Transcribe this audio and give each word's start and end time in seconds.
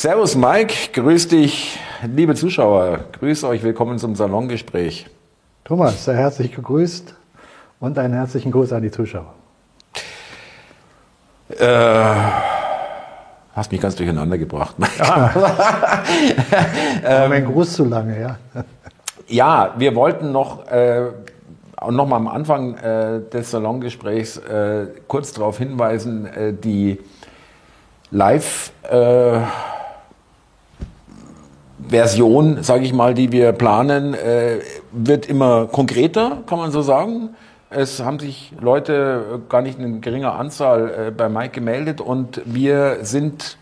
Servus 0.00 0.34
Mike, 0.34 0.74
grüß 0.94 1.28
dich, 1.28 1.78
liebe 2.02 2.34
Zuschauer, 2.34 3.00
grüß 3.20 3.44
euch, 3.44 3.62
willkommen 3.62 3.98
zum 3.98 4.14
Salongespräch. 4.14 5.06
Thomas, 5.62 6.06
sehr 6.06 6.16
herzlich 6.16 6.56
gegrüßt 6.56 7.14
und 7.80 7.98
einen 7.98 8.14
herzlichen 8.14 8.50
Gruß 8.50 8.72
an 8.72 8.80
die 8.80 8.90
Zuschauer. 8.90 9.34
Äh, 11.50 12.14
hast 13.54 13.70
mich 13.70 13.78
ganz 13.78 13.94
durcheinander 13.94 14.38
gebracht. 14.38 14.74
Ja. 14.98 15.34
ähm, 17.04 17.28
mein 17.28 17.44
Gruß 17.44 17.74
zu 17.74 17.84
lange, 17.84 18.18
ja. 18.18 18.38
Ja, 19.28 19.74
wir 19.76 19.94
wollten 19.94 20.32
noch, 20.32 20.66
äh, 20.68 21.08
noch 21.90 22.06
mal 22.06 22.16
am 22.16 22.28
Anfang 22.28 22.74
äh, 22.78 23.20
des 23.30 23.50
Salongesprächs 23.50 24.38
äh, 24.38 24.86
kurz 25.06 25.34
darauf 25.34 25.58
hinweisen, 25.58 26.24
äh, 26.24 26.54
die 26.54 26.98
Live- 28.10 28.72
äh, 28.90 29.40
Version, 31.88 32.62
sage 32.62 32.84
ich 32.84 32.92
mal, 32.92 33.14
die 33.14 33.32
wir 33.32 33.52
planen, 33.52 34.14
äh, 34.14 34.58
wird 34.92 35.26
immer 35.26 35.66
konkreter, 35.66 36.38
kann 36.46 36.58
man 36.58 36.70
so 36.70 36.82
sagen. 36.82 37.30
Es 37.70 38.02
haben 38.02 38.18
sich 38.18 38.52
Leute, 38.60 39.40
gar 39.48 39.62
nicht 39.62 39.78
in 39.78 40.00
geringer 40.00 40.34
Anzahl, 40.34 41.08
äh, 41.08 41.10
bei 41.10 41.28
Mike 41.28 41.50
gemeldet 41.50 42.00
und 42.00 42.42
wir 42.44 42.98
sind 43.02 43.56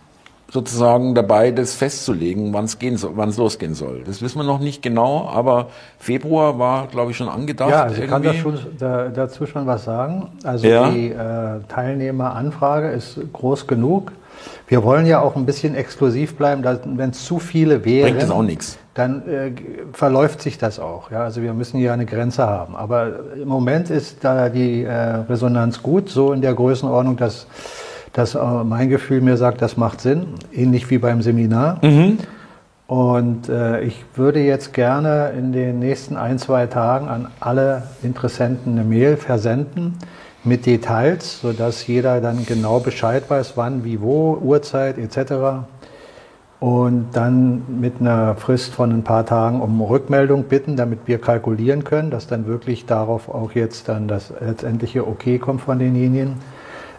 sozusagen 0.50 1.14
dabei, 1.14 1.50
das 1.50 1.74
festzulegen, 1.74 2.54
wann 2.54 2.64
es 2.64 2.78
gehen 2.78 2.96
soll, 2.96 3.12
wann 3.16 3.28
es 3.28 3.36
losgehen 3.36 3.74
soll. 3.74 4.02
Das 4.06 4.22
wissen 4.22 4.38
wir 4.38 4.44
noch 4.44 4.60
nicht 4.60 4.82
genau, 4.82 5.28
aber 5.28 5.69
Februar 5.98 6.58
war, 6.58 6.86
glaube 6.86 7.10
ich, 7.10 7.19
schon 7.19 7.28
angedacht. 7.28 7.70
Ja, 7.70 7.82
also 7.82 8.02
ich 8.02 8.08
kann 8.08 8.22
da 8.22 8.32
schon, 8.32 8.58
da, 8.78 9.08
dazu 9.08 9.44
schon 9.46 9.66
was 9.66 9.84
sagen. 9.84 10.28
Also 10.44 10.66
ja. 10.66 10.88
die 10.88 11.10
äh, 11.10 11.60
Teilnehmeranfrage 11.69 12.88
ist 12.88 13.20
groß 13.32 13.66
genug. 13.66 14.12
Wir 14.68 14.84
wollen 14.84 15.06
ja 15.06 15.20
auch 15.20 15.34
ein 15.34 15.47
bisschen 15.47 15.74
exklusiv 15.74 16.36
bleiben. 16.36 16.62
Wenn 16.62 17.11
es 17.11 17.24
zu 17.24 17.38
viele 17.38 17.84
wären, 17.86 18.11
Bringt 18.11 18.22
das 18.22 18.30
auch 18.30 18.42
nichts. 18.42 18.78
dann 18.92 19.27
äh, 19.27 19.52
verläuft 19.92 20.42
sich 20.42 20.58
das 20.58 20.78
auch. 20.78 21.10
Ja? 21.10 21.22
Also 21.25 21.42
wir 21.42 21.55
müssen 21.55 21.78
ja 21.80 21.94
eine 21.94 22.05
Grenze 22.05 22.47
haben. 22.47 22.77
Aber 22.77 23.12
im 23.41 23.48
Moment 23.48 23.88
ist 23.88 24.19
da 24.22 24.50
die 24.50 24.84
äh, 24.84 24.92
Resonanz 24.92 25.83
gut, 25.83 26.10
so 26.10 26.33
in 26.34 26.42
der 26.42 26.52
Größenordnung, 26.55 27.16
dass, 27.16 27.47
dass 28.12 28.34
äh, 28.34 28.38
mein 28.64 28.91
Gefühl 28.91 29.22
mir 29.22 29.38
sagt, 29.38 29.62
das 29.62 29.78
macht 29.78 30.02
Sinn. 30.02 30.27
Ähnlich 30.52 30.91
wie 30.91 30.98
beim 30.98 31.22
Seminar. 31.22 31.78
Mhm. 31.82 32.19
Und 32.88 33.48
äh, 33.48 33.82
ich 33.82 34.05
würde 34.14 34.41
jetzt 34.41 34.72
gerne 34.75 35.32
in 35.36 35.53
den 35.53 35.78
nächsten 35.78 36.16
ein, 36.16 36.38
zwei 36.38 36.66
Tagen 36.66 37.08
an 37.08 37.28
alle 37.41 37.84
Interessenten 38.03 38.72
eine 38.72 38.84
Mail 38.84 39.16
versenden 39.16 39.98
mit 40.44 40.67
Details, 40.67 41.41
sodass 41.41 41.86
jeder 41.86 42.20
dann 42.20 42.47
genau 42.47 42.81
Bescheid 42.81 43.25
weiß, 43.28 43.56
wann, 43.56 43.84
wie, 43.84 44.00
wo, 44.00 44.39
Uhrzeit 44.41 44.98
etc. 44.98 45.67
Und 46.61 47.08
dann 47.12 47.81
mit 47.81 48.00
einer 48.00 48.34
Frist 48.34 48.75
von 48.75 48.91
ein 48.91 49.05
paar 49.05 49.27
Tagen 49.27 49.61
um 49.61 49.81
Rückmeldung 49.81 50.44
bitten, 50.44 50.77
damit 50.77 51.00
wir 51.06 51.20
kalkulieren 51.20 51.84
können, 51.84 52.11
dass 52.11 52.27
dann 52.27 52.47
wirklich 52.47 52.86
darauf 52.86 53.28
auch 53.28 53.53
jetzt 53.53 53.89
dann 53.89 54.09
das 54.09 54.33
letztendliche 54.41 55.06
Okay 55.06 55.39
kommt 55.39 55.61
von 55.61 55.78
denjenigen. 55.78 56.34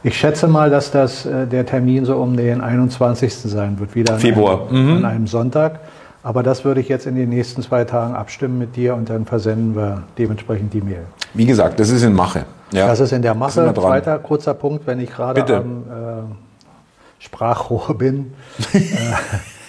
Ich 0.02 0.17
schätze 0.17 0.48
mal, 0.48 0.70
dass 0.70 0.92
das 0.92 1.26
äh, 1.26 1.45
der 1.45 1.66
Termin 1.66 2.06
so 2.06 2.16
um 2.16 2.38
den 2.38 2.62
21. 2.62 3.34
sein 3.34 3.80
wird, 3.80 3.95
wieder 3.95 4.17
Februar. 4.17 4.62
An, 4.70 4.76
einem, 4.76 4.86
mhm. 4.86 4.98
an 4.98 5.06
einem 5.06 5.28
Sonntag. 5.28 5.82
Aber 6.30 6.44
das 6.44 6.64
würde 6.64 6.80
ich 6.80 6.88
jetzt 6.90 7.08
in 7.08 7.16
den 7.16 7.30
nächsten 7.30 7.64
zwei 7.64 7.86
Tagen 7.86 8.14
abstimmen 8.14 8.60
mit 8.60 8.76
dir 8.76 8.94
und 8.94 9.10
dann 9.10 9.26
versenden 9.26 9.76
wir 9.76 10.04
dementsprechend 10.20 10.72
die 10.76 10.82
Mail. 10.82 11.08
Wie 11.34 11.48
gesagt, 11.48 11.80
das 11.80 11.90
ist 11.90 12.04
in 12.04 12.14
Mache. 12.14 12.46
Ja. 12.72 12.86
Das 12.86 13.00
ist 13.00 13.14
in 13.14 13.24
der 13.24 13.34
Mache. 13.34 13.74
Zweiter 13.74 14.20
kurzer 14.20 14.54
Punkt, 14.54 14.86
wenn 14.86 15.00
ich 15.00 15.10
gerade 15.10 15.42
am 15.58 15.86
äh, 15.88 17.24
Sprachrohr 17.24 17.96
bin. 17.98 18.36
äh, 18.74 18.80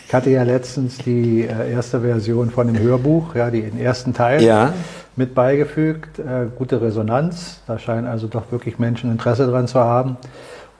ich 0.06 0.12
hatte 0.12 0.28
ja 0.28 0.42
letztens 0.42 0.98
die 0.98 1.48
äh, 1.48 1.72
erste 1.72 2.02
Version 2.02 2.50
von 2.50 2.66
dem 2.66 2.78
Hörbuch, 2.78 3.34
ja, 3.34 3.50
den 3.50 3.80
ersten 3.80 4.12
Teil 4.12 4.42
ja. 4.42 4.74
mit 5.16 5.34
beigefügt. 5.34 6.18
Äh, 6.18 6.48
gute 6.58 6.82
Resonanz. 6.82 7.62
Da 7.68 7.78
scheinen 7.78 8.06
also 8.06 8.26
doch 8.26 8.52
wirklich 8.52 8.78
Menschen 8.78 9.10
Interesse 9.10 9.46
dran 9.46 9.66
zu 9.66 9.80
haben. 9.80 10.18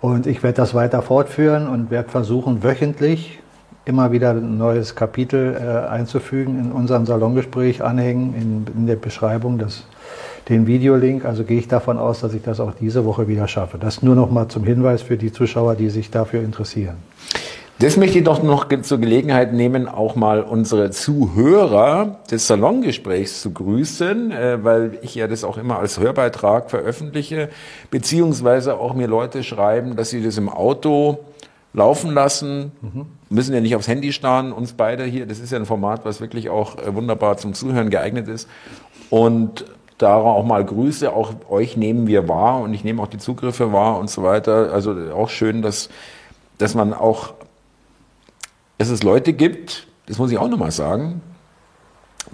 Und 0.03 0.27
ich 0.27 0.43
werde 0.43 0.57
das 0.57 0.75
weiter 0.75 1.01
fortführen 1.01 1.69
und 1.69 1.91
werde 1.91 2.11
versuchen, 2.11 2.63
wöchentlich 2.63 3.39
immer 3.85 4.13
wieder 4.13 4.31
ein 4.31 4.59
neues 4.59 4.95
Kapitel 4.95 5.57
äh, 5.57 5.89
einzufügen 5.89 6.59
in 6.59 6.73
unserem 6.73 7.07
Salongespräch, 7.07 7.83
anhängen 7.83 8.35
in, 8.35 8.67
in 8.75 8.87
der 8.87 8.97
Beschreibung 8.97 9.59
des 9.59 9.85
den 10.49 10.67
Videolink. 10.67 11.25
Also 11.25 11.45
gehe 11.45 11.59
ich 11.59 11.69
davon 11.69 11.99
aus, 11.99 12.21
dass 12.21 12.35
ich 12.35 12.43
das 12.43 12.61
auch 12.61 12.73
diese 12.75 13.05
Woche 13.05 13.29
wieder 13.29 13.49
schaffe. 13.49 13.79
Das 13.79 14.03
nur 14.03 14.15
noch 14.15 14.31
mal 14.31 14.49
zum 14.49 14.65
Hinweis 14.65 15.03
für 15.03 15.17
die 15.17 15.33
Zuschauer, 15.33 15.77
die 15.77 15.91
sich 15.91 16.11
dafür 16.11 16.43
interessieren. 16.43 16.97
Das 17.79 17.97
möchte 17.97 18.19
ich 18.19 18.25
doch 18.25 18.43
noch 18.43 18.69
zur 18.83 18.99
Gelegenheit 18.99 19.55
nehmen, 19.55 19.89
auch 19.89 20.15
mal 20.15 20.43
unsere 20.43 20.91
Zuhörer 20.91 22.19
des 22.31 22.47
Salongesprächs 22.47 23.41
zu 23.41 23.53
grüßen, 23.53 24.33
äh, 24.33 24.63
weil 24.63 24.99
ich 25.01 25.15
ja 25.15 25.27
das 25.27 25.45
auch 25.45 25.57
immer 25.57 25.79
als 25.79 25.99
Hörbeitrag 25.99 26.69
veröffentliche, 26.69 27.49
beziehungsweise 27.91 28.77
auch 28.77 28.93
mir 28.93 29.07
Leute 29.07 29.43
schreiben, 29.43 29.97
dass 29.97 30.11
sie 30.11 30.23
das 30.23 30.37
im 30.37 30.51
Auto 30.51 31.21
laufen 31.73 32.13
lassen, 32.13 32.73
mhm. 32.83 33.07
Müssen 33.31 33.55
ja 33.55 33.61
nicht 33.61 33.77
aufs 33.77 33.89
Handy 33.89 34.13
starren, 34.13 34.53
uns 34.53 34.75
beide 34.75 35.05
hier, 35.05 35.25
das 35.25 35.39
ist 35.39 35.53
ja 35.53 35.59
ein 35.59 35.65
Format, 35.65 36.05
was 36.05 36.21
wirklich 36.21 36.51
auch 36.51 36.77
äh, 36.79 36.95
wunderbar 36.95 37.39
zum 37.39 37.55
Zuhören 37.55 37.89
geeignet 37.89 38.29
ist. 38.29 38.49
Und 39.09 39.65
daran 39.99 40.27
auch 40.27 40.45
mal 40.45 40.65
Grüße, 40.65 41.13
auch 41.13 41.33
euch 41.49 41.77
nehmen 41.77 42.07
wir 42.07 42.29
wahr 42.29 42.61
und 42.61 42.75
ich 42.75 42.85
nehme 42.85 43.03
auch 43.03 43.07
die 43.07 43.19
Zugriffe 43.19 43.73
wahr 43.73 43.99
und 43.99 44.11
so 44.11 44.23
weiter. 44.23 44.73
Also 44.73 44.95
auch 45.15 45.29
schön, 45.29 45.63
dass, 45.63 45.89
dass 46.59 46.75
man 46.75 46.93
auch, 46.93 47.35
dass 48.79 48.89
es 48.89 49.03
Leute 49.03 49.33
gibt, 49.33 49.87
das 50.07 50.19
muss 50.19 50.33
ich 50.33 50.39
auch 50.39 50.49
nochmal 50.49 50.73
sagen, 50.73 51.23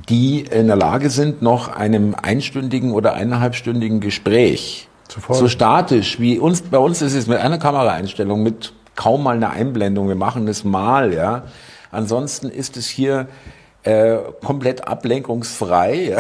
die 0.09 0.41
in 0.41 0.67
der 0.67 0.77
Lage 0.77 1.11
sind, 1.11 1.43
noch 1.43 1.69
einem 1.69 2.15
einstündigen 2.15 2.93
oder 2.93 3.15
eineinhalbstündigen 3.15 4.01
Gespräch, 4.01 4.89
so 5.31 5.49
statisch 5.49 6.19
wie 6.19 6.39
uns, 6.39 6.63
bei 6.63 6.79
uns 6.79 7.01
ist 7.03 7.15
es 7.15 7.27
mit 7.27 7.39
einer 7.39 7.59
Kameraeinstellung, 7.59 8.43
mit 8.43 8.73
kaum 8.97 9.23
mal 9.23 9.37
einer 9.37 9.51
Einblendung, 9.51 10.09
wir 10.09 10.17
machen 10.17 10.47
das 10.47 10.65
mal, 10.65 11.13
ja. 11.13 11.45
Ansonsten 11.91 12.49
ist 12.49 12.77
es 12.77 12.89
hier 12.89 13.29
äh, 13.87 14.19
komplett 14.43 14.89
ablenkungsfrei, 14.89 15.95
ja, 16.11 16.19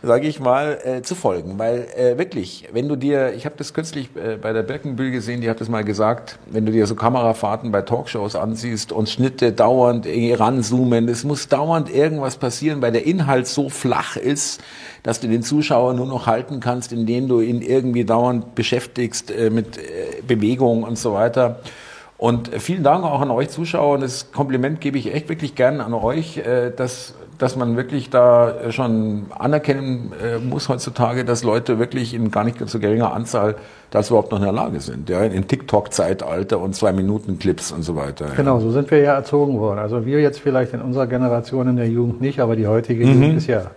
sage 0.00 0.28
ich 0.28 0.38
mal, 0.38 0.78
äh, 0.84 1.02
zu 1.02 1.16
folgen. 1.16 1.58
Weil 1.58 1.88
äh, 1.96 2.16
wirklich, 2.18 2.68
wenn 2.72 2.88
du 2.88 2.94
dir, 2.94 3.34
ich 3.34 3.46
habe 3.46 3.56
das 3.58 3.74
kürzlich 3.74 4.10
äh, 4.14 4.36
bei 4.36 4.52
der 4.52 4.62
Birkenbühl 4.62 5.10
gesehen, 5.10 5.40
die 5.40 5.50
hat 5.50 5.60
das 5.60 5.68
mal 5.68 5.82
gesagt, 5.82 6.38
wenn 6.46 6.66
du 6.66 6.72
dir 6.72 6.86
so 6.86 6.94
Kamerafahrten 6.94 7.72
bei 7.72 7.82
Talkshows 7.82 8.36
ansiehst 8.36 8.92
und 8.92 9.08
Schnitte 9.08 9.50
dauernd 9.50 10.06
ranzoomen, 10.06 11.08
es 11.08 11.24
muss 11.24 11.48
dauernd 11.48 11.92
irgendwas 11.92 12.36
passieren, 12.36 12.80
weil 12.80 12.92
der 12.92 13.04
Inhalt 13.04 13.48
so 13.48 13.68
flach 13.68 14.14
ist, 14.16 14.60
dass 15.02 15.18
du 15.18 15.26
den 15.26 15.42
Zuschauer 15.42 15.94
nur 15.94 16.06
noch 16.06 16.28
halten 16.28 16.60
kannst, 16.60 16.92
indem 16.92 17.26
du 17.26 17.40
ihn 17.40 17.60
irgendwie 17.60 18.04
dauernd 18.04 18.54
beschäftigst 18.54 19.32
äh, 19.32 19.50
mit 19.50 19.78
äh, 19.78 20.22
Bewegung 20.24 20.84
und 20.84 20.96
so 20.96 21.14
weiter. 21.14 21.58
Und 22.20 22.48
vielen 22.48 22.82
Dank 22.82 23.02
auch 23.02 23.22
an 23.22 23.30
euch 23.30 23.48
Zuschauer. 23.48 23.94
Und 23.94 24.02
das 24.02 24.30
Kompliment 24.30 24.82
gebe 24.82 24.98
ich 24.98 25.14
echt 25.14 25.30
wirklich 25.30 25.54
gern 25.54 25.80
an 25.80 25.94
euch, 25.94 26.36
äh, 26.36 26.70
dass, 26.70 27.14
dass 27.38 27.56
man 27.56 27.78
wirklich 27.78 28.10
da 28.10 28.70
schon 28.70 29.24
anerkennen 29.30 30.12
äh, 30.22 30.38
muss 30.38 30.68
heutzutage, 30.68 31.24
dass 31.24 31.44
Leute 31.44 31.78
wirklich 31.78 32.12
in 32.12 32.30
gar 32.30 32.44
nicht 32.44 32.58
so 32.68 32.78
geringer 32.78 33.14
Anzahl 33.14 33.54
dazu 33.90 34.12
überhaupt 34.12 34.32
noch 34.32 34.38
in 34.38 34.44
der 34.44 34.52
Lage 34.52 34.80
sind. 34.80 35.08
Ja, 35.08 35.22
in 35.22 35.48
TikTok-Zeitalter 35.48 36.60
und 36.60 36.76
zwei 36.76 36.92
Minuten 36.92 37.38
Clips 37.38 37.72
und 37.72 37.84
so 37.84 37.96
weiter. 37.96 38.26
Genau, 38.36 38.60
so 38.60 38.70
sind 38.70 38.90
wir 38.90 38.98
ja 38.98 39.14
erzogen 39.14 39.58
worden. 39.58 39.78
Also 39.78 40.04
wir 40.04 40.20
jetzt 40.20 40.40
vielleicht 40.40 40.74
in 40.74 40.82
unserer 40.82 41.06
Generation 41.06 41.68
in 41.68 41.76
der 41.76 41.88
Jugend 41.88 42.20
nicht, 42.20 42.38
aber 42.40 42.54
die 42.54 42.66
heutige 42.66 43.06
mhm. 43.06 43.14
Jugend 43.14 43.38
ist 43.38 43.46
ja, 43.46 43.70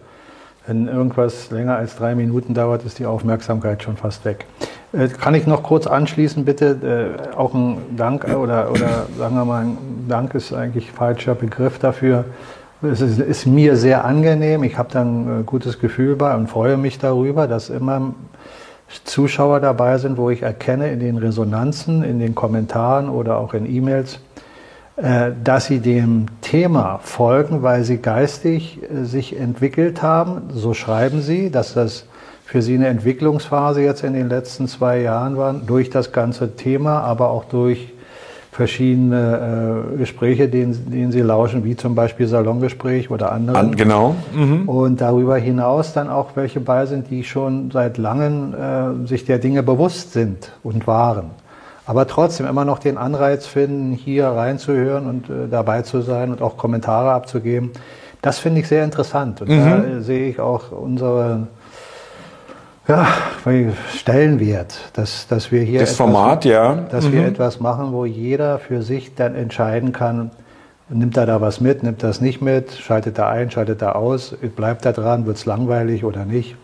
wenn 0.66 0.88
irgendwas 0.88 1.52
länger 1.52 1.76
als 1.76 1.96
drei 1.96 2.16
Minuten 2.16 2.54
dauert, 2.54 2.86
ist 2.86 3.00
die 3.00 3.06
Aufmerksamkeit 3.06 3.84
schon 3.84 3.98
fast 3.98 4.24
weg. 4.26 4.46
Äh, 4.94 5.08
kann 5.10 5.36
ich 5.36 5.48
noch 5.48 5.64
kurz 5.64 5.88
anschließen, 5.88 6.46
bitte? 6.46 7.18
Äh, 7.34 7.36
auch 7.36 7.54
ein 7.54 7.78
Dank 7.98 8.26
oder, 8.26 8.72
oder 8.72 9.08
sagen 9.18 9.36
wir 9.36 9.46
mal, 9.46 9.64
ein 9.64 9.78
Dank 10.08 10.34
ist 10.36 10.54
eigentlich 10.54 10.92
falscher 10.92 11.36
Begriff 11.36 11.80
dafür. 11.80 12.26
Es 12.82 13.02
ist, 13.02 13.20
ist 13.20 13.46
mir 13.46 13.76
sehr 13.76 14.06
angenehm. 14.06 14.64
Ich 14.64 14.78
habe 14.78 14.90
da 14.92 15.02
ein 15.02 15.42
äh, 15.42 15.44
gutes 15.44 15.80
Gefühl 15.80 16.16
bei 16.16 16.36
und 16.36 16.50
freue 16.50 16.78
mich 16.78 17.00
darüber, 17.00 17.48
dass 17.48 17.70
immer 17.70 18.14
Zuschauer 19.06 19.60
dabei 19.60 19.98
sind, 19.98 20.18
wo 20.18 20.30
ich 20.30 20.44
erkenne 20.44 20.92
in 20.92 21.00
den 21.00 21.18
Resonanzen, 21.18 22.04
in 22.04 22.20
den 22.20 22.36
Kommentaren 22.36 23.10
oder 23.10 23.38
auch 23.38 23.54
in 23.54 23.66
E-Mails, 23.66 24.20
dass 24.96 25.66
sie 25.66 25.80
dem 25.80 26.28
Thema 26.42 27.00
folgen, 27.02 27.64
weil 27.64 27.84
sie 27.84 27.98
geistig 27.98 28.80
sich 29.02 29.40
entwickelt 29.40 30.04
haben. 30.04 30.50
So 30.54 30.76
schreiben 30.76 31.22
sie, 31.22 31.50
dass 31.50 31.74
das 31.74 32.06
für 32.46 32.62
Sie 32.62 32.76
eine 32.76 32.88
Entwicklungsphase 32.88 33.82
jetzt 33.82 34.04
in 34.04 34.14
den 34.14 34.30
letzten 34.30 34.68
zwei 34.68 35.02
Jahren 35.02 35.38
war, 35.38 35.54
durch 35.54 35.90
das 35.90 36.12
ganze 36.12 36.56
Thema, 36.56 37.00
aber 37.00 37.32
auch 37.32 37.46
durch 37.46 37.94
verschiedene 38.52 39.88
äh, 39.96 39.98
Gespräche, 39.98 40.48
denen, 40.48 40.92
denen 40.92 41.12
Sie 41.12 41.22
lauschen, 41.22 41.64
wie 41.64 41.76
zum 41.76 41.96
Beispiel 41.96 42.28
Salongespräch 42.28 43.10
oder 43.10 43.32
andere. 43.32 43.58
An, 43.58 43.76
genau. 43.76 44.16
Mhm. 44.36 44.70
Und 44.70 45.02
darüber 45.02 45.38
hinaus 45.38 45.94
dann 45.94 46.10
auch 46.10 46.36
welche 46.36 46.60
bei 46.60 46.86
sind, 46.86 47.10
die 47.10 47.24
schon 47.24 47.72
seit 47.72 47.98
langem 47.98 48.54
äh, 48.54 49.08
sich 49.08 49.26
der 49.26 49.40
Dinge 49.40 49.64
bewusst 49.64 50.14
sind 50.14 50.52
und 50.62 50.86
waren. 50.86 51.32
Aber 51.86 52.08
trotzdem 52.08 52.48
immer 52.48 52.66
noch 52.66 52.80
den 52.80 52.98
Anreiz 52.98 53.46
finden, 53.46 53.92
hier 53.92 54.28
reinzuhören 54.28 55.08
und 55.08 55.30
äh, 55.30 55.48
dabei 55.50 55.82
zu 55.82 56.02
sein 56.02 56.32
und 56.32 56.42
auch 56.42 56.58
Kommentare 56.58 57.12
abzugeben. 57.12 57.72
Das 58.22 58.40
finde 58.40 58.62
ich 58.62 58.68
sehr 58.68 58.86
interessant. 58.86 59.42
Und 59.42 59.50
mhm. 59.50 59.96
da 59.96 60.02
sehe 60.02 60.30
ich 60.30 60.40
auch 60.40 60.72
unsere 60.72 61.48
ja, 62.88 63.08
Stellenwert, 63.96 64.92
dass, 64.94 65.28
dass 65.28 65.52
wir 65.52 65.62
hier 65.62 65.80
das 65.80 65.92
etwas, 65.92 65.98
Format, 65.98 66.46
ja. 66.46 66.76
dass 66.90 67.06
mhm. 67.06 67.14
wir 67.14 67.26
etwas 67.28 67.60
machen, 67.60 67.92
wo 67.92 68.06
jeder 68.06 68.60
für 68.60 68.82
sich 68.82 69.16
dann 69.16 69.36
entscheiden 69.36 69.92
kann, 69.92 70.32
nimmt 70.90 71.18
er 71.18 71.26
da 71.26 71.42
was 71.42 71.62
mit, 71.62 71.84
nimmt 71.84 72.04
das 72.04 72.22
nicht 72.22 72.42
mit, 72.42 72.72
schaltet 72.72 73.18
da 73.18 73.30
ein, 73.30 73.52
schaltet 73.52 73.82
da 73.82 73.94
aus, 73.94 74.36
bleibt 74.56 74.86
da 74.86 74.92
dran, 74.92 75.26
wird 75.26 75.38
es 75.38 75.46
langweilig 75.46 76.04
oder 76.04 76.26
nicht. 76.26 76.56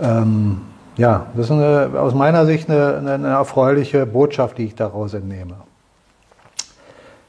Ähm, 0.00 0.62
ja, 0.96 1.26
das 1.34 1.46
ist 1.46 1.52
eine, 1.52 1.90
aus 1.98 2.14
meiner 2.14 2.46
Sicht 2.46 2.70
eine, 2.70 2.98
eine, 2.98 3.28
erfreuliche 3.28 4.06
Botschaft, 4.06 4.58
die 4.58 4.64
ich 4.64 4.74
daraus 4.74 5.14
entnehme. 5.14 5.54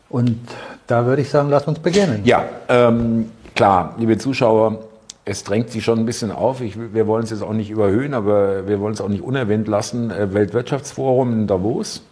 Und 0.09 0.39
da 0.87 1.05
würde 1.05 1.21
ich 1.21 1.29
sagen, 1.29 1.49
lass 1.49 1.67
uns 1.67 1.79
beginnen. 1.79 2.21
Ja, 2.23 2.45
ähm, 2.69 3.29
klar, 3.55 3.93
liebe 3.97 4.17
Zuschauer, 4.17 4.79
es 5.25 5.43
drängt 5.43 5.69
sich 5.71 5.83
schon 5.83 5.99
ein 5.99 6.05
bisschen 6.05 6.31
auf. 6.31 6.61
Ich, 6.61 6.77
wir 6.93 7.07
wollen 7.07 7.25
es 7.25 7.31
jetzt 7.31 7.43
auch 7.43 7.51
nicht 7.51 7.69
überhöhen, 7.69 8.13
aber 8.13 8.67
wir 8.67 8.79
wollen 8.79 8.93
es 8.93 9.01
auch 9.01 9.09
nicht 9.09 9.21
unerwähnt 9.21 9.67
lassen. 9.67 10.11
Äh, 10.11 10.33
Weltwirtschaftsforum 10.33 11.33
in 11.33 11.47
Davos 11.47 12.03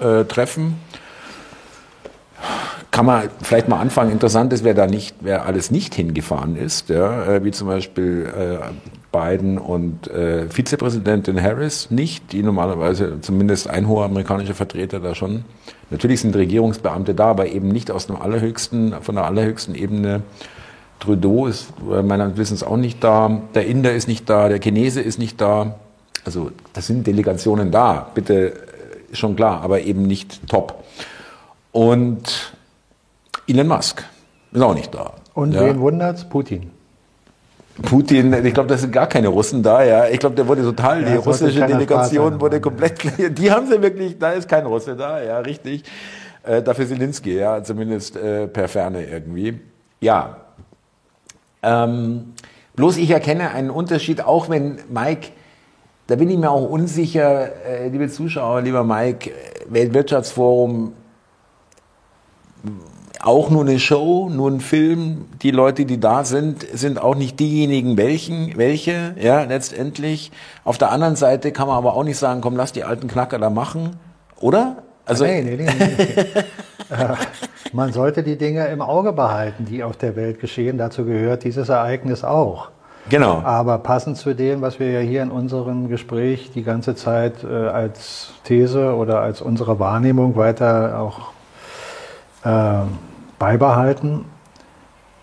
äh, 0.00 0.24
treffen. 0.24 0.78
Kann 2.90 3.06
man 3.06 3.28
vielleicht 3.42 3.68
mal 3.68 3.80
anfangen. 3.80 4.10
Interessant 4.10 4.52
ist, 4.52 4.64
wer 4.64 4.74
da 4.74 4.86
nicht, 4.86 5.16
wer 5.20 5.44
alles 5.44 5.70
nicht 5.70 5.94
hingefahren 5.94 6.56
ist, 6.56 6.88
ja, 6.88 7.24
äh, 7.26 7.44
wie 7.44 7.50
zum 7.50 7.68
Beispiel 7.68 8.26
äh, 8.26 8.58
Biden 9.12 9.58
und 9.58 10.08
äh, 10.08 10.48
Vizepräsidentin 10.48 11.40
Harris 11.40 11.90
nicht, 11.90 12.32
die 12.32 12.42
normalerweise 12.42 13.20
zumindest 13.20 13.68
ein 13.68 13.88
hoher 13.88 14.06
amerikanischer 14.06 14.54
Vertreter 14.54 15.00
da 15.00 15.14
schon. 15.14 15.44
Natürlich 15.90 16.20
sind 16.20 16.34
Regierungsbeamte 16.34 17.14
da, 17.14 17.26
aber 17.26 17.48
eben 17.48 17.68
nicht 17.68 17.90
aus 17.90 18.06
dem 18.06 18.16
allerhöchsten, 18.16 18.94
von 19.02 19.14
der 19.14 19.24
allerhöchsten 19.24 19.74
Ebene. 19.74 20.22
Trudeau 20.98 21.46
ist 21.46 21.72
meiner 21.80 22.36
Wissens 22.36 22.62
auch 22.62 22.76
nicht 22.76 23.04
da, 23.04 23.42
der 23.54 23.66
Inder 23.66 23.92
ist 23.92 24.08
nicht 24.08 24.28
da, 24.30 24.48
der 24.48 24.60
Chinese 24.60 25.00
ist 25.00 25.18
nicht 25.18 25.40
da. 25.40 25.76
Also 26.24 26.50
das 26.72 26.86
sind 26.86 27.06
Delegationen 27.06 27.70
da, 27.70 28.10
bitte 28.14 28.52
äh, 28.52 29.14
schon 29.14 29.36
klar, 29.36 29.60
aber 29.62 29.82
eben 29.82 30.02
nicht 30.02 30.48
top. 30.48 30.84
Und 31.70 32.55
Elon 33.46 33.68
Musk 33.68 34.04
ist 34.52 34.62
auch 34.62 34.74
nicht 34.74 34.94
da. 34.94 35.12
Und 35.34 35.52
ja. 35.52 35.64
wen 35.64 35.80
wundert's? 35.80 36.24
Putin. 36.24 36.70
Putin, 37.82 38.32
ich 38.44 38.54
glaube, 38.54 38.68
da 38.68 38.78
sind 38.78 38.92
gar 38.92 39.06
keine 39.06 39.28
Russen 39.28 39.62
da, 39.62 39.84
ja. 39.84 40.08
Ich 40.08 40.18
glaube, 40.18 40.34
der 40.34 40.48
wurde 40.48 40.62
total, 40.62 41.02
ja, 41.02 41.10
die 41.10 41.16
russische 41.16 41.66
Delegation 41.66 42.40
wurde 42.40 42.60
komplett, 42.60 42.98
die 43.38 43.50
haben 43.50 43.66
sie 43.66 43.82
wirklich, 43.82 44.18
da 44.18 44.32
ist 44.32 44.48
kein 44.48 44.64
Russe 44.64 44.96
da, 44.96 45.22
ja, 45.22 45.38
richtig. 45.40 45.84
Äh, 46.42 46.62
dafür 46.62 46.86
Zelensky, 46.86 47.36
ja, 47.36 47.62
zumindest 47.62 48.16
äh, 48.16 48.46
per 48.46 48.68
Ferne 48.68 49.04
irgendwie. 49.04 49.60
Ja. 50.00 50.36
Ähm, 51.62 52.32
bloß 52.76 52.96
ich 52.96 53.10
erkenne 53.10 53.50
einen 53.50 53.70
Unterschied, 53.70 54.24
auch 54.24 54.48
wenn 54.48 54.78
Mike, 54.88 55.28
da 56.06 56.16
bin 56.16 56.30
ich 56.30 56.38
mir 56.38 56.50
auch 56.50 56.70
unsicher, 56.70 57.50
äh, 57.66 57.88
liebe 57.88 58.08
Zuschauer, 58.08 58.62
lieber 58.62 58.84
Mike, 58.84 59.32
Weltwirtschaftsforum, 59.68 60.92
auch 63.26 63.50
nur 63.50 63.62
eine 63.62 63.78
Show, 63.80 64.30
nur 64.32 64.50
ein 64.50 64.60
Film. 64.60 65.26
Die 65.42 65.50
Leute, 65.50 65.84
die 65.84 65.98
da 65.98 66.24
sind, 66.24 66.62
sind 66.72 67.00
auch 67.02 67.16
nicht 67.16 67.40
diejenigen, 67.40 67.96
welchen, 67.96 68.56
welche, 68.56 69.14
ja, 69.20 69.42
letztendlich. 69.42 70.30
Auf 70.64 70.78
der 70.78 70.92
anderen 70.92 71.16
Seite 71.16 71.50
kann 71.50 71.66
man 71.66 71.76
aber 71.76 71.94
auch 71.94 72.04
nicht 72.04 72.18
sagen, 72.18 72.40
komm, 72.40 72.56
lass 72.56 72.72
die 72.72 72.84
alten 72.84 73.08
Knacker 73.08 73.38
da 73.38 73.50
machen, 73.50 73.96
oder? 74.40 74.76
Also, 75.04 75.24
nee, 75.24 75.42
nee, 75.42 75.56
nee, 75.56 75.70
nee. 75.76 76.24
Äh, 76.88 77.16
man 77.72 77.92
sollte 77.92 78.22
die 78.22 78.38
Dinge 78.38 78.68
im 78.68 78.80
Auge 78.80 79.12
behalten, 79.12 79.64
die 79.64 79.82
auf 79.82 79.96
der 79.96 80.14
Welt 80.14 80.38
geschehen. 80.38 80.78
Dazu 80.78 81.04
gehört 81.04 81.42
dieses 81.42 81.68
Ereignis 81.68 82.22
auch. 82.22 82.68
Genau. 83.08 83.42
Aber 83.42 83.78
passend 83.78 84.18
zu 84.18 84.36
dem, 84.36 84.60
was 84.60 84.78
wir 84.78 84.92
ja 84.92 85.00
hier 85.00 85.22
in 85.22 85.32
unserem 85.32 85.88
Gespräch 85.88 86.52
die 86.54 86.62
ganze 86.62 86.94
Zeit 86.94 87.42
äh, 87.42 87.48
als 87.48 88.34
These 88.44 88.94
oder 88.94 89.20
als 89.20 89.40
unsere 89.40 89.80
Wahrnehmung 89.80 90.36
weiter 90.36 91.00
auch 91.00 91.32
äh, 92.44 92.86
beibehalten, 93.38 94.24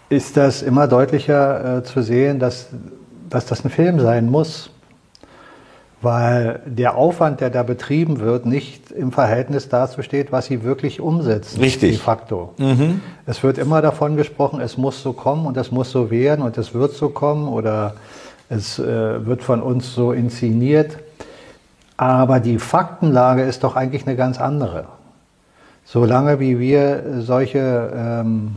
ist 0.10 0.38
das 0.38 0.62
immer 0.62 0.88
deutlicher 0.88 1.78
äh, 1.78 1.84
zu 1.84 2.02
sehen, 2.02 2.40
dass, 2.40 2.70
dass 3.30 3.46
das 3.46 3.66
ein 3.66 3.70
Film 3.70 4.00
sein 4.00 4.30
muss. 4.30 4.70
Weil 6.02 6.62
der 6.66 6.98
Aufwand, 6.98 7.40
der 7.40 7.50
da 7.50 7.64
betrieben 7.64 8.20
wird, 8.20 8.46
nicht 8.46 8.92
im 8.92 9.14
Verhältnis 9.14 9.70
dazu 9.70 10.02
steht, 10.02 10.34
was 10.34 10.48
sie 10.48 10.64
wirklich 10.64 11.00
umsetzen. 11.00 11.62
Richtig. 11.62 11.92
De 11.92 12.00
facto. 12.00 12.54
Mhm. 12.58 13.00
Es 13.26 13.42
wird 13.42 13.58
immer 13.58 13.82
davon 13.82 14.18
gesprochen, 14.18 14.60
es 14.60 14.78
muss 14.78 15.02
so 15.02 15.14
kommen 15.14 15.46
und 15.46 15.56
es 15.56 15.72
muss 15.72 15.92
so 15.92 16.12
werden 16.12 16.44
und 16.44 16.58
es 16.58 16.74
wird 16.74 16.92
so 16.92 17.08
kommen 17.08 17.48
oder 17.48 17.94
es 18.50 18.80
äh, 18.80 19.26
wird 19.26 19.44
von 19.44 19.62
uns 19.62 19.96
so 19.96 20.12
inszeniert. 20.12 20.98
Aber 21.96 22.42
die 22.42 22.60
Faktenlage 22.60 23.44
ist 23.44 23.64
doch 23.64 23.78
eigentlich 23.78 24.06
eine 24.06 24.18
ganz 24.18 24.42
andere. 24.42 24.88
Solange 25.86 26.40
wie 26.40 26.60
wir 26.60 27.04
solche, 27.20 27.92
ähm, 27.96 28.56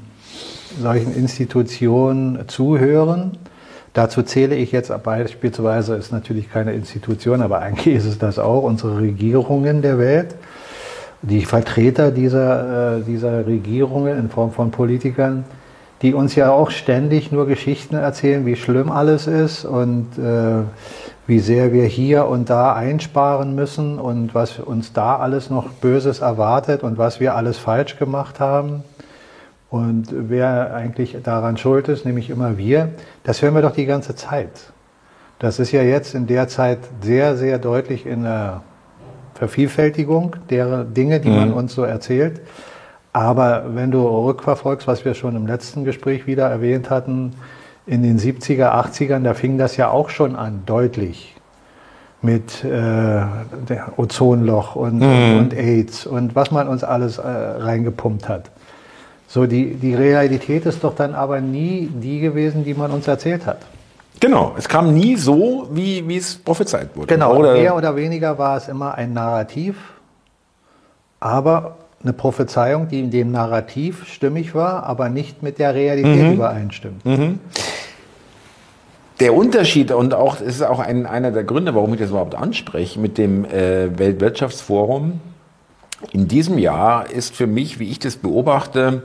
solchen 0.80 1.14
Institutionen 1.14 2.48
zuhören, 2.48 3.36
dazu 3.92 4.22
zähle 4.22 4.54
ich 4.56 4.72
jetzt 4.72 4.92
beispielsweise, 5.02 5.96
ist 5.96 6.12
natürlich 6.12 6.50
keine 6.50 6.72
Institution, 6.72 7.42
aber 7.42 7.60
eigentlich 7.60 7.96
ist 7.96 8.06
es 8.06 8.18
das 8.18 8.38
auch, 8.38 8.62
unsere 8.62 8.98
Regierungen 8.98 9.82
der 9.82 9.98
Welt, 9.98 10.34
die 11.22 11.44
Vertreter 11.44 12.10
dieser, 12.10 12.98
äh, 12.98 13.02
dieser 13.02 13.46
Regierungen 13.46 14.18
in 14.18 14.30
Form 14.30 14.52
von 14.52 14.70
Politikern, 14.70 15.44
die 16.02 16.14
uns 16.14 16.34
ja 16.34 16.50
auch 16.50 16.70
ständig 16.70 17.32
nur 17.32 17.46
Geschichten 17.46 17.96
erzählen, 17.96 18.44
wie 18.44 18.56
schlimm 18.56 18.90
alles 18.92 19.26
ist 19.26 19.64
und 19.64 20.18
äh, 20.18 20.62
wie 21.26 21.40
sehr 21.40 21.72
wir 21.72 21.84
hier 21.84 22.26
und 22.26 22.50
da 22.50 22.72
einsparen 22.74 23.54
müssen 23.54 23.98
und 23.98 24.34
was 24.34 24.60
uns 24.60 24.92
da 24.92 25.16
alles 25.16 25.50
noch 25.50 25.68
Böses 25.70 26.20
erwartet 26.20 26.82
und 26.82 26.98
was 26.98 27.18
wir 27.18 27.34
alles 27.34 27.58
falsch 27.58 27.98
gemacht 27.98 28.38
haben. 28.38 28.84
Und 29.68 30.08
wer 30.10 30.74
eigentlich 30.74 31.16
daran 31.24 31.56
schuld 31.56 31.88
ist, 31.88 32.04
nämlich 32.04 32.30
immer 32.30 32.56
wir, 32.56 32.90
das 33.24 33.42
hören 33.42 33.54
wir 33.54 33.62
doch 33.62 33.72
die 33.72 33.86
ganze 33.86 34.14
Zeit. 34.14 34.72
Das 35.40 35.58
ist 35.58 35.72
ja 35.72 35.82
jetzt 35.82 36.14
in 36.14 36.26
der 36.28 36.48
Zeit 36.48 36.78
sehr, 37.02 37.36
sehr 37.36 37.58
deutlich 37.58 38.06
in 38.06 38.22
der 38.22 38.62
Vervielfältigung 39.34 40.36
der 40.48 40.84
Dinge, 40.84 41.20
die 41.20 41.28
mhm. 41.28 41.36
man 41.36 41.52
uns 41.52 41.74
so 41.74 41.82
erzählt. 41.82 42.40
Aber 43.12 43.74
wenn 43.74 43.90
du 43.90 44.06
rückverfolgst, 44.06 44.86
was 44.86 45.04
wir 45.04 45.14
schon 45.14 45.36
im 45.36 45.46
letzten 45.46 45.84
Gespräch 45.84 46.26
wieder 46.26 46.48
erwähnt 46.48 46.88
hatten, 46.88 47.34
in 47.86 48.02
den 48.02 48.18
70er, 48.18 48.72
80ern, 48.72 49.22
da 49.22 49.34
fing 49.34 49.58
das 49.58 49.76
ja 49.76 49.90
auch 49.90 50.10
schon 50.10 50.36
an, 50.36 50.62
deutlich 50.66 51.34
mit 52.22 52.64
äh, 52.64 53.22
Ozonloch 53.96 54.74
und, 54.74 54.98
mhm. 54.98 55.38
und, 55.38 55.54
AIDS 55.54 56.06
und 56.06 56.34
was 56.34 56.50
man 56.50 56.66
uns 56.66 56.82
alles 56.82 57.18
äh, 57.18 57.22
reingepumpt 57.26 58.28
hat. 58.28 58.50
So, 59.28 59.46
die, 59.46 59.74
die 59.74 59.94
Realität 59.94 60.66
ist 60.66 60.82
doch 60.82 60.94
dann 60.94 61.14
aber 61.14 61.40
nie 61.40 61.88
die 61.92 62.20
gewesen, 62.20 62.64
die 62.64 62.74
man 62.74 62.90
uns 62.90 63.06
erzählt 63.06 63.46
hat. 63.46 63.58
Genau, 64.18 64.54
es 64.56 64.68
kam 64.68 64.94
nie 64.94 65.16
so, 65.16 65.68
wie, 65.72 66.06
wie 66.08 66.16
es 66.16 66.36
prophezeit 66.36 66.96
wurde. 66.96 67.08
Genau, 67.08 67.36
oder 67.36 67.52
mehr 67.52 67.76
oder 67.76 67.96
weniger 67.96 68.38
war 68.38 68.56
es 68.56 68.68
immer 68.68 68.94
ein 68.94 69.12
Narrativ, 69.12 69.76
aber 71.20 71.76
eine 72.02 72.12
Prophezeiung, 72.12 72.88
die 72.88 73.00
in 73.00 73.10
dem 73.10 73.32
Narrativ 73.32 74.06
stimmig 74.06 74.54
war, 74.54 74.84
aber 74.84 75.08
nicht 75.08 75.42
mit 75.42 75.58
der 75.58 75.74
Realität 75.74 76.24
mhm. 76.24 76.32
übereinstimmt. 76.34 77.04
Mhm. 77.04 77.40
Der 79.20 79.34
Unterschied 79.34 79.92
und 79.92 80.12
auch, 80.12 80.36
es 80.40 80.56
ist 80.56 80.62
auch 80.62 80.78
ein, 80.78 81.06
einer 81.06 81.30
der 81.30 81.44
Gründe, 81.44 81.74
warum 81.74 81.94
ich 81.94 82.00
das 82.00 82.10
überhaupt 82.10 82.34
anspreche, 82.34 83.00
mit 83.00 83.16
dem 83.16 83.46
äh, 83.46 83.98
Weltwirtschaftsforum 83.98 85.20
in 86.12 86.28
diesem 86.28 86.58
Jahr 86.58 87.10
ist 87.10 87.34
für 87.34 87.46
mich, 87.46 87.78
wie 87.78 87.90
ich 87.90 87.98
das 87.98 88.16
beobachte, 88.16 89.04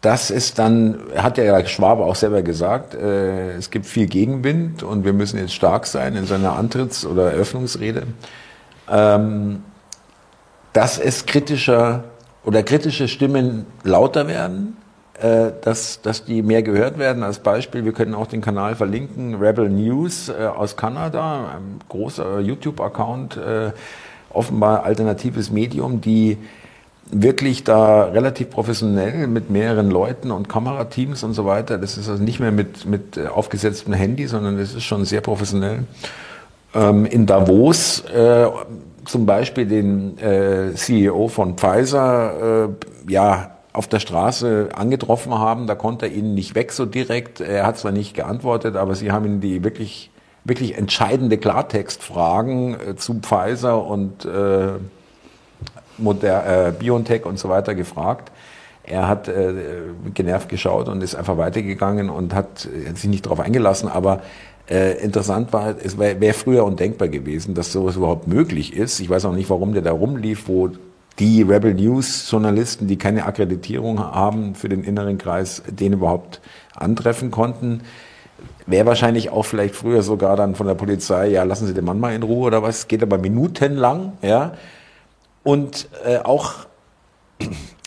dass 0.00 0.30
es 0.30 0.52
dann, 0.52 0.98
hat 1.16 1.38
der 1.38 1.64
Schwabe 1.64 2.04
auch 2.04 2.14
selber 2.14 2.42
gesagt, 2.42 2.94
äh, 2.94 3.52
es 3.56 3.70
gibt 3.70 3.86
viel 3.86 4.06
Gegenwind 4.06 4.82
und 4.82 5.06
wir 5.06 5.14
müssen 5.14 5.38
jetzt 5.38 5.54
stark 5.54 5.86
sein 5.86 6.14
in 6.14 6.26
seiner 6.26 6.58
Antritts- 6.58 7.06
oder 7.06 7.32
Eröffnungsrede. 7.32 8.02
Ähm, 8.90 9.62
dass 10.74 10.98
es 10.98 11.24
kritischer 11.24 12.04
oder 12.44 12.62
kritische 12.62 13.08
Stimmen 13.08 13.64
lauter 13.84 14.28
werden, 14.28 14.76
äh, 15.18 15.52
dass, 15.62 16.02
dass 16.02 16.24
die 16.24 16.42
mehr 16.42 16.62
gehört 16.62 16.98
werden. 16.98 17.22
Als 17.22 17.38
Beispiel, 17.38 17.84
wir 17.84 17.92
können 17.92 18.14
auch 18.14 18.26
den 18.26 18.42
Kanal 18.42 18.74
verlinken, 18.74 19.36
Rebel 19.36 19.70
News 19.70 20.28
äh, 20.28 20.44
aus 20.44 20.76
Kanada, 20.76 21.56
ein 21.56 21.78
großer 21.88 22.40
YouTube-Account, 22.40 23.36
äh, 23.36 23.70
offenbar 24.30 24.82
alternatives 24.84 25.50
Medium, 25.50 26.00
die 26.00 26.36
wirklich 27.10 27.62
da 27.62 28.06
relativ 28.06 28.50
professionell 28.50 29.28
mit 29.28 29.50
mehreren 29.50 29.90
Leuten 29.90 30.32
und 30.32 30.48
Kamerateams 30.48 31.22
und 31.22 31.34
so 31.34 31.46
weiter. 31.46 31.78
Das 31.78 31.96
ist 31.96 32.08
also 32.08 32.22
nicht 32.22 32.40
mehr 32.40 32.50
mit, 32.50 32.84
mit 32.84 33.18
aufgesetztem 33.18 33.92
Handy, 33.92 34.26
sondern 34.26 34.58
das 34.58 34.74
ist 34.74 34.82
schon 34.82 35.04
sehr 35.04 35.20
professionell. 35.20 35.84
Ähm, 36.74 37.06
in 37.06 37.26
Davos 37.26 38.00
äh, 38.00 38.46
zum 39.04 39.26
Beispiel 39.26 39.66
den 39.66 40.18
äh, 40.18 40.74
CEO 40.74 41.28
von 41.28 41.56
Pfizer 41.56 42.68
äh, 42.68 43.12
ja 43.12 43.50
auf 43.72 43.88
der 43.88 43.98
Straße 43.98 44.68
angetroffen 44.74 45.36
haben. 45.38 45.66
Da 45.66 45.74
konnte 45.74 46.06
er 46.06 46.12
ihnen 46.12 46.34
nicht 46.34 46.54
weg 46.54 46.72
so 46.72 46.86
direkt. 46.86 47.40
Er 47.40 47.66
hat 47.66 47.78
zwar 47.78 47.92
nicht 47.92 48.14
geantwortet, 48.14 48.76
aber 48.76 48.94
sie 48.94 49.12
haben 49.12 49.26
ihn 49.26 49.40
die 49.40 49.64
wirklich 49.64 50.10
wirklich 50.44 50.76
entscheidende 50.76 51.38
Klartextfragen 51.38 52.74
äh, 52.74 52.96
zu 52.96 53.14
Pfizer 53.14 53.84
und 53.84 54.24
äh, 54.24 54.72
Moder 55.96 56.68
äh, 56.68 56.72
BioNTech 56.72 57.24
und 57.24 57.38
so 57.38 57.48
weiter 57.48 57.74
gefragt. 57.74 58.30
Er 58.82 59.08
hat 59.08 59.28
äh, 59.28 59.54
genervt 60.12 60.50
geschaut 60.50 60.88
und 60.88 61.02
ist 61.02 61.14
einfach 61.14 61.38
weitergegangen 61.38 62.10
und 62.10 62.34
hat, 62.34 62.68
hat 62.86 62.98
sich 62.98 63.08
nicht 63.08 63.24
darauf 63.24 63.40
eingelassen. 63.40 63.88
Aber 63.88 64.20
äh, 64.68 65.02
interessant 65.02 65.52
war, 65.52 65.74
es 65.82 65.98
wäre 65.98 66.20
wär 66.20 66.34
früher 66.34 66.64
undenkbar 66.64 67.08
gewesen, 67.08 67.54
dass 67.54 67.72
sowas 67.72 67.96
überhaupt 67.96 68.26
möglich 68.26 68.74
ist. 68.74 69.00
Ich 69.00 69.10
weiß 69.10 69.26
auch 69.26 69.34
nicht, 69.34 69.50
warum 69.50 69.72
der 69.74 69.82
da 69.82 69.92
rumlief, 69.92 70.48
wo 70.48 70.70
die 71.18 71.42
Rebel 71.42 71.74
News 71.74 72.30
Journalisten, 72.30 72.86
die 72.86 72.96
keine 72.96 73.26
Akkreditierung 73.26 74.00
haben 74.00 74.54
für 74.54 74.68
den 74.68 74.82
inneren 74.82 75.18
Kreis, 75.18 75.62
den 75.68 75.92
überhaupt 75.92 76.40
antreffen 76.74 77.30
konnten. 77.30 77.82
Wäre 78.66 78.86
wahrscheinlich 78.86 79.30
auch 79.30 79.44
vielleicht 79.44 79.76
früher 79.76 80.02
sogar 80.02 80.36
dann 80.36 80.54
von 80.54 80.66
der 80.66 80.74
Polizei, 80.74 81.28
ja, 81.28 81.42
lassen 81.44 81.66
Sie 81.66 81.74
den 81.74 81.84
Mann 81.84 82.00
mal 82.00 82.14
in 82.14 82.22
Ruhe 82.22 82.46
oder 82.46 82.62
was. 82.62 82.88
Geht 82.88 83.02
aber 83.02 83.18
minutenlang, 83.18 84.14
ja. 84.22 84.54
Und 85.42 85.88
äh, 86.04 86.18
auch 86.18 86.66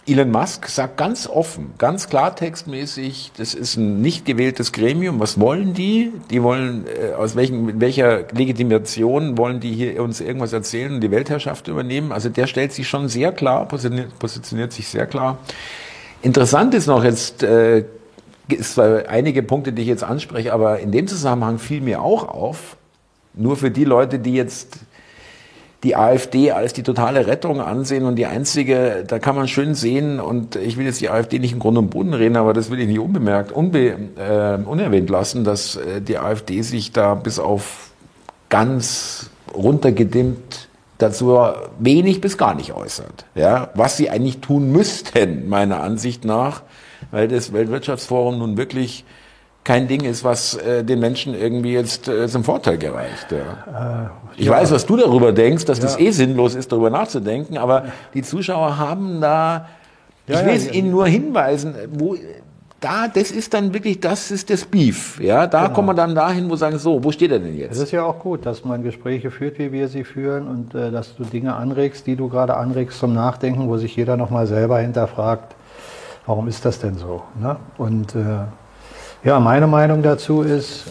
Elon 0.10 0.32
Musk 0.32 0.68
sagt 0.70 0.96
ganz 0.96 1.28
offen, 1.28 1.74
ganz 1.78 2.08
klartextmäßig, 2.08 3.34
das 3.36 3.54
ist 3.54 3.76
ein 3.76 4.02
nicht 4.02 4.24
gewähltes 4.24 4.72
Gremium. 4.72 5.20
Was 5.20 5.38
wollen 5.38 5.74
die? 5.74 6.14
Die 6.30 6.42
wollen, 6.42 6.86
äh, 6.88 7.14
aus 7.14 7.36
welchen, 7.36 7.66
mit 7.66 7.82
welcher 7.82 8.24
Legitimation 8.32 9.38
wollen 9.38 9.60
die 9.60 9.74
hier 9.74 10.02
uns 10.02 10.22
irgendwas 10.22 10.54
erzählen 10.54 10.94
und 10.94 11.02
die 11.02 11.12
Weltherrschaft 11.12 11.68
übernehmen? 11.68 12.14
Also 12.14 12.30
der 12.30 12.48
stellt 12.48 12.72
sich 12.72 12.88
schon 12.88 13.10
sehr 13.10 13.34
klar, 13.34 13.68
positioniert, 13.68 14.18
positioniert 14.18 14.72
sich 14.72 14.88
sehr 14.88 15.08
klar. 15.08 15.40
Interessant 16.22 16.74
ist 16.74 16.88
noch 16.88 17.04
jetzt, 17.04 17.44
äh, 17.44 17.84
ist 18.48 18.76
zwar 18.76 19.10
einige 19.10 19.44
Punkte, 19.44 19.74
die 19.74 19.82
ich 19.82 19.90
jetzt 19.90 20.06
anspreche, 20.06 20.54
aber 20.54 20.80
in 20.80 20.94
dem 20.94 21.08
Zusammenhang 21.08 21.60
fiel 21.60 21.82
mir 21.82 22.02
auch 22.02 22.30
auf, 22.30 22.78
nur 23.34 23.58
für 23.58 23.72
die 23.72 23.84
Leute, 23.84 24.20
die 24.20 24.34
jetzt 24.34 24.80
die 25.84 25.96
AfD 25.96 26.52
als 26.52 26.74
die 26.74 26.84
totale 26.84 27.28
Rettung 27.28 27.62
ansehen 27.62 28.06
und 28.06 28.16
die 28.16 28.26
einzige, 28.26 29.04
da 29.08 29.20
kann 29.20 29.36
man 29.36 29.48
schön 29.48 29.76
sehen 29.76 30.20
und 30.20 30.56
ich 30.56 30.78
will 30.78 30.86
jetzt 30.86 31.02
die 31.02 31.10
AfD 31.10 31.38
nicht 31.38 31.54
im 31.54 31.60
Grund 31.60 31.78
und 31.78 31.90
Boden 31.90 32.14
reden, 32.14 32.36
aber 32.36 32.54
das 32.54 32.72
will 32.72 32.80
ich 32.80 32.88
nicht 32.88 33.00
unbemerkt, 33.00 33.52
unbe, 33.52 33.96
äh, 34.18 34.58
unerwähnt 34.66 35.10
lassen, 35.10 35.44
dass 35.44 35.76
äh, 35.76 36.02
die 36.02 36.18
AfD 36.18 36.64
sich 36.64 36.92
da 36.94 37.14
bis 37.14 37.38
auf 37.38 37.92
ganz 38.50 39.30
runtergedimmt 39.54 40.68
dazu 40.98 41.38
wenig 41.78 42.22
bis 42.22 42.40
gar 42.40 42.56
nicht 42.56 42.74
äußert. 42.74 43.26
Ja, 43.36 43.70
was 43.76 43.98
sie 43.98 44.10
eigentlich 44.10 44.40
tun 44.40 44.72
müssten, 44.72 45.48
meiner 45.48 45.82
Ansicht 45.82 46.26
nach, 46.26 46.64
weil 47.12 47.28
das 47.28 47.54
Weltwirtschaftsforum 47.54 48.40
nun 48.40 48.58
wirklich 48.58 49.06
kein 49.68 49.90
Ding 49.90 50.06
ist, 50.06 50.24
was 50.24 50.54
äh, 50.56 50.82
den 50.86 51.02
Menschen 51.02 51.36
irgendwie 51.36 51.74
jetzt 51.74 52.08
äh, 52.08 52.30
zum 52.30 52.46
Vorteil 52.46 52.78
gereicht. 52.78 53.28
Ja. 53.32 54.06
Äh, 54.06 54.10
ich 54.38 54.46
ja. 54.46 54.54
weiß, 54.54 54.72
was 54.72 54.86
du 54.86 54.96
darüber 54.96 55.34
denkst, 55.34 55.66
dass 55.66 55.80
ja. 55.80 55.84
das 55.84 56.00
eh 56.00 56.12
sinnlos 56.12 56.56
ist, 56.56 56.72
darüber 56.72 56.90
nachzudenken, 56.90 57.58
aber 57.58 57.88
die 58.14 58.22
Zuschauer 58.22 58.78
haben 58.78 59.20
da, 59.20 59.68
ich 60.26 60.40
will 60.46 60.54
es 60.54 60.72
ihnen 60.72 60.90
nur 60.90 61.06
hinweisen, 61.06 61.76
wo 61.92 62.16
da, 62.80 63.10
das 63.10 63.32
ist 63.32 63.54
dann 63.54 63.74
wirklich, 63.74 64.00
das 64.00 64.32
ist 64.32 64.50
das 64.50 64.64
Beef. 64.64 65.20
Ja, 65.20 65.48
da 65.48 65.64
genau. 65.64 65.74
kommen 65.74 65.90
wir 65.90 65.96
dann 65.96 66.16
dahin, 66.16 66.50
wo 66.50 66.56
sagen, 66.56 66.78
so, 66.78 67.04
wo 67.04 67.12
steht 67.12 67.32
er 67.32 67.40
denn 67.40 67.58
jetzt? 67.58 67.74
Es 67.74 67.80
ist 67.80 67.92
ja 67.92 68.04
auch 68.04 68.20
gut, 68.20 68.46
dass 68.46 68.64
man 68.64 68.84
Gespräche 68.84 69.32
führt, 69.32 69.60
wie 69.60 69.74
wir 69.74 69.90
sie 69.90 70.06
führen 70.06 70.48
und 70.48 70.76
äh, 70.76 70.92
dass 70.92 71.14
du 71.18 71.26
Dinge 71.26 71.56
anregst, 71.56 72.08
die 72.08 72.16
du 72.16 72.30
gerade 72.30 72.56
anregst 72.56 73.00
zum 73.00 73.14
Nachdenken, 73.14 73.68
wo 73.68 73.78
sich 73.78 73.98
jeder 73.98 74.16
nochmal 74.16 74.48
selber 74.48 74.80
hinterfragt, 74.80 75.56
warum 76.26 76.48
ist 76.48 76.64
das 76.64 76.80
denn 76.80 76.96
so? 76.96 77.24
Ne? 77.42 77.58
Und 77.78 78.16
äh, 78.16 78.46
ja, 79.24 79.40
meine 79.40 79.68
Meinung 79.68 80.04
dazu 80.04 80.42
ist, 80.42 80.86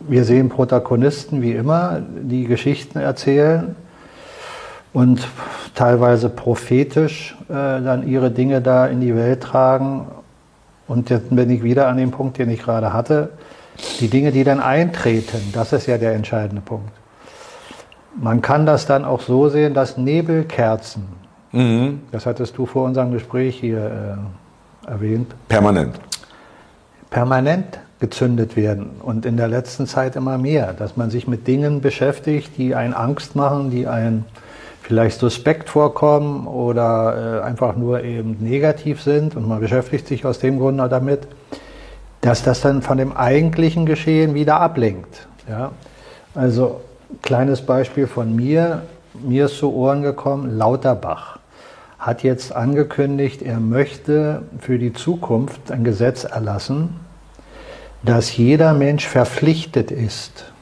wir 0.00 0.24
sehen 0.24 0.48
Protagonisten 0.48 1.42
wie 1.42 1.52
immer, 1.52 2.00
die 2.00 2.44
Geschichten 2.44 2.98
erzählen 2.98 3.76
und 4.92 5.26
teilweise 5.74 6.28
prophetisch 6.28 7.36
äh, 7.48 7.52
dann 7.52 8.06
ihre 8.06 8.30
Dinge 8.30 8.60
da 8.60 8.86
in 8.86 9.00
die 9.00 9.14
Welt 9.14 9.42
tragen. 9.42 10.06
Und 10.86 11.10
jetzt 11.10 11.34
bin 11.34 11.50
ich 11.50 11.62
wieder 11.62 11.88
an 11.88 11.96
dem 11.96 12.10
Punkt, 12.10 12.38
den 12.38 12.50
ich 12.50 12.62
gerade 12.62 12.92
hatte. 12.92 13.30
Die 14.00 14.08
Dinge, 14.08 14.30
die 14.30 14.44
dann 14.44 14.60
eintreten, 14.60 15.52
das 15.52 15.72
ist 15.72 15.86
ja 15.86 15.98
der 15.98 16.12
entscheidende 16.12 16.62
Punkt. 16.62 16.92
Man 18.16 18.42
kann 18.42 18.66
das 18.66 18.86
dann 18.86 19.04
auch 19.04 19.20
so 19.20 19.48
sehen, 19.48 19.74
dass 19.74 19.96
Nebelkerzen, 19.96 21.08
mhm. 21.50 22.02
das 22.12 22.26
hattest 22.26 22.56
du 22.56 22.66
vor 22.66 22.84
unserem 22.84 23.10
Gespräch 23.10 23.58
hier 23.58 24.18
äh, 24.86 24.90
erwähnt. 24.90 25.34
Permanent 25.48 25.98
permanent 27.14 27.78
gezündet 28.00 28.56
werden 28.56 28.90
und 29.00 29.24
in 29.24 29.36
der 29.36 29.46
letzten 29.46 29.86
Zeit 29.86 30.16
immer 30.16 30.36
mehr, 30.36 30.72
dass 30.72 30.96
man 30.96 31.10
sich 31.10 31.28
mit 31.28 31.46
Dingen 31.46 31.80
beschäftigt, 31.80 32.58
die 32.58 32.74
einen 32.74 32.92
Angst 32.92 33.36
machen, 33.36 33.70
die 33.70 33.86
einen 33.86 34.24
vielleicht 34.82 35.20
suspekt 35.20 35.70
vorkommen 35.70 36.48
oder 36.48 37.40
äh, 37.40 37.44
einfach 37.44 37.76
nur 37.76 38.02
eben 38.02 38.38
negativ 38.40 39.00
sind 39.00 39.36
und 39.36 39.46
man 39.46 39.60
beschäftigt 39.60 40.08
sich 40.08 40.26
aus 40.26 40.40
dem 40.40 40.58
Grunde 40.58 40.88
damit, 40.88 41.28
dass 42.20 42.42
das 42.42 42.60
dann 42.62 42.82
von 42.82 42.98
dem 42.98 43.16
eigentlichen 43.16 43.86
Geschehen 43.86 44.34
wieder 44.34 44.60
ablenkt. 44.60 45.28
Ja? 45.48 45.70
Also 46.34 46.80
kleines 47.22 47.62
Beispiel 47.62 48.08
von 48.08 48.34
mir, 48.34 48.82
mir 49.14 49.46
ist 49.46 49.58
zu 49.58 49.72
Ohren 49.72 50.02
gekommen, 50.02 50.58
Lauterbach 50.58 51.38
hat 51.96 52.24
jetzt 52.24 52.54
angekündigt, 52.54 53.40
er 53.40 53.60
möchte 53.60 54.42
für 54.58 54.78
die 54.78 54.92
Zukunft 54.92 55.70
ein 55.70 55.84
Gesetz 55.84 56.24
erlassen, 56.24 57.03
dass 58.04 58.36
jeder 58.36 58.74
Mensch 58.74 59.06
verpflichtet 59.06 59.90
ist, 59.90 60.52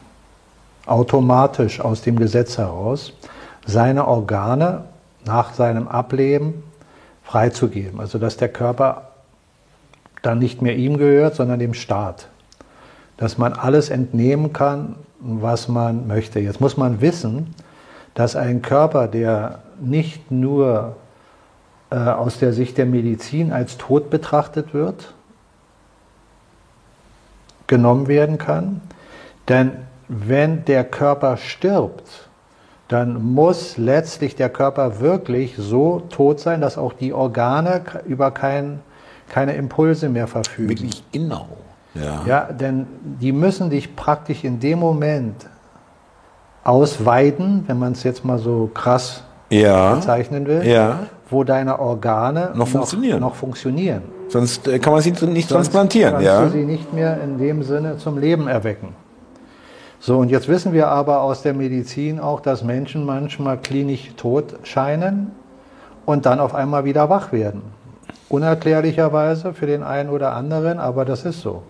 automatisch 0.86 1.80
aus 1.80 2.02
dem 2.02 2.16
Gesetz 2.16 2.58
heraus, 2.58 3.12
seine 3.66 4.06
Organe 4.06 4.84
nach 5.24 5.54
seinem 5.54 5.88
Ableben 5.88 6.62
freizugeben. 7.24 8.00
Also 8.00 8.18
dass 8.18 8.36
der 8.36 8.48
Körper 8.48 9.08
dann 10.22 10.38
nicht 10.38 10.62
mehr 10.62 10.76
ihm 10.76 10.98
gehört, 10.98 11.34
sondern 11.34 11.58
dem 11.58 11.74
Staat. 11.74 12.28
Dass 13.16 13.38
man 13.38 13.52
alles 13.52 13.90
entnehmen 13.90 14.52
kann, 14.52 14.94
was 15.20 15.68
man 15.68 16.06
möchte. 16.06 16.40
Jetzt 16.40 16.60
muss 16.60 16.76
man 16.76 17.00
wissen, 17.00 17.54
dass 18.14 18.36
ein 18.36 18.62
Körper, 18.62 19.08
der 19.08 19.60
nicht 19.80 20.30
nur 20.30 20.96
äh, 21.90 21.96
aus 21.96 22.38
der 22.38 22.52
Sicht 22.52 22.78
der 22.78 22.86
Medizin 22.86 23.52
als 23.52 23.78
tot 23.78 24.10
betrachtet 24.10 24.74
wird, 24.74 25.14
genommen 27.66 28.08
werden 28.08 28.38
kann. 28.38 28.80
Denn 29.48 29.72
wenn 30.08 30.64
der 30.64 30.84
Körper 30.84 31.36
stirbt, 31.36 32.28
dann 32.88 33.32
muss 33.32 33.78
letztlich 33.78 34.36
der 34.36 34.50
Körper 34.50 35.00
wirklich 35.00 35.54
so 35.56 36.00
tot 36.10 36.40
sein, 36.40 36.60
dass 36.60 36.76
auch 36.76 36.92
die 36.92 37.12
Organe 37.14 37.82
über 38.06 38.30
kein, 38.30 38.80
keine 39.28 39.54
Impulse 39.54 40.10
mehr 40.10 40.26
verfügen. 40.26 40.68
Wirklich 40.68 41.02
genau. 41.10 41.48
Ja. 41.94 42.22
ja, 42.26 42.44
denn 42.44 42.86
die 43.02 43.32
müssen 43.32 43.70
dich 43.70 43.96
praktisch 43.96 44.44
in 44.44 44.60
dem 44.60 44.78
Moment 44.78 45.46
ausweiden, 46.64 47.64
wenn 47.66 47.78
man 47.78 47.92
es 47.92 48.02
jetzt 48.02 48.24
mal 48.24 48.38
so 48.38 48.70
krass 48.72 49.24
ja. 49.50 49.94
bezeichnen 49.94 50.46
will, 50.46 50.66
ja. 50.66 51.00
wo 51.28 51.44
deine 51.44 51.78
Organe 51.78 52.52
noch 52.54 52.68
funktionieren. 52.68 53.20
Noch, 53.20 53.30
noch 53.30 53.36
funktionieren. 53.36 54.02
Sonst 54.32 54.66
äh, 54.66 54.78
kann 54.78 54.94
man 54.94 55.02
sie 55.02 55.10
nicht 55.10 55.20
Sonst 55.20 55.48
transplantieren. 55.48 56.14
Kannst 56.14 56.26
ja? 56.26 56.44
du 56.44 56.50
sie 56.50 56.64
nicht 56.64 56.92
mehr 56.94 57.20
in 57.22 57.36
dem 57.36 57.62
Sinne 57.62 57.98
zum 57.98 58.16
Leben 58.16 58.48
erwecken. 58.48 58.94
So, 60.00 60.18
und 60.18 60.30
jetzt 60.30 60.48
wissen 60.48 60.72
wir 60.72 60.88
aber 60.88 61.20
aus 61.20 61.42
der 61.42 61.52
Medizin 61.52 62.18
auch, 62.18 62.40
dass 62.40 62.64
Menschen 62.64 63.04
manchmal 63.04 63.58
klinisch 63.58 64.10
tot 64.16 64.54
scheinen 64.62 65.32
und 66.06 66.24
dann 66.24 66.40
auf 66.40 66.54
einmal 66.54 66.86
wieder 66.86 67.10
wach 67.10 67.30
werden. 67.30 67.62
Unerklärlicherweise 68.30 69.52
für 69.52 69.66
den 69.66 69.82
einen 69.82 70.08
oder 70.08 70.32
anderen, 70.32 70.78
aber 70.78 71.04
das 71.04 71.26
ist 71.26 71.42
so. 71.42 71.62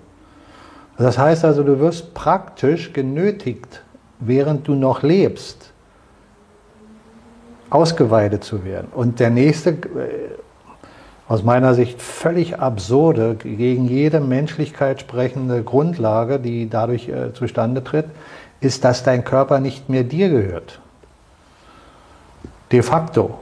Das 0.96 1.18
heißt 1.18 1.44
also, 1.44 1.64
du 1.64 1.80
wirst 1.80 2.14
praktisch 2.14 2.92
genötigt, 2.92 3.82
während 4.20 4.68
du 4.68 4.76
noch 4.76 5.02
lebst, 5.02 5.72
ausgeweidet 7.70 8.44
zu 8.44 8.64
werden. 8.64 8.86
Und 8.94 9.18
der 9.18 9.30
nächste 9.30 9.70
äh, 9.70 9.76
aus 11.28 11.42
meiner 11.42 11.74
Sicht 11.74 12.02
völlig 12.02 12.58
absurde, 12.58 13.36
gegen 13.36 13.86
jede 13.86 14.20
Menschlichkeit 14.20 15.00
sprechende 15.00 15.62
Grundlage, 15.62 16.38
die 16.38 16.68
dadurch 16.68 17.08
äh, 17.08 17.32
zustande 17.32 17.84
tritt, 17.84 18.06
ist, 18.60 18.84
dass 18.84 19.02
dein 19.02 19.24
Körper 19.24 19.60
nicht 19.60 19.88
mehr 19.88 20.04
dir 20.04 20.28
gehört. 20.28 20.80
De 22.70 22.82
facto. 22.82 23.38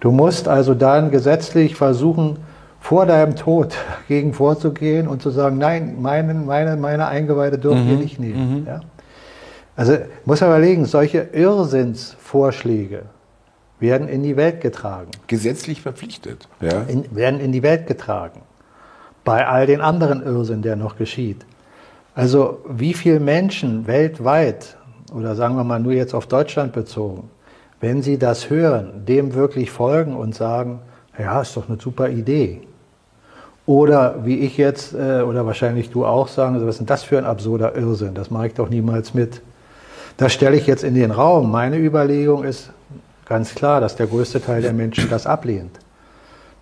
Du 0.00 0.10
musst 0.10 0.48
also 0.48 0.74
dann 0.74 1.10
gesetzlich 1.10 1.76
versuchen, 1.76 2.38
vor 2.80 3.06
deinem 3.06 3.36
Tod 3.36 3.74
gegen 4.08 4.34
vorzugehen 4.34 5.08
und 5.08 5.22
zu 5.22 5.30
sagen, 5.30 5.58
nein, 5.58 5.96
meine, 6.00 6.34
meine, 6.34 6.76
meine 6.76 7.06
Eingeweide 7.06 7.58
dürfen 7.58 7.84
mhm. 7.84 7.90
wir 7.90 7.96
nicht 7.96 8.18
nehmen. 8.18 8.60
Mhm. 8.60 8.66
Ja? 8.66 8.80
Also 9.76 9.96
muss 10.24 10.40
man 10.40 10.50
überlegen, 10.50 10.84
solche 10.84 11.28
Irrsinnsvorschläge 11.32 13.02
werden 13.82 14.08
in 14.08 14.22
die 14.22 14.36
Welt 14.36 14.62
getragen. 14.62 15.10
Gesetzlich 15.26 15.82
verpflichtet. 15.82 16.48
Ja. 16.60 16.82
In, 16.88 17.04
werden 17.14 17.40
in 17.40 17.52
die 17.52 17.62
Welt 17.62 17.86
getragen. 17.86 18.40
Bei 19.24 19.46
all 19.46 19.66
den 19.66 19.82
anderen 19.82 20.22
Irrsinn, 20.22 20.62
der 20.62 20.76
noch 20.76 20.96
geschieht. 20.96 21.44
Also 22.14 22.60
wie 22.68 22.94
viele 22.94 23.20
Menschen 23.20 23.86
weltweit, 23.86 24.76
oder 25.14 25.34
sagen 25.34 25.56
wir 25.56 25.64
mal 25.64 25.80
nur 25.80 25.92
jetzt 25.92 26.14
auf 26.14 26.26
Deutschland 26.26 26.72
bezogen, 26.72 27.28
wenn 27.80 28.02
sie 28.02 28.18
das 28.18 28.48
hören, 28.48 29.04
dem 29.06 29.34
wirklich 29.34 29.70
folgen 29.70 30.16
und 30.16 30.34
sagen, 30.34 30.78
ja, 31.18 31.42
ist 31.42 31.56
doch 31.56 31.68
eine 31.68 31.78
super 31.80 32.08
Idee. 32.08 32.62
Oder 33.66 34.24
wie 34.24 34.38
ich 34.38 34.56
jetzt, 34.56 34.94
äh, 34.94 35.22
oder 35.22 35.46
wahrscheinlich 35.46 35.90
du 35.90 36.04
auch 36.04 36.28
sagen, 36.28 36.56
was 36.56 36.62
ist 36.62 36.78
denn 36.78 36.86
das 36.86 37.02
für 37.02 37.18
ein 37.18 37.24
absurder 37.24 37.76
Irrsinn? 37.76 38.14
Das 38.14 38.30
mache 38.30 38.48
ich 38.48 38.54
doch 38.54 38.68
niemals 38.68 39.14
mit. 39.14 39.40
Das 40.16 40.32
stelle 40.32 40.56
ich 40.56 40.66
jetzt 40.66 40.84
in 40.84 40.94
den 40.94 41.10
Raum. 41.10 41.50
Meine 41.50 41.78
Überlegung 41.78 42.44
ist 42.44 42.70
ganz 43.32 43.54
klar, 43.54 43.80
dass 43.80 43.96
der 43.96 44.06
größte 44.06 44.42
Teil 44.42 44.60
der 44.60 44.74
Menschen 44.74 45.08
das 45.08 45.26
ablehnt 45.26 45.78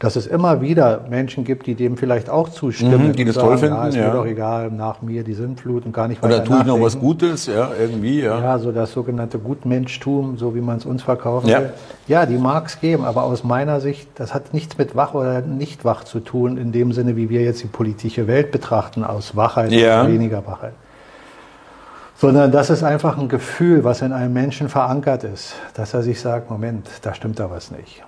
dass 0.00 0.16
es 0.16 0.26
immer 0.26 0.62
wieder 0.62 1.04
Menschen 1.10 1.44
gibt, 1.44 1.66
die 1.66 1.74
dem 1.74 1.98
vielleicht 1.98 2.30
auch 2.30 2.48
zustimmen. 2.48 3.08
Mhm, 3.08 3.12
die 3.12 3.26
das 3.26 3.34
sagen, 3.34 3.48
toll 3.48 3.58
finden, 3.58 3.76
ja, 3.76 3.86
ist 3.86 3.96
ja. 3.96 4.08
mir 4.08 4.14
doch 4.14 4.24
egal, 4.24 4.70
nach 4.70 5.02
mir 5.02 5.22
die 5.22 5.34
Sintflut 5.34 5.84
und 5.84 5.92
gar 5.92 6.08
nicht 6.08 6.22
weiter 6.22 6.36
Oder 6.36 6.44
tue 6.44 6.58
ich 6.60 6.64
noch 6.64 6.80
was 6.80 6.98
Gutes, 6.98 7.46
ja, 7.46 7.70
irgendwie, 7.78 8.22
ja. 8.22 8.40
Ja, 8.40 8.58
so 8.58 8.72
das 8.72 8.92
sogenannte 8.92 9.38
Gutmenschtum, 9.38 10.38
so 10.38 10.54
wie 10.54 10.62
man 10.62 10.78
es 10.78 10.86
uns 10.86 11.02
verkaufen 11.02 11.48
ja. 11.48 11.60
will. 11.60 11.72
Ja, 12.08 12.24
die 12.24 12.38
mag 12.38 12.68
es 12.68 12.80
geben, 12.80 13.04
aber 13.04 13.24
aus 13.24 13.44
meiner 13.44 13.80
Sicht, 13.80 14.08
das 14.14 14.32
hat 14.32 14.54
nichts 14.54 14.78
mit 14.78 14.96
wach 14.96 15.12
oder 15.12 15.42
nicht 15.42 15.84
wach 15.84 16.04
zu 16.04 16.20
tun, 16.20 16.56
in 16.56 16.72
dem 16.72 16.92
Sinne, 16.92 17.16
wie 17.16 17.28
wir 17.28 17.42
jetzt 17.42 17.62
die 17.62 17.68
politische 17.68 18.26
Welt 18.26 18.52
betrachten, 18.52 19.04
aus 19.04 19.36
Wachheit 19.36 19.70
ja. 19.70 20.00
oder 20.00 20.10
weniger 20.10 20.46
Wachheit. 20.46 20.72
Sondern 22.20 22.52
das 22.52 22.68
ist 22.68 22.82
einfach 22.82 23.16
ein 23.16 23.30
Gefühl, 23.30 23.82
was 23.82 24.02
in 24.02 24.12
einem 24.12 24.34
Menschen 24.34 24.68
verankert 24.68 25.24
ist, 25.24 25.54
dass 25.72 25.94
er 25.94 26.02
sich 26.02 26.20
sagt, 26.20 26.50
Moment, 26.50 26.86
da 27.00 27.14
stimmt 27.14 27.40
da 27.40 27.50
was 27.50 27.70
nicht. 27.70 28.02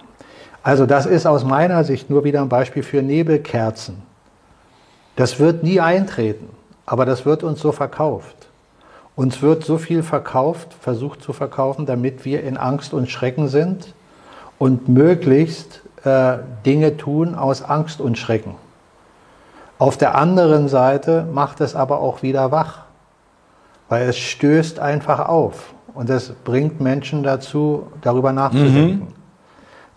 Also 0.63 0.85
das 0.85 1.07
ist 1.07 1.27
aus 1.27 1.45
meiner 1.45 1.83
Sicht 1.83 2.11
nur 2.11 2.23
wieder 2.23 2.43
ein 2.43 2.51
Beispiel 2.51 2.83
für 2.83 3.01
Nebelkerzen. 3.01 4.03
Das 5.17 5.41
wird 5.41 5.63
nie 5.63 5.81
eintreten, 5.81 6.51
aber 6.85 7.07
das 7.07 7.25
wird 7.25 7.43
uns 7.43 7.61
so 7.61 7.73
verkauft. 7.73 8.37
Uns 9.17 9.41
wird 9.41 9.65
so 9.65 9.79
viel 9.79 10.03
verkauft, 10.03 10.75
versucht 10.79 11.23
zu 11.23 11.33
verkaufen, 11.33 11.87
damit 11.87 12.27
wir 12.27 12.45
in 12.45 12.59
Angst 12.59 12.93
und 12.93 13.11
Schrecken 13.11 13.49
sind 13.49 13.95
und 14.59 14.91
möglichst 14.91 15.81
äh, 16.05 16.37
Dinge 16.67 16.99
tun 16.99 17.35
aus 17.35 17.63
Angst 17.63 18.03
und 18.03 18.19
Schrecken. 18.19 18.57
Auf 19.79 19.97
der 19.97 20.17
anderen 20.17 20.69
Seite 20.69 21.27
macht 21.33 21.63
es 21.63 21.75
aber 21.75 22.01
auch 22.01 22.23
wieder 22.23 22.53
wach, 22.53 22.82
weil 23.93 24.09
es 24.09 24.17
stößt 24.17 24.81
einfach 24.81 25.29
auf 25.29 25.75
und 25.93 26.09
es 26.09 26.31
bringt 26.45 26.81
Menschen 26.81 27.23
dazu, 27.23 27.89
darüber 28.01 28.33
nachzudenken. 28.33 29.01
Mhm. 29.01 29.09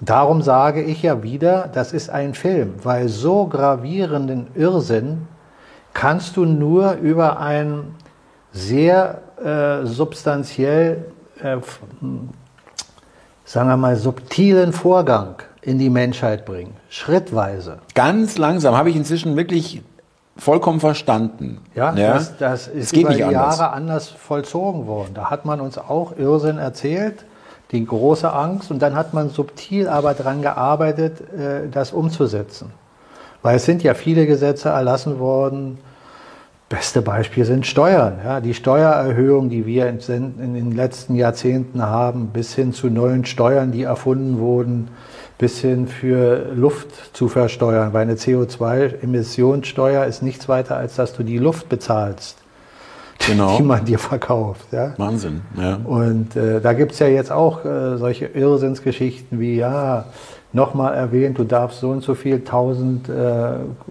Darum 0.01 0.41
sage 0.41 0.83
ich 0.83 1.01
ja 1.01 1.23
wieder, 1.23 1.69
das 1.73 1.93
ist 1.93 2.09
ein 2.09 2.33
Film, 2.33 2.73
weil 2.83 3.07
so 3.07 3.47
gravierenden 3.47 4.47
Irrsinn 4.53 5.29
kannst 5.93 6.35
du 6.35 6.43
nur 6.43 6.95
über 6.95 7.39
einen 7.39 7.95
sehr 8.51 9.21
äh, 9.41 9.85
substanziell, 9.85 11.05
äh, 11.41 11.55
sagen 13.45 13.69
wir 13.69 13.77
mal, 13.77 13.95
subtilen 13.95 14.73
Vorgang 14.73 15.35
in 15.61 15.79
die 15.79 15.89
Menschheit 15.89 16.43
bringen, 16.43 16.73
schrittweise. 16.89 17.77
Ganz 17.93 18.37
langsam 18.37 18.75
habe 18.75 18.89
ich 18.89 18.97
inzwischen 18.97 19.37
wirklich 19.37 19.83
vollkommen 20.37 20.79
verstanden. 20.79 21.59
Ja, 21.75 21.93
ja? 21.93 22.13
Das, 22.13 22.37
das 22.37 22.67
ist 22.67 22.93
es 22.93 22.99
über 22.99 23.13
die 23.13 23.23
anders. 23.23 23.57
Jahre 23.57 23.73
anders 23.73 24.09
vollzogen 24.09 24.87
worden. 24.87 25.13
Da 25.13 25.29
hat 25.29 25.45
man 25.45 25.61
uns 25.61 25.77
auch 25.77 26.17
Irrsinn 26.17 26.57
erzählt 26.57 27.25
die 27.71 27.85
große 27.85 28.31
Angst 28.31 28.71
und 28.71 28.81
dann 28.81 28.95
hat 28.95 29.13
man 29.13 29.29
subtil 29.29 29.87
aber 29.87 30.13
daran 30.13 30.41
gearbeitet, 30.41 31.21
äh, 31.33 31.67
das 31.69 31.91
umzusetzen. 31.91 32.71
Weil 33.41 33.57
es 33.57 33.65
sind 33.65 33.83
ja 33.83 33.93
viele 33.93 34.25
Gesetze 34.25 34.69
erlassen 34.69 35.19
worden. 35.19 35.77
Beste 36.69 37.01
Beispiel 37.01 37.45
sind 37.45 37.67
Steuern. 37.67 38.19
Ja, 38.23 38.41
die 38.41 38.55
Steuererhöhung, 38.55 39.49
die 39.49 39.65
wir 39.65 39.87
in, 39.87 39.99
den 39.99 40.71
letzten 40.71 41.15
Jahrzehnten 41.15 41.83
haben, 41.83 42.27
bis 42.27 42.55
hin 42.55 42.73
zu 42.73 42.87
neuen 42.87 43.25
Steuern, 43.25 43.71
die 43.71 43.83
erfunden 43.83 44.39
wurden, 44.39 44.87
bis 45.37 45.59
hin 45.59 45.87
für 45.87 46.53
Luft 46.53 47.15
zu 47.15 47.27
versteuern. 47.27 47.93
Weil 47.93 48.03
eine 48.03 48.15
CO2-Emissionssteuer 48.15 50.05
ist 50.05 50.23
nichts 50.23 50.47
weiter, 50.47 50.77
als 50.77 50.95
dass 50.95 51.13
du 51.13 51.23
die 51.23 51.37
Luft 51.37 51.69
bezahlst 51.69 52.37
genau. 53.19 53.57
die 53.57 53.63
man 53.63 53.85
dir 53.85 53.99
verkauft. 53.99 54.67
Ja? 54.71 54.93
Wahnsinn, 54.97 55.41
ja. 55.59 55.79
Und 55.83 56.35
äh, 56.35 56.61
da 56.61 56.73
gibt 56.73 56.93
es 56.93 56.99
ja 56.99 57.07
jetzt 57.07 57.31
auch 57.31 57.65
äh, 57.65 57.97
solche 57.97 58.25
Irrsinnsgeschichten 58.25 59.39
wie, 59.39 59.55
ja, 59.55 60.05
nochmal 60.53 60.93
erwähnt, 60.93 61.37
du 61.37 61.43
darfst 61.43 61.81
so 61.81 61.89
und 61.89 62.01
so 62.01 62.15
viel 62.15 62.35
1000 62.35 63.09
äh, 63.09 63.13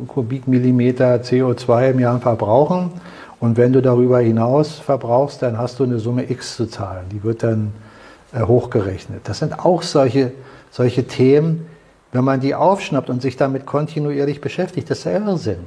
Kubikmillimeter 0.09 1.17
CO2 1.17 1.91
im 1.91 2.01
Jahr 2.01 2.19
verbrauchen. 2.21 2.91
Und 3.39 3.59
wenn 3.59 3.73
du 3.73 3.83
darüber 3.83 4.21
hinaus 4.21 4.79
verbrauchst, 4.79 5.43
dann 5.43 5.59
hast 5.59 5.79
du 5.79 5.85
eine 5.85 5.99
Summe 5.99 6.31
X 6.31 6.57
zu 6.57 6.67
zahlen. 6.67 7.05
Die 7.13 7.23
wird 7.23 7.43
dann 7.43 7.73
äh, 8.33 8.41
hochgerechnet. 8.41 9.21
Das 9.25 9.41
sind 9.41 9.59
auch 9.59 9.83
solche, 9.83 10.33
solche 10.75 11.07
Themen, 11.07 11.67
wenn 12.11 12.25
man 12.25 12.41
die 12.41 12.55
aufschnappt 12.55 13.11
und 13.11 13.23
sich 13.23 13.37
damit 13.37 13.67
kontinuierlich 13.67 14.41
beschäftigt, 14.41 14.91
das 14.91 14.99
ist 15.01 15.07
Irrsinn. 15.07 15.65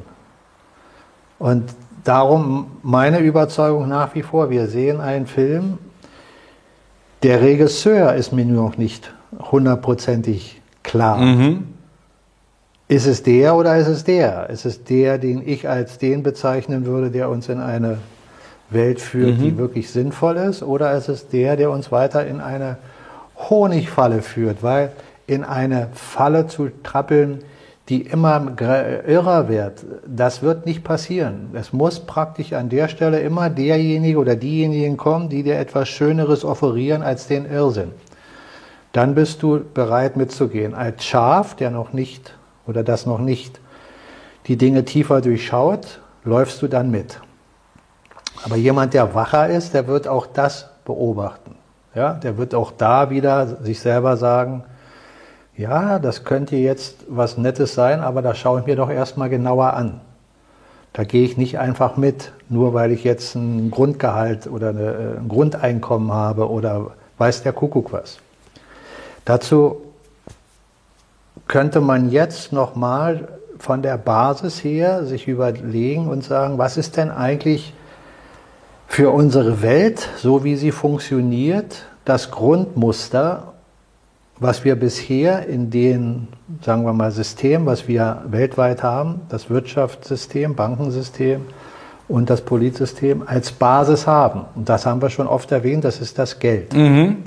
Und 1.39 1.63
Darum 2.07 2.67
meine 2.83 3.19
Überzeugung 3.19 3.89
nach 3.89 4.15
wie 4.15 4.21
vor, 4.21 4.49
wir 4.49 4.67
sehen 4.67 5.01
einen 5.01 5.27
Film, 5.27 5.77
der 7.21 7.41
Regisseur 7.41 8.13
ist 8.13 8.31
mir 8.31 8.45
nur 8.45 8.63
noch 8.63 8.77
nicht 8.77 9.13
hundertprozentig 9.51 10.61
klar. 10.83 11.17
Mhm. 11.17 11.67
Ist 12.87 13.07
es 13.07 13.23
der 13.23 13.57
oder 13.57 13.75
ist 13.75 13.89
es 13.89 14.05
der? 14.05 14.49
Ist 14.49 14.63
es 14.63 14.85
der, 14.85 15.17
den 15.17 15.45
ich 15.45 15.67
als 15.67 15.97
den 15.97 16.23
bezeichnen 16.23 16.85
würde, 16.85 17.11
der 17.11 17.29
uns 17.29 17.49
in 17.49 17.59
eine 17.59 17.97
Welt 18.69 19.01
führt, 19.01 19.37
mhm. 19.37 19.41
die 19.41 19.57
wirklich 19.57 19.89
sinnvoll 19.91 20.37
ist? 20.37 20.63
Oder 20.63 20.93
ist 20.93 21.09
es 21.09 21.27
der, 21.27 21.57
der 21.57 21.71
uns 21.71 21.91
weiter 21.91 22.25
in 22.25 22.39
eine 22.39 22.77
Honigfalle 23.37 24.21
führt? 24.21 24.63
Weil 24.63 24.91
in 25.27 25.43
eine 25.43 25.89
Falle 25.93 26.47
zu 26.47 26.69
trappeln, 26.83 27.43
die 27.89 28.01
immer 28.01 28.53
irrer 28.59 29.47
wird, 29.47 29.85
das 30.05 30.41
wird 30.41 30.65
nicht 30.65 30.83
passieren. 30.83 31.51
Es 31.53 31.71
muss 31.71 32.01
praktisch 32.01 32.53
an 32.53 32.67
der 32.69 32.89
Stelle 32.89 33.21
immer 33.21 33.49
derjenige 33.49 34.17
oder 34.17 34.35
diejenigen 34.35 34.97
kommen, 34.97 35.29
die 35.29 35.43
dir 35.43 35.57
etwas 35.57 35.87
Schöneres 35.87 36.43
offerieren 36.43 37.01
als 37.01 37.27
den 37.27 37.45
Irrsinn. 37.49 37.91
Dann 38.91 39.15
bist 39.15 39.43
du 39.43 39.63
bereit 39.73 40.17
mitzugehen. 40.17 40.73
Als 40.73 41.05
Schaf, 41.05 41.55
der 41.55 41.71
noch 41.71 41.93
nicht 41.93 42.33
oder 42.65 42.83
das 42.83 43.05
noch 43.05 43.19
nicht 43.19 43.59
die 44.47 44.57
Dinge 44.57 44.85
tiefer 44.85 45.21
durchschaut, 45.21 45.99
läufst 46.23 46.61
du 46.61 46.67
dann 46.67 46.89
mit. 46.89 47.19
Aber 48.43 48.55
jemand, 48.55 48.93
der 48.93 49.13
wacher 49.13 49.49
ist, 49.49 49.73
der 49.73 49.87
wird 49.87 50.07
auch 50.07 50.25
das 50.25 50.69
beobachten. 50.85 51.56
Ja, 51.97 52.13
der 52.13 52.37
wird 52.37 52.53
auch 52.53 52.71
da 52.77 53.09
wieder 53.09 53.47
sich 53.63 53.79
selber 53.79 54.17
sagen, 54.17 54.63
ja, 55.55 55.97
das 55.97 56.25
könnte 56.25 56.55
jetzt 56.55 56.97
was 57.09 57.39
Nettes 57.39 57.73
sein, 57.73 58.01
aber 58.01 58.21
das 58.21 58.37
schaue 58.37 58.59
ich 58.59 58.67
mir 58.67 58.75
doch 58.75 58.91
erstmal 58.91 59.29
genauer 59.29 59.73
an. 59.73 59.99
Da 60.93 61.05
gehe 61.05 61.25
ich 61.25 61.37
nicht 61.37 61.57
einfach 61.57 61.97
mit, 61.97 62.33
nur 62.49 62.75
weil 62.75 62.91
ich 62.91 63.03
jetzt 63.03 63.33
ein 63.33 63.71
Grundgehalt 63.71 64.45
oder 64.45 64.69
eine, 64.69 64.83
äh, 64.83 65.17
ein 65.17 65.27
Grundeinkommen 65.27 66.11
habe 66.11 66.51
oder 66.51 66.91
weiß 67.17 67.41
der 67.41 67.53
Kuckuck 67.53 67.91
was. 67.91 68.19
Dazu 69.25 69.81
könnte 71.47 71.81
man 71.81 72.11
jetzt 72.11 72.53
nochmal 72.53 73.27
von 73.57 73.81
der 73.81 73.97
Basis 73.97 74.63
her 74.63 75.03
sich 75.03 75.27
überlegen 75.27 76.09
und 76.09 76.23
sagen, 76.23 76.59
was 76.59 76.77
ist 76.77 76.95
denn 76.95 77.09
eigentlich 77.09 77.73
für 78.87 79.11
unsere 79.11 79.61
Welt, 79.61 80.09
so 80.17 80.43
wie 80.43 80.55
sie 80.55 80.71
funktioniert, 80.71 81.83
das 82.05 82.31
Grundmuster 82.31 83.53
was 84.39 84.63
wir 84.63 84.75
bisher 84.75 85.47
in 85.47 85.69
den, 85.69 86.27
sagen 86.61 86.85
wir 86.85 86.93
mal, 86.93 87.11
System, 87.11 87.65
was 87.65 87.87
wir 87.87 88.23
weltweit 88.27 88.83
haben, 88.83 89.21
das 89.29 89.49
Wirtschaftssystem, 89.49 90.55
Bankensystem 90.55 91.41
und 92.07 92.29
das 92.29 92.41
Politsystem 92.41 93.23
als 93.25 93.51
Basis 93.51 94.05
haben. 94.05 94.45
Und 94.55 94.69
das 94.69 94.85
haben 94.85 95.01
wir 95.01 95.09
schon 95.09 95.27
oft 95.27 95.51
erwähnt, 95.51 95.83
das 95.83 95.99
ist 95.99 96.19
das 96.19 96.39
Geld. 96.39 96.73
Mhm. 96.73 97.23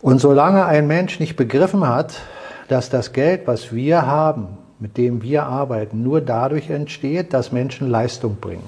Und 0.00 0.20
solange 0.20 0.66
ein 0.66 0.86
Mensch 0.86 1.18
nicht 1.18 1.36
begriffen 1.36 1.86
hat, 1.86 2.20
dass 2.68 2.90
das 2.90 3.12
Geld, 3.12 3.46
was 3.46 3.72
wir 3.72 4.06
haben, 4.06 4.58
mit 4.78 4.96
dem 4.96 5.22
wir 5.22 5.44
arbeiten, 5.44 6.02
nur 6.02 6.20
dadurch 6.20 6.70
entsteht, 6.70 7.32
dass 7.32 7.52
Menschen 7.52 7.90
Leistung 7.90 8.36
bringen. 8.36 8.64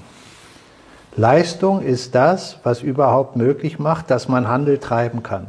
Leistung 1.17 1.81
ist 1.81 2.15
das, 2.15 2.59
was 2.63 2.83
überhaupt 2.83 3.37
möglich 3.37 3.79
macht, 3.79 4.11
dass 4.11 4.29
man 4.29 4.49
Handel 4.49 4.77
treiben 4.77 5.23
kann. 5.23 5.49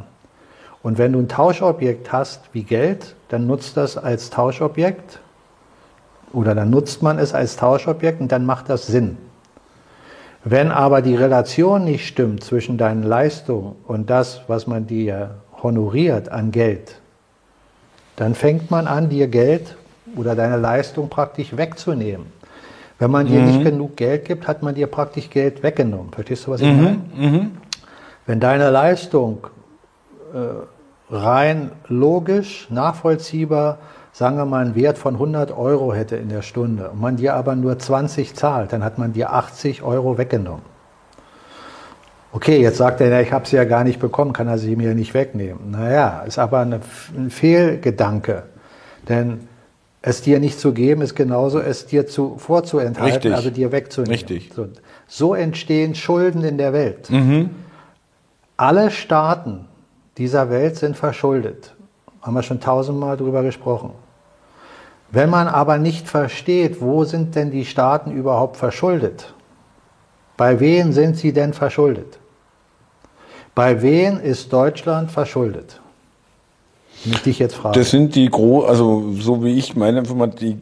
Und 0.82 0.96
wenn 0.96 1.12
du 1.12 1.18
ein 1.18 1.28
Tauschobjekt 1.28 2.10
hast 2.10 2.40
wie 2.52 2.62
Geld, 2.62 3.14
dann 3.28 3.46
nutzt 3.46 3.76
das 3.76 3.98
als 3.98 4.30
Tauschobjekt 4.30 5.20
oder 6.32 6.54
dann 6.54 6.70
nutzt 6.70 7.02
man 7.02 7.18
es 7.18 7.34
als 7.34 7.56
Tauschobjekt 7.56 8.20
und 8.20 8.32
dann 8.32 8.46
macht 8.46 8.70
das 8.70 8.86
Sinn. 8.86 9.18
Wenn 10.44 10.70
aber 10.70 11.02
die 11.02 11.16
Relation 11.16 11.84
nicht 11.84 12.06
stimmt 12.06 12.42
zwischen 12.42 12.78
deinen 12.78 13.02
Leistungen 13.02 13.76
und 13.86 14.08
das, 14.08 14.40
was 14.46 14.66
man 14.66 14.86
dir 14.86 15.34
honoriert 15.62 16.30
an 16.30 16.50
Geld, 16.50 17.00
dann 18.16 18.34
fängt 18.34 18.70
man 18.70 18.86
an, 18.86 19.10
dir 19.10 19.28
Geld 19.28 19.76
oder 20.16 20.34
deine 20.34 20.56
Leistung 20.56 21.10
praktisch 21.10 21.56
wegzunehmen. 21.56 22.37
Wenn 22.98 23.10
man 23.10 23.26
dir 23.26 23.40
mhm. 23.40 23.46
nicht 23.46 23.64
genug 23.64 23.96
Geld 23.96 24.24
gibt, 24.24 24.48
hat 24.48 24.62
man 24.62 24.74
dir 24.74 24.88
praktisch 24.88 25.30
Geld 25.30 25.62
weggenommen. 25.62 26.12
Verstehst 26.12 26.46
du, 26.46 26.50
was 26.50 26.60
ich 26.60 26.72
mhm. 26.72 26.82
meine? 26.82 26.98
Mhm. 27.16 27.50
Wenn 28.26 28.40
deine 28.40 28.70
Leistung 28.70 29.46
äh, 30.34 31.14
rein 31.14 31.70
logisch, 31.86 32.66
nachvollziehbar, 32.70 33.78
sagen 34.12 34.36
wir 34.36 34.44
mal, 34.44 34.64
einen 34.64 34.74
Wert 34.74 34.98
von 34.98 35.14
100 35.14 35.56
Euro 35.56 35.94
hätte 35.94 36.16
in 36.16 36.28
der 36.28 36.42
Stunde 36.42 36.90
und 36.90 37.00
man 37.00 37.16
dir 37.16 37.34
aber 37.34 37.54
nur 37.54 37.78
20 37.78 38.34
zahlt, 38.34 38.72
dann 38.72 38.82
hat 38.82 38.98
man 38.98 39.12
dir 39.12 39.32
80 39.32 39.82
Euro 39.82 40.18
weggenommen. 40.18 40.62
Okay, 42.32 42.60
jetzt 42.60 42.76
sagt 42.76 43.00
er, 43.00 43.22
ich 43.22 43.32
habe 43.32 43.48
sie 43.48 43.56
ja 43.56 43.64
gar 43.64 43.84
nicht 43.84 44.00
bekommen, 44.00 44.34
kann 44.34 44.48
er 44.48 44.58
sie 44.58 44.76
mir 44.76 44.94
nicht 44.94 45.14
wegnehmen. 45.14 45.70
Naja, 45.70 46.24
ist 46.26 46.38
aber 46.38 46.58
eine, 46.60 46.80
ein 47.16 47.30
Fehlgedanke. 47.30 48.42
Denn 49.08 49.48
es 50.00 50.22
dir 50.22 50.38
nicht 50.38 50.58
zu 50.60 50.72
geben, 50.72 51.02
ist 51.02 51.14
genauso, 51.14 51.60
es 51.60 51.86
dir 51.86 52.06
zu, 52.06 52.36
vorzuenthalten, 52.38 53.12
Richtig. 53.12 53.34
also 53.34 53.50
dir 53.50 53.72
wegzunehmen. 53.72 54.12
Richtig. 54.12 54.52
So, 54.54 54.68
so, 55.06 55.34
entstehen 55.34 55.94
Schulden 55.94 56.44
in 56.44 56.58
der 56.58 56.72
Welt. 56.72 57.10
Mhm. 57.10 57.50
Alle 58.56 58.90
Staaten 58.90 59.66
dieser 60.16 60.50
Welt 60.50 60.76
sind 60.76 60.96
verschuldet. 60.96 61.74
Haben 62.22 62.34
wir 62.34 62.42
schon 62.42 62.60
tausendmal 62.60 63.16
drüber 63.16 63.42
gesprochen. 63.42 63.92
Wenn 65.10 65.30
man 65.30 65.48
aber 65.48 65.78
nicht 65.78 66.06
versteht, 66.06 66.80
wo 66.80 67.04
sind 67.04 67.34
denn 67.34 67.50
die 67.50 67.64
Staaten 67.64 68.10
überhaupt 68.10 68.56
verschuldet? 68.56 69.32
Bei 70.36 70.60
wem 70.60 70.92
sind 70.92 71.16
sie 71.16 71.32
denn 71.32 71.54
verschuldet? 71.54 72.18
Bei 73.54 73.80
wem 73.82 74.20
ist 74.20 74.52
Deutschland 74.52 75.10
verschuldet? 75.10 75.80
Wenn 77.04 77.12
ich 77.12 77.22
dich 77.22 77.38
jetzt 77.38 77.54
frage. 77.54 77.78
Das 77.78 77.90
sind 77.90 78.14
die 78.14 78.28
gro 78.28 78.64
also 78.64 79.12
so 79.12 79.44
wie 79.44 79.56
ich 79.56 79.76
meine 79.76 80.02
die, 80.02 80.56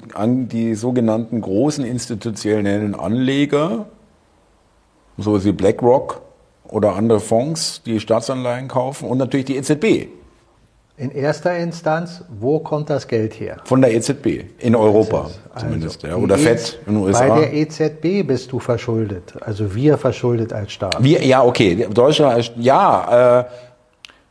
die 0.49 0.75
sogenannten 0.75 1.41
großen 1.41 1.85
institutionellen 1.85 2.95
Anleger, 2.95 3.87
so 5.17 5.43
wie 5.45 5.53
BlackRock 5.53 6.21
oder 6.69 6.95
andere 6.95 7.21
Fonds, 7.21 7.83
die 7.85 8.01
Staatsanleihen 8.01 8.69
kaufen 8.69 9.09
und 9.09 9.19
natürlich 9.19 9.47
die 9.47 9.57
EZB. 9.57 10.09
In 10.99 11.11
erster 11.11 11.55
Instanz, 11.59 12.25
wo 12.41 12.59
kommt 12.59 12.89
das 12.89 13.07
Geld 13.07 13.39
her? 13.39 13.59
Von 13.65 13.83
der 13.83 13.93
EZB, 13.93 14.45
in 14.59 14.75
Europa 14.75 15.25
also, 15.53 15.67
zumindest, 15.67 16.03
ja. 16.03 16.17
oder 16.17 16.39
FED 16.39 16.79
in 16.87 16.95
den 16.95 17.03
USA. 17.03 17.29
Bei 17.29 17.41
der 17.41 17.53
EZB 17.53 18.27
bist 18.27 18.51
du 18.51 18.59
verschuldet, 18.59 19.35
also 19.43 19.75
wir 19.75 19.99
verschuldet 19.99 20.55
als 20.55 20.73
Staat. 20.73 20.97
Wir, 21.03 21.23
ja, 21.23 21.45
okay, 21.45 21.87
Deutschland, 21.93 22.51
ja. 22.57 23.41
Äh, 23.41 23.45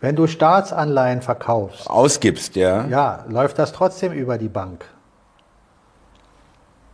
Wenn 0.05 0.15
du 0.15 0.27
Staatsanleihen 0.27 1.23
verkaufst. 1.23 1.89
Ausgibst, 1.89 2.55
ja. 2.55 2.85
Ja, 2.85 3.25
läuft 3.27 3.57
das 3.57 3.73
trotzdem 3.73 4.13
über 4.13 4.37
die 4.37 4.49
Bank. 4.49 4.85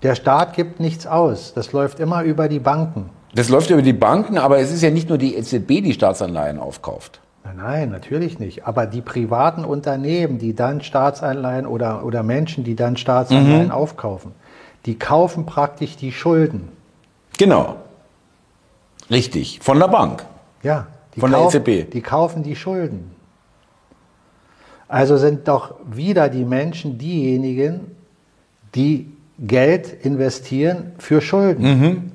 Der 0.01 0.15
Staat 0.15 0.53
gibt 0.53 0.79
nichts 0.79 1.05
aus, 1.05 1.53
das 1.53 1.73
läuft 1.73 1.99
immer 1.99 2.23
über 2.23 2.47
die 2.47 2.59
Banken. 2.59 3.09
Das 3.35 3.49
läuft 3.49 3.69
über 3.69 3.81
die 3.81 3.91
Banken, 3.91 4.37
aber 4.37 4.59
es 4.59 4.71
ist 4.71 4.81
ja 4.81 4.91
nicht 4.91 5.09
nur 5.09 5.17
die 5.17 5.35
EZB, 5.35 5.83
die 5.83 5.91
Staatsanleihen 5.91 6.57
aufkauft. 6.57 7.19
Nein, 7.53 7.89
natürlich 7.89 8.39
nicht. 8.39 8.65
Aber 8.65 8.85
die 8.85 9.01
privaten 9.01 9.65
Unternehmen, 9.65 10.37
die 10.37 10.55
dann 10.55 10.79
Staatsanleihen 10.79 11.65
oder, 11.65 12.05
oder 12.05 12.23
Menschen, 12.23 12.63
die 12.63 12.77
dann 12.77 12.95
Staatsanleihen 12.95 13.65
mhm. 13.65 13.71
aufkaufen, 13.71 14.31
die 14.85 14.97
kaufen 14.97 15.45
praktisch 15.45 15.97
die 15.97 16.13
Schulden. 16.13 16.69
Genau. 17.37 17.75
Richtig. 19.09 19.59
Von 19.61 19.79
der 19.79 19.89
Bank. 19.89 20.23
Ja. 20.63 20.87
Von 21.19 21.31
kaufen, 21.31 21.63
der 21.63 21.77
EZB. 21.77 21.91
Die 21.91 22.01
kaufen 22.01 22.43
die 22.43 22.55
Schulden. 22.55 23.11
Also 24.87 25.17
sind 25.17 25.47
doch 25.47 25.75
wieder 25.89 26.29
die 26.29 26.45
Menschen 26.45 26.97
diejenigen, 26.97 27.95
die 28.75 29.11
Geld 29.39 30.05
investieren 30.05 30.93
für 30.97 31.21
Schulden. 31.21 31.63
Mhm. 31.63 32.11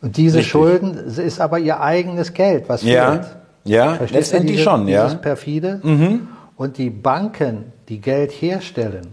Und 0.00 0.16
diese 0.16 0.38
Richtig. 0.38 0.50
Schulden 0.50 0.94
ist 0.94 1.40
aber 1.40 1.58
ihr 1.58 1.80
eigenes 1.80 2.32
Geld, 2.34 2.68
was 2.68 2.82
fehlt. 2.82 2.94
Ja. 2.94 3.20
Ja, 3.64 3.94
Verstehst 3.94 4.12
letztendlich 4.12 4.56
diese, 4.56 4.64
schon, 4.70 4.88
ja. 4.88 5.04
Dieses 5.04 5.20
perfide. 5.20 5.80
Mhm. 5.82 6.28
Und 6.56 6.78
die 6.78 6.90
Banken, 6.90 7.72
die 7.88 8.00
Geld 8.00 8.32
herstellen, 8.32 9.08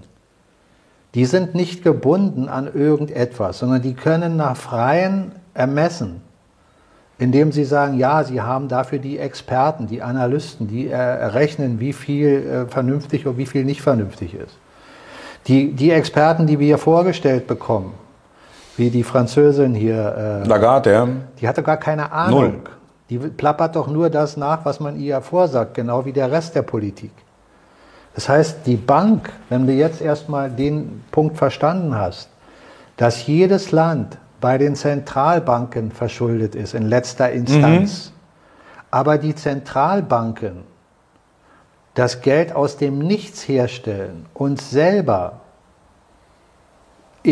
die 1.15 1.25
sind 1.25 1.55
nicht 1.55 1.83
gebunden 1.83 2.49
an 2.49 2.71
irgendetwas, 2.73 3.59
sondern 3.59 3.81
die 3.81 3.93
können 3.93 4.37
nach 4.37 4.57
freien 4.57 5.31
Ermessen, 5.53 6.21
indem 7.19 7.51
sie 7.51 7.65
sagen, 7.65 7.97
ja, 7.97 8.23
sie 8.23 8.41
haben 8.41 8.69
dafür 8.69 8.97
die 8.97 9.19
Experten, 9.19 9.87
die 9.87 10.01
Analysten, 10.01 10.67
die 10.67 10.87
errechnen, 10.87 11.79
wie 11.79 11.91
viel 11.91 12.65
äh, 12.67 12.71
vernünftig 12.71 13.27
und 13.27 13.37
wie 13.37 13.45
viel 13.45 13.65
nicht 13.65 13.81
vernünftig 13.81 14.33
ist. 14.33 14.57
Die, 15.47 15.73
die 15.73 15.91
Experten, 15.91 16.47
die 16.47 16.59
wir 16.59 16.65
hier 16.65 16.77
vorgestellt 16.77 17.45
bekommen, 17.45 17.93
wie 18.77 18.89
die 18.89 19.03
Französin 19.03 19.75
hier, 19.75 20.43
äh, 20.45 20.47
Lagarde, 20.47 20.91
ja. 20.91 21.07
die 21.39 21.47
hatte 21.47 21.61
gar 21.61 21.77
keine 21.77 22.11
Ahnung. 22.11 22.41
Null. 22.41 22.59
Die 23.09 23.17
plappert 23.17 23.75
doch 23.75 23.87
nur 23.87 24.09
das 24.09 24.37
nach, 24.37 24.63
was 24.63 24.79
man 24.79 24.97
ihr 24.97 25.19
vorsagt, 25.21 25.73
genau 25.73 26.05
wie 26.05 26.13
der 26.13 26.31
Rest 26.31 26.55
der 26.55 26.61
Politik. 26.61 27.11
Das 28.15 28.29
heißt, 28.29 28.59
die 28.65 28.75
Bank, 28.75 29.31
wenn 29.49 29.67
du 29.67 29.73
jetzt 29.73 30.01
erstmal 30.01 30.49
den 30.49 31.03
Punkt 31.11 31.37
verstanden 31.37 31.95
hast, 31.95 32.29
dass 32.97 33.25
jedes 33.27 33.71
Land 33.71 34.17
bei 34.41 34.57
den 34.57 34.75
Zentralbanken 34.75 35.91
verschuldet 35.91 36.55
ist 36.55 36.73
in 36.73 36.87
letzter 36.87 37.31
Instanz, 37.31 38.11
mhm. 38.11 38.15
aber 38.91 39.17
die 39.17 39.35
Zentralbanken 39.35 40.63
das 41.93 42.21
Geld 42.21 42.55
aus 42.55 42.77
dem 42.77 42.99
Nichts 42.99 43.47
herstellen 43.47 44.25
und 44.33 44.61
selber 44.61 45.41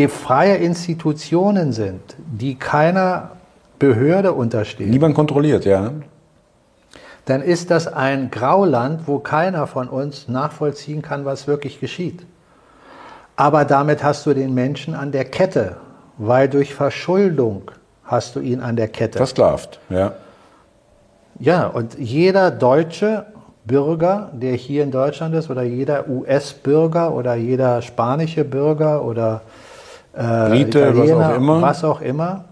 freie 0.08 0.56
Institutionen 0.56 1.72
sind, 1.72 2.14
die 2.18 2.56
keiner 2.56 3.32
Behörde 3.78 4.32
untersteht. 4.32 4.88
Niemand 4.88 5.14
kontrolliert, 5.14 5.64
ja. 5.64 5.92
Dann 7.24 7.42
ist 7.42 7.70
das 7.70 7.86
ein 7.86 8.30
Grauland, 8.30 9.06
wo 9.06 9.18
keiner 9.18 9.66
von 9.66 9.88
uns 9.88 10.28
nachvollziehen 10.28 11.02
kann, 11.02 11.24
was 11.24 11.46
wirklich 11.46 11.80
geschieht. 11.80 12.24
Aber 13.36 13.64
damit 13.64 14.02
hast 14.02 14.26
du 14.26 14.34
den 14.34 14.54
Menschen 14.54 14.94
an 14.94 15.12
der 15.12 15.24
Kette, 15.24 15.76
weil 16.18 16.48
durch 16.48 16.74
Verschuldung 16.74 17.70
hast 18.04 18.36
du 18.36 18.40
ihn 18.40 18.60
an 18.60 18.76
der 18.76 18.88
Kette. 18.88 19.18
Versklavt, 19.18 19.80
ja. 19.88 20.12
Ja, 21.40 21.68
und 21.68 21.96
jeder 21.98 22.50
deutsche 22.50 23.26
Bürger, 23.64 24.30
der 24.32 24.54
hier 24.54 24.82
in 24.82 24.90
Deutschland 24.90 25.34
ist, 25.34 25.50
oder 25.50 25.62
jeder 25.62 26.08
US-Bürger 26.08 27.14
oder 27.14 27.34
jeder 27.36 27.80
spanische 27.80 28.44
Bürger 28.44 29.04
oder 29.04 29.42
äh, 30.14 30.22
Rite, 30.22 30.96
was 30.96 31.10
auch 31.12 31.36
immer, 31.36 31.62
was 31.62 31.84
auch 31.84 32.00
immer 32.00 32.44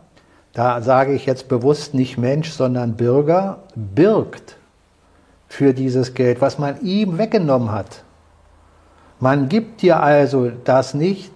da 0.56 0.80
sage 0.80 1.12
ich 1.12 1.26
jetzt 1.26 1.48
bewusst 1.48 1.92
nicht 1.92 2.16
Mensch, 2.16 2.48
sondern 2.48 2.94
Bürger, 2.94 3.58
birgt 3.74 4.56
für 5.48 5.74
dieses 5.74 6.14
Geld, 6.14 6.40
was 6.40 6.58
man 6.58 6.80
ihm 6.80 7.18
weggenommen 7.18 7.70
hat. 7.70 8.04
Man 9.20 9.50
gibt 9.50 9.82
dir 9.82 10.00
also 10.00 10.50
das 10.64 10.94
nicht, 10.94 11.30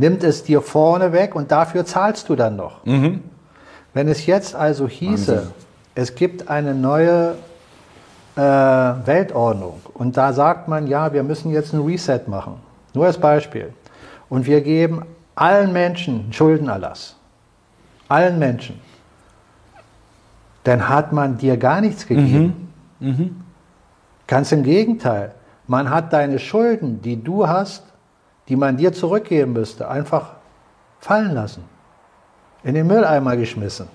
nimmt 0.00 0.24
es 0.24 0.42
dir 0.42 0.60
vorne 0.60 1.12
weg 1.12 1.34
und 1.34 1.52
dafür 1.52 1.86
zahlst 1.86 2.28
du 2.28 2.36
dann 2.36 2.56
noch. 2.56 2.84
Mhm. 2.84 3.22
Wenn 3.94 4.08
es 4.08 4.26
jetzt 4.26 4.54
also 4.54 4.88
hieße, 4.88 5.36
Wahnsinn. 5.36 5.52
es 5.94 6.14
gibt 6.14 6.48
eine 6.48 6.74
neue 6.74 7.34
äh, 8.36 8.40
Weltordnung 8.40 9.80
und 9.94 10.16
da 10.16 10.32
sagt 10.32 10.66
man, 10.66 10.86
ja, 10.88 11.12
wir 11.12 11.22
müssen 11.22 11.52
jetzt 11.52 11.72
ein 11.72 11.80
Reset 11.80 12.22
machen. 12.26 12.54
Nur 12.94 13.06
als 13.06 13.18
Beispiel. 13.18 13.72
Und 14.28 14.46
wir 14.46 14.60
geben 14.60 15.02
allen 15.36 15.72
Menschen 15.72 16.32
Schuldenerlass 16.32 17.16
allen 18.10 18.38
Menschen, 18.40 18.78
dann 20.64 20.88
hat 20.88 21.12
man 21.12 21.38
dir 21.38 21.56
gar 21.56 21.80
nichts 21.80 22.06
gegeben. 22.06 22.68
Mhm. 22.98 23.08
Mhm. 23.08 23.40
Ganz 24.26 24.52
im 24.52 24.64
Gegenteil. 24.64 25.32
Man 25.66 25.90
hat 25.90 26.12
deine 26.12 26.38
Schulden, 26.38 27.00
die 27.00 27.22
du 27.22 27.46
hast, 27.46 27.84
die 28.50 28.56
man 28.56 28.76
dir 28.76 28.92
zurückgeben 28.92 29.52
müsste, 29.52 29.88
einfach 29.88 30.32
fallen 30.98 31.32
lassen. 31.34 31.64
In 32.64 32.74
den 32.74 32.86
Mülleimer 32.88 33.36
geschmissen. 33.36 33.88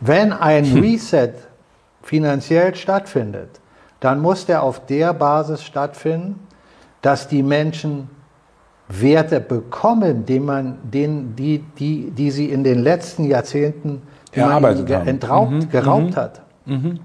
Wenn 0.00 0.32
ein 0.32 0.66
Reset 0.66 1.32
finanziell 2.02 2.74
stattfindet, 2.74 3.60
dann 4.00 4.20
muss 4.20 4.44
der 4.46 4.62
auf 4.62 4.84
der 4.86 5.14
Basis 5.14 5.64
stattfinden, 5.64 6.46
dass 7.00 7.26
die 7.26 7.42
Menschen 7.42 8.10
Werte 8.88 9.40
bekommen, 9.40 10.26
die, 10.26 10.38
man, 10.38 10.78
den, 10.82 11.34
die, 11.34 11.60
die, 11.78 12.10
die 12.10 12.30
sie 12.30 12.50
in 12.50 12.64
den 12.64 12.82
letzten 12.82 13.24
Jahrzehnten 13.24 14.02
entraubt, 14.32 15.52
mhm. 15.52 15.70
geraubt 15.70 16.10
mhm. 16.10 16.16
hat. 16.16 16.42
Mhm. 16.66 17.00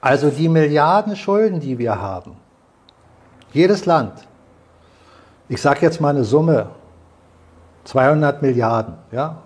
Also 0.00 0.30
die 0.30 0.48
Milliarden 0.48 1.16
Schulden, 1.16 1.58
die 1.58 1.78
wir 1.78 2.00
haben, 2.00 2.36
jedes 3.52 3.84
Land, 3.84 4.12
ich 5.48 5.60
sage 5.60 5.80
jetzt 5.82 6.00
mal 6.00 6.10
eine 6.10 6.24
Summe, 6.24 6.70
200 7.84 8.42
Milliarden, 8.42 8.94
ja, 9.12 9.42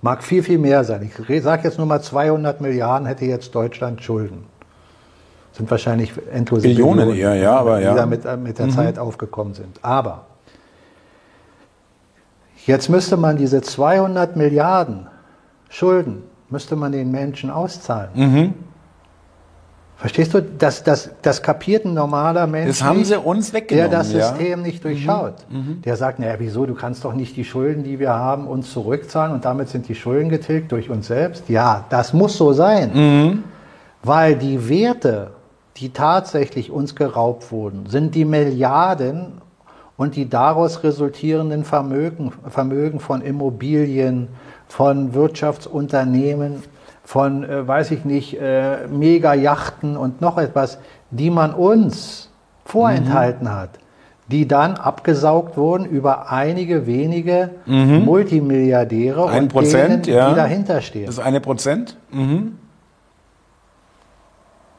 Mag 0.00 0.22
viel, 0.22 0.42
viel 0.42 0.58
mehr 0.58 0.84
sein. 0.84 1.10
Ich 1.28 1.42
sage 1.42 1.64
jetzt 1.64 1.76
nur 1.76 1.86
mal 1.86 2.00
200 2.00 2.60
Milliarden 2.60 3.06
hätte 3.06 3.24
jetzt 3.24 3.54
Deutschland 3.54 4.02
Schulden. 4.02 4.44
Sind 5.52 5.68
wahrscheinlich 5.70 6.12
endlose 6.32 6.62
Billionen, 6.62 7.10
eher, 7.16 7.34
ja, 7.34 7.56
aber 7.56 7.78
die 7.78 7.84
ja. 7.84 7.94
da 7.94 8.06
mit, 8.06 8.24
äh, 8.24 8.36
mit 8.36 8.58
der 8.58 8.66
Mhm. 8.66 8.70
Zeit 8.70 8.98
aufgekommen 8.98 9.54
sind. 9.54 9.80
Aber 9.82 10.26
jetzt 12.64 12.88
müsste 12.88 13.16
man 13.16 13.36
diese 13.36 13.60
200 13.60 14.36
Milliarden 14.36 15.08
Schulden, 15.68 16.22
müsste 16.48 16.76
man 16.76 16.92
den 16.92 17.10
Menschen 17.10 17.50
auszahlen. 17.50 18.10
Mhm. 18.14 18.54
Verstehst 19.98 20.32
du? 20.32 20.40
Das, 20.40 20.84
das, 20.84 21.10
das 21.22 21.42
kapiert 21.42 21.84
ein 21.84 21.92
normaler 21.92 22.46
Mensch 22.46 22.68
Das 22.68 22.84
haben 22.84 23.04
sie 23.04 23.18
uns 23.18 23.50
der 23.50 23.62
weggenommen. 23.62 23.90
das 23.90 24.12
ja. 24.12 24.28
System 24.28 24.62
nicht 24.62 24.84
durchschaut. 24.84 25.34
Der 25.84 25.96
sagt, 25.96 26.20
naja, 26.20 26.36
wieso, 26.38 26.66
du 26.66 26.74
kannst 26.74 27.04
doch 27.04 27.14
nicht 27.14 27.36
die 27.36 27.44
Schulden, 27.44 27.82
die 27.82 27.98
wir 27.98 28.10
haben, 28.10 28.46
uns 28.46 28.72
zurückzahlen 28.72 29.32
und 29.32 29.44
damit 29.44 29.68
sind 29.68 29.88
die 29.88 29.96
Schulden 29.96 30.28
getilgt 30.28 30.70
durch 30.70 30.88
uns 30.88 31.08
selbst. 31.08 31.48
Ja, 31.48 31.84
das 31.90 32.12
muss 32.12 32.36
so 32.36 32.52
sein. 32.52 32.92
Mhm. 32.94 33.44
Weil 34.04 34.36
die 34.36 34.68
Werte, 34.68 35.32
die 35.78 35.92
tatsächlich 35.92 36.70
uns 36.70 36.94
geraubt 36.94 37.50
wurden, 37.50 37.86
sind 37.86 38.14
die 38.14 38.24
Milliarden 38.24 39.32
und 39.96 40.14
die 40.14 40.28
daraus 40.28 40.84
resultierenden 40.84 41.64
Vermögen, 41.64 42.32
Vermögen 42.48 43.00
von 43.00 43.20
Immobilien, 43.20 44.28
von 44.68 45.12
Wirtschaftsunternehmen, 45.12 46.62
von, 47.08 47.42
äh, 47.42 47.66
weiß 47.66 47.92
ich 47.92 48.04
nicht, 48.04 48.38
äh, 48.38 48.86
Mega-Yachten 48.86 49.96
und 49.96 50.20
noch 50.20 50.36
etwas, 50.36 50.78
die 51.10 51.30
man 51.30 51.54
uns 51.54 52.28
vorenthalten 52.66 53.50
hat, 53.50 53.70
die 54.26 54.46
dann 54.46 54.74
abgesaugt 54.74 55.56
wurden 55.56 55.86
über 55.86 56.30
einige 56.30 56.86
wenige 56.86 57.48
Multimilliardäre 57.64 59.26
Ein 59.26 59.44
und 59.44 59.48
Prozent, 59.48 60.04
denen, 60.04 60.18
ja. 60.18 60.28
die 60.28 60.36
dahinter 60.36 60.82
stehen. 60.82 61.06
Das 61.06 61.18
eine 61.18 61.40
Prozent? 61.40 61.96
Mhm. 62.10 62.58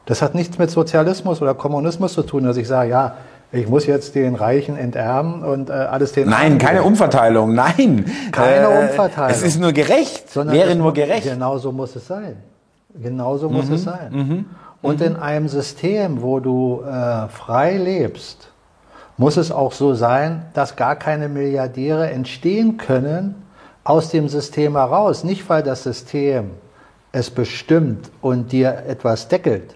Das 0.06 0.22
hat 0.22 0.36
nichts 0.36 0.56
mit 0.56 0.70
Sozialismus 0.70 1.42
oder 1.42 1.54
Kommunismus 1.54 2.12
zu 2.12 2.22
tun, 2.22 2.44
dass 2.44 2.56
ich 2.56 2.68
sage, 2.68 2.90
ja, 2.90 3.16
ich 3.52 3.68
muss 3.68 3.86
jetzt 3.86 4.14
den 4.14 4.34
Reichen 4.36 4.76
enterben 4.76 5.42
und 5.42 5.70
äh, 5.70 5.72
alles 5.72 6.12
den 6.12 6.28
Nein, 6.28 6.42
Armen 6.44 6.58
keine. 6.58 6.82
Umverteilung. 6.84 7.54
Nein. 7.54 8.04
Keine 8.32 8.66
Äh, 8.66 8.88
Umverteilung. 8.88 9.30
Es 9.32 9.42
ist 9.42 9.60
nur 9.60 9.72
gerecht. 9.72 10.30
Sondern 10.30 10.54
Wäre 10.56 10.74
nur 10.76 10.92
gerecht. 10.92 11.24
Genau 11.28 11.58
so 11.58 11.72
muss 11.72 11.96
es 11.96 12.06
sein. 12.06 12.36
Genau 13.00 13.36
so 13.38 13.48
Mhm. 13.48 13.56
muss 13.56 13.68
es 13.70 13.84
sein. 13.84 14.46
Und 14.82 15.00
in 15.00 15.16
einem 15.16 15.48
System, 15.48 16.22
wo 16.22 16.40
du 16.40 16.82
äh, 16.86 17.28
frei 17.28 17.76
lebst, 17.76 18.48
muss 19.16 19.36
es 19.36 19.52
auch 19.52 19.72
so 19.72 19.94
sein, 19.94 20.42
dass 20.54 20.76
gar 20.76 20.96
keine 20.96 21.28
Milliardäre 21.28 22.10
entstehen 22.10 22.78
können 22.78 23.34
aus 23.84 24.08
dem 24.10 24.28
System 24.28 24.76
heraus. 24.76 25.24
Nicht, 25.24 25.48
weil 25.50 25.62
das 25.62 25.82
System 25.82 26.50
es 27.12 27.28
bestimmt 27.30 28.10
und 28.22 28.52
dir 28.52 28.84
etwas 28.88 29.28
deckelt, 29.28 29.74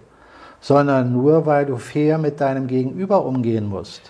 sondern 0.65 1.13
nur, 1.13 1.45
weil 1.45 1.67
du 1.67 1.77
fair 1.77 2.17
mit 2.17 2.41
deinem 2.41 2.67
Gegenüber 2.67 3.27
umgehen 3.27 3.69
musst. 3.69 4.01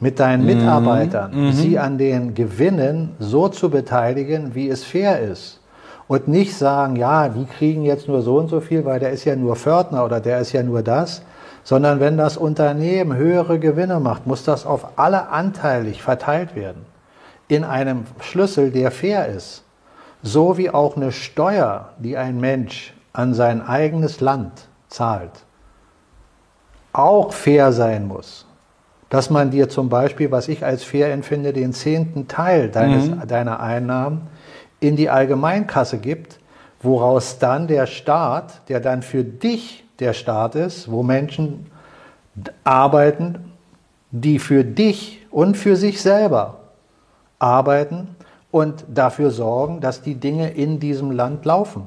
Mit 0.00 0.20
deinen 0.20 0.46
Mitarbeitern, 0.46 1.52
sie 1.52 1.78
an 1.78 1.98
den 1.98 2.32
Gewinnen 2.32 3.10
so 3.18 3.48
zu 3.48 3.68
beteiligen, 3.68 4.54
wie 4.54 4.70
es 4.70 4.84
fair 4.84 5.20
ist. 5.20 5.60
Und 6.08 6.28
nicht 6.28 6.56
sagen, 6.56 6.96
ja, 6.96 7.28
die 7.28 7.44
kriegen 7.44 7.82
jetzt 7.82 8.08
nur 8.08 8.22
so 8.22 8.38
und 8.38 8.48
so 8.48 8.60
viel, 8.60 8.86
weil 8.86 9.00
der 9.00 9.10
ist 9.10 9.26
ja 9.26 9.36
nur 9.36 9.54
Pförtner 9.54 10.02
oder 10.02 10.20
der 10.20 10.38
ist 10.38 10.52
ja 10.52 10.62
nur 10.62 10.80
das, 10.82 11.20
sondern 11.62 12.00
wenn 12.00 12.16
das 12.16 12.38
Unternehmen 12.38 13.14
höhere 13.14 13.58
Gewinne 13.58 14.00
macht, 14.00 14.26
muss 14.26 14.44
das 14.44 14.64
auf 14.64 14.98
alle 14.98 15.28
anteilig 15.28 16.02
verteilt 16.02 16.56
werden. 16.56 16.86
In 17.48 17.64
einem 17.64 18.04
Schlüssel, 18.20 18.70
der 18.70 18.92
fair 18.92 19.28
ist. 19.28 19.62
So 20.22 20.56
wie 20.56 20.70
auch 20.70 20.96
eine 20.96 21.12
Steuer, 21.12 21.90
die 21.98 22.16
ein 22.16 22.40
Mensch 22.40 22.94
an 23.12 23.34
sein 23.34 23.60
eigenes 23.60 24.22
Land 24.22 24.68
zahlt, 24.88 25.44
auch 26.92 27.32
fair 27.32 27.72
sein 27.72 28.06
muss. 28.06 28.46
Dass 29.08 29.30
man 29.30 29.50
dir 29.50 29.68
zum 29.68 29.88
Beispiel, 29.88 30.30
was 30.30 30.48
ich 30.48 30.64
als 30.64 30.84
fair 30.84 31.12
empfinde, 31.12 31.52
den 31.52 31.72
zehnten 31.72 32.28
Teil 32.28 32.70
deines, 32.70 33.10
deiner 33.26 33.60
Einnahmen 33.60 34.28
in 34.80 34.96
die 34.96 35.10
Allgemeinkasse 35.10 35.98
gibt, 35.98 36.38
woraus 36.80 37.38
dann 37.38 37.68
der 37.68 37.86
Staat, 37.86 38.68
der 38.68 38.80
dann 38.80 39.02
für 39.02 39.24
dich 39.24 39.84
der 39.98 40.12
Staat 40.12 40.54
ist, 40.54 40.90
wo 40.90 41.02
Menschen 41.02 41.66
arbeiten, 42.64 43.52
die 44.10 44.38
für 44.38 44.64
dich 44.64 45.26
und 45.30 45.56
für 45.56 45.76
sich 45.76 46.02
selber 46.02 46.60
arbeiten 47.38 48.16
und 48.50 48.84
dafür 48.88 49.30
sorgen, 49.30 49.80
dass 49.80 50.02
die 50.02 50.14
Dinge 50.14 50.50
in 50.50 50.80
diesem 50.80 51.10
Land 51.10 51.44
laufen. 51.44 51.86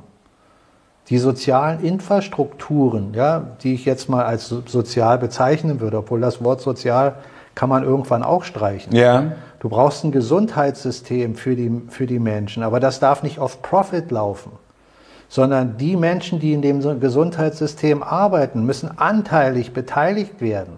Die 1.09 1.19
sozialen 1.19 1.81
Infrastrukturen, 1.81 3.13
ja, 3.13 3.43
die 3.61 3.73
ich 3.75 3.85
jetzt 3.85 4.09
mal 4.09 4.25
als 4.25 4.47
so- 4.47 4.63
sozial 4.65 5.19
bezeichnen 5.19 5.79
würde, 5.79 5.97
obwohl 5.99 6.19
das 6.19 6.43
Wort 6.43 6.61
sozial 6.61 7.15
kann 7.53 7.69
man 7.69 7.83
irgendwann 7.83 8.23
auch 8.23 8.43
streichen. 8.43 8.93
Ja. 8.93 9.33
Du 9.59 9.69
brauchst 9.69 10.03
ein 10.03 10.11
Gesundheitssystem 10.11 11.35
für 11.35 11.55
die, 11.55 11.71
für 11.89 12.05
die 12.05 12.19
Menschen, 12.19 12.63
aber 12.63 12.79
das 12.79 12.99
darf 12.99 13.23
nicht 13.23 13.39
auf 13.39 13.61
Profit 13.61 14.11
laufen, 14.11 14.51
sondern 15.29 15.77
die 15.77 15.95
Menschen, 15.95 16.39
die 16.39 16.53
in 16.53 16.61
dem 16.61 16.99
Gesundheitssystem 16.99 18.03
arbeiten, 18.03 18.65
müssen 18.65 18.97
anteilig 18.97 19.73
beteiligt 19.73 20.41
werden. 20.41 20.73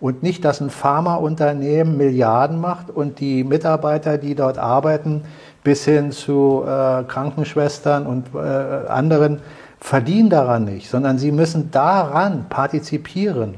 Und 0.00 0.22
nicht, 0.22 0.44
dass 0.44 0.60
ein 0.60 0.70
Pharmaunternehmen 0.70 1.96
Milliarden 1.96 2.60
macht 2.60 2.90
und 2.90 3.20
die 3.20 3.44
Mitarbeiter, 3.44 4.18
die 4.18 4.34
dort 4.34 4.58
arbeiten, 4.58 5.22
bis 5.64 5.84
hin 5.84 6.12
zu 6.12 6.62
äh, 6.64 7.02
Krankenschwestern 7.04 8.06
und 8.06 8.26
äh, 8.34 8.38
anderen, 8.38 9.40
verdienen 9.80 10.30
daran 10.30 10.64
nicht, 10.64 10.88
sondern 10.88 11.18
sie 11.18 11.32
müssen 11.32 11.70
daran 11.70 12.46
partizipieren. 12.48 13.56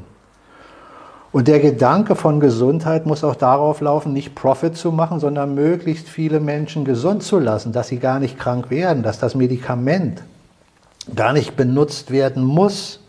Und 1.32 1.48
der 1.48 1.60
Gedanke 1.60 2.16
von 2.16 2.40
Gesundheit 2.40 3.04
muss 3.04 3.22
auch 3.22 3.36
darauf 3.36 3.80
laufen, 3.80 4.12
nicht 4.14 4.34
Profit 4.34 4.76
zu 4.76 4.90
machen, 4.90 5.20
sondern 5.20 5.54
möglichst 5.54 6.08
viele 6.08 6.40
Menschen 6.40 6.84
gesund 6.84 7.22
zu 7.22 7.38
lassen, 7.38 7.72
dass 7.72 7.88
sie 7.88 7.98
gar 7.98 8.18
nicht 8.18 8.38
krank 8.38 8.70
werden, 8.70 9.02
dass 9.02 9.18
das 9.18 9.34
Medikament 9.34 10.22
gar 11.14 11.34
nicht 11.34 11.56
benutzt 11.56 12.10
werden 12.10 12.42
muss 12.42 13.00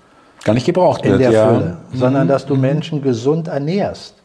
Gar 0.44 0.54
nicht 0.54 0.66
gebraucht 0.66 1.04
in 1.04 1.12
wird, 1.12 1.22
der 1.22 1.32
ja. 1.32 1.48
Fülle, 1.50 1.78
sondern 1.94 2.28
dass 2.30 2.46
du 2.46 2.56
Menschen 2.56 3.02
gesund 3.02 3.50
ernährst. 3.50 4.16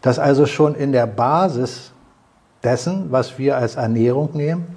Dass 0.00 0.18
also 0.18 0.46
schon 0.46 0.74
in 0.74 0.90
der 0.90 1.06
Basis 1.06 1.91
dessen, 2.62 3.10
was 3.10 3.38
wir 3.38 3.56
als 3.56 3.76
Ernährung 3.76 4.30
nehmen, 4.34 4.76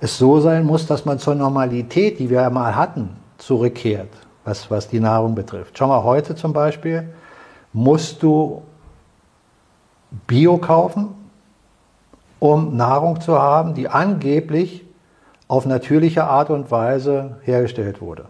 es 0.00 0.18
so 0.18 0.40
sein 0.40 0.64
muss, 0.64 0.86
dass 0.86 1.04
man 1.04 1.18
zur 1.18 1.34
Normalität, 1.34 2.18
die 2.18 2.30
wir 2.30 2.42
ja 2.42 2.50
mal 2.50 2.76
hatten, 2.76 3.16
zurückkehrt, 3.38 4.08
was, 4.44 4.70
was 4.70 4.88
die 4.88 5.00
Nahrung 5.00 5.34
betrifft. 5.34 5.76
Schau 5.78 5.88
mal, 5.88 6.02
heute 6.02 6.34
zum 6.34 6.52
Beispiel 6.52 7.08
musst 7.72 8.22
du 8.22 8.62
Bio 10.26 10.58
kaufen, 10.58 11.14
um 12.38 12.76
Nahrung 12.76 13.20
zu 13.20 13.38
haben, 13.40 13.74
die 13.74 13.88
angeblich 13.88 14.84
auf 15.48 15.66
natürliche 15.66 16.24
Art 16.24 16.50
und 16.50 16.70
Weise 16.70 17.38
hergestellt 17.42 18.00
wurde. 18.00 18.26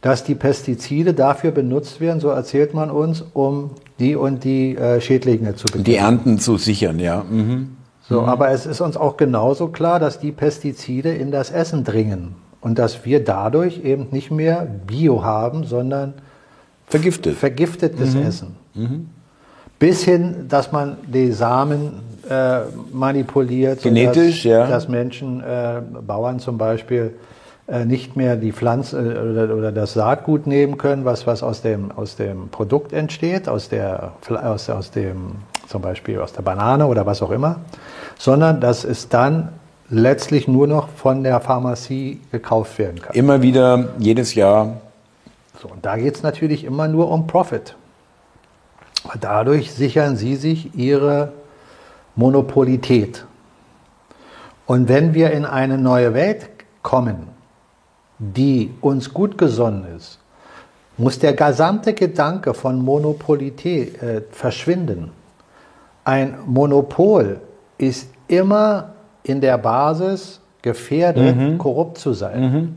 Dass 0.00 0.24
die 0.24 0.34
Pestizide 0.34 1.14
dafür 1.14 1.52
benutzt 1.52 2.00
werden, 2.00 2.20
so 2.20 2.28
erzählt 2.28 2.74
man 2.74 2.90
uns, 2.90 3.24
um 3.34 3.70
die 4.00 4.16
und 4.16 4.42
die 4.42 4.76
äh, 4.76 5.00
Schädlinge 5.00 5.54
zu 5.54 5.66
bekämpfen. 5.66 5.84
Die 5.84 5.96
Ernten 5.96 6.38
zu 6.38 6.56
sichern, 6.56 6.98
ja. 6.98 7.24
Mhm. 7.28 7.76
So, 8.08 8.22
mhm. 8.22 8.28
aber 8.28 8.50
es 8.50 8.66
ist 8.66 8.80
uns 8.80 8.96
auch 8.96 9.16
genauso 9.16 9.68
klar, 9.68 10.00
dass 10.00 10.18
die 10.18 10.32
Pestizide 10.32 11.14
in 11.14 11.30
das 11.30 11.50
Essen 11.50 11.84
dringen 11.84 12.34
und 12.60 12.78
dass 12.78 13.04
wir 13.04 13.24
dadurch 13.24 13.84
eben 13.84 14.08
nicht 14.10 14.30
mehr 14.30 14.66
Bio 14.86 15.22
haben, 15.24 15.64
sondern 15.64 16.14
vergiftet. 16.86 17.36
vergiftetes 17.36 18.14
mhm. 18.14 18.22
Essen. 18.22 18.56
Mhm. 18.74 19.08
Bis 19.78 20.04
hin, 20.04 20.46
dass 20.48 20.70
man 20.70 20.96
die 21.06 21.32
Samen 21.32 22.00
äh, 22.28 22.60
manipuliert. 22.92 23.82
Genetisch, 23.82 24.44
ja. 24.44 24.66
Dass 24.66 24.88
Menschen, 24.88 25.42
äh, 25.42 25.82
Bauern 26.06 26.38
zum 26.38 26.56
Beispiel, 26.56 27.14
äh, 27.66 27.84
nicht 27.84 28.16
mehr 28.16 28.36
die 28.36 28.52
Pflanze 28.52 28.98
äh, 28.98 29.30
oder, 29.30 29.54
oder, 29.56 29.72
das 29.72 29.94
Saatgut 29.94 30.46
nehmen 30.46 30.78
können, 30.78 31.04
was, 31.04 31.26
was 31.26 31.42
aus, 31.42 31.62
dem, 31.62 31.90
aus 31.92 32.16
dem 32.16 32.48
Produkt 32.48 32.92
entsteht, 32.92 33.48
aus, 33.48 33.68
der, 33.68 34.12
aus, 34.28 34.70
aus 34.70 34.90
dem, 34.90 35.36
zum 35.72 35.82
Beispiel 35.82 36.20
aus 36.20 36.32
der 36.32 36.42
Banane 36.42 36.86
oder 36.86 37.06
was 37.06 37.22
auch 37.22 37.30
immer, 37.30 37.60
sondern 38.18 38.60
dass 38.60 38.84
es 38.84 39.08
dann 39.08 39.48
letztlich 39.88 40.46
nur 40.46 40.66
noch 40.68 40.88
von 40.88 41.24
der 41.24 41.40
Pharmazie 41.40 42.20
gekauft 42.30 42.78
werden 42.78 43.00
kann. 43.00 43.14
Immer 43.14 43.42
wieder, 43.42 43.88
jedes 43.98 44.34
Jahr. 44.34 44.80
So, 45.60 45.68
und 45.68 45.84
da 45.84 45.96
geht 45.96 46.14
es 46.14 46.22
natürlich 46.22 46.64
immer 46.64 46.88
nur 46.88 47.10
um 47.10 47.26
Profit. 47.26 47.74
Dadurch 49.20 49.72
sichern 49.72 50.16
sie 50.16 50.36
sich 50.36 50.74
ihre 50.76 51.32
Monopolität. 52.14 53.24
Und 54.66 54.88
wenn 54.88 55.14
wir 55.14 55.32
in 55.32 55.44
eine 55.44 55.78
neue 55.78 56.14
Welt 56.14 56.48
kommen, 56.82 57.28
die 58.18 58.72
uns 58.80 59.12
gut 59.12 59.36
gesonnen 59.36 59.86
ist, 59.96 60.18
muss 60.96 61.18
der 61.18 61.32
gesamte 61.32 61.94
Gedanke 61.94 62.54
von 62.54 62.78
Monopolität 62.78 64.00
äh, 64.02 64.22
verschwinden. 64.30 65.10
Ein 66.04 66.38
Monopol 66.46 67.40
ist 67.78 68.08
immer 68.28 68.92
in 69.22 69.40
der 69.40 69.58
Basis 69.58 70.40
gefährdet, 70.62 71.36
mhm. 71.36 71.58
korrupt 71.58 71.98
zu 71.98 72.12
sein. 72.12 72.40
Mhm. 72.40 72.76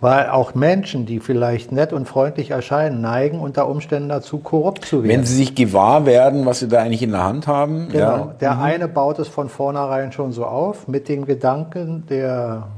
Weil 0.00 0.28
auch 0.28 0.54
Menschen, 0.54 1.06
die 1.06 1.18
vielleicht 1.18 1.72
nett 1.72 1.92
und 1.92 2.06
freundlich 2.06 2.52
erscheinen, 2.52 3.00
neigen 3.00 3.40
unter 3.40 3.68
Umständen 3.68 4.08
dazu, 4.08 4.38
korrupt 4.38 4.84
zu 4.84 5.02
werden. 5.02 5.08
Wenn 5.08 5.26
sie 5.26 5.34
sich 5.34 5.56
gewahr 5.56 6.06
werden, 6.06 6.46
was 6.46 6.60
sie 6.60 6.68
da 6.68 6.80
eigentlich 6.80 7.02
in 7.02 7.10
der 7.10 7.24
Hand 7.24 7.48
haben. 7.48 7.88
Genau. 7.88 7.98
Ja. 7.98 8.34
Der 8.40 8.54
mhm. 8.54 8.62
eine 8.62 8.88
baut 8.88 9.18
es 9.18 9.26
von 9.26 9.48
vornherein 9.48 10.12
schon 10.12 10.30
so 10.30 10.44
auf, 10.44 10.86
mit 10.86 11.08
dem 11.08 11.26
Gedanken 11.26 12.04
der, 12.08 12.68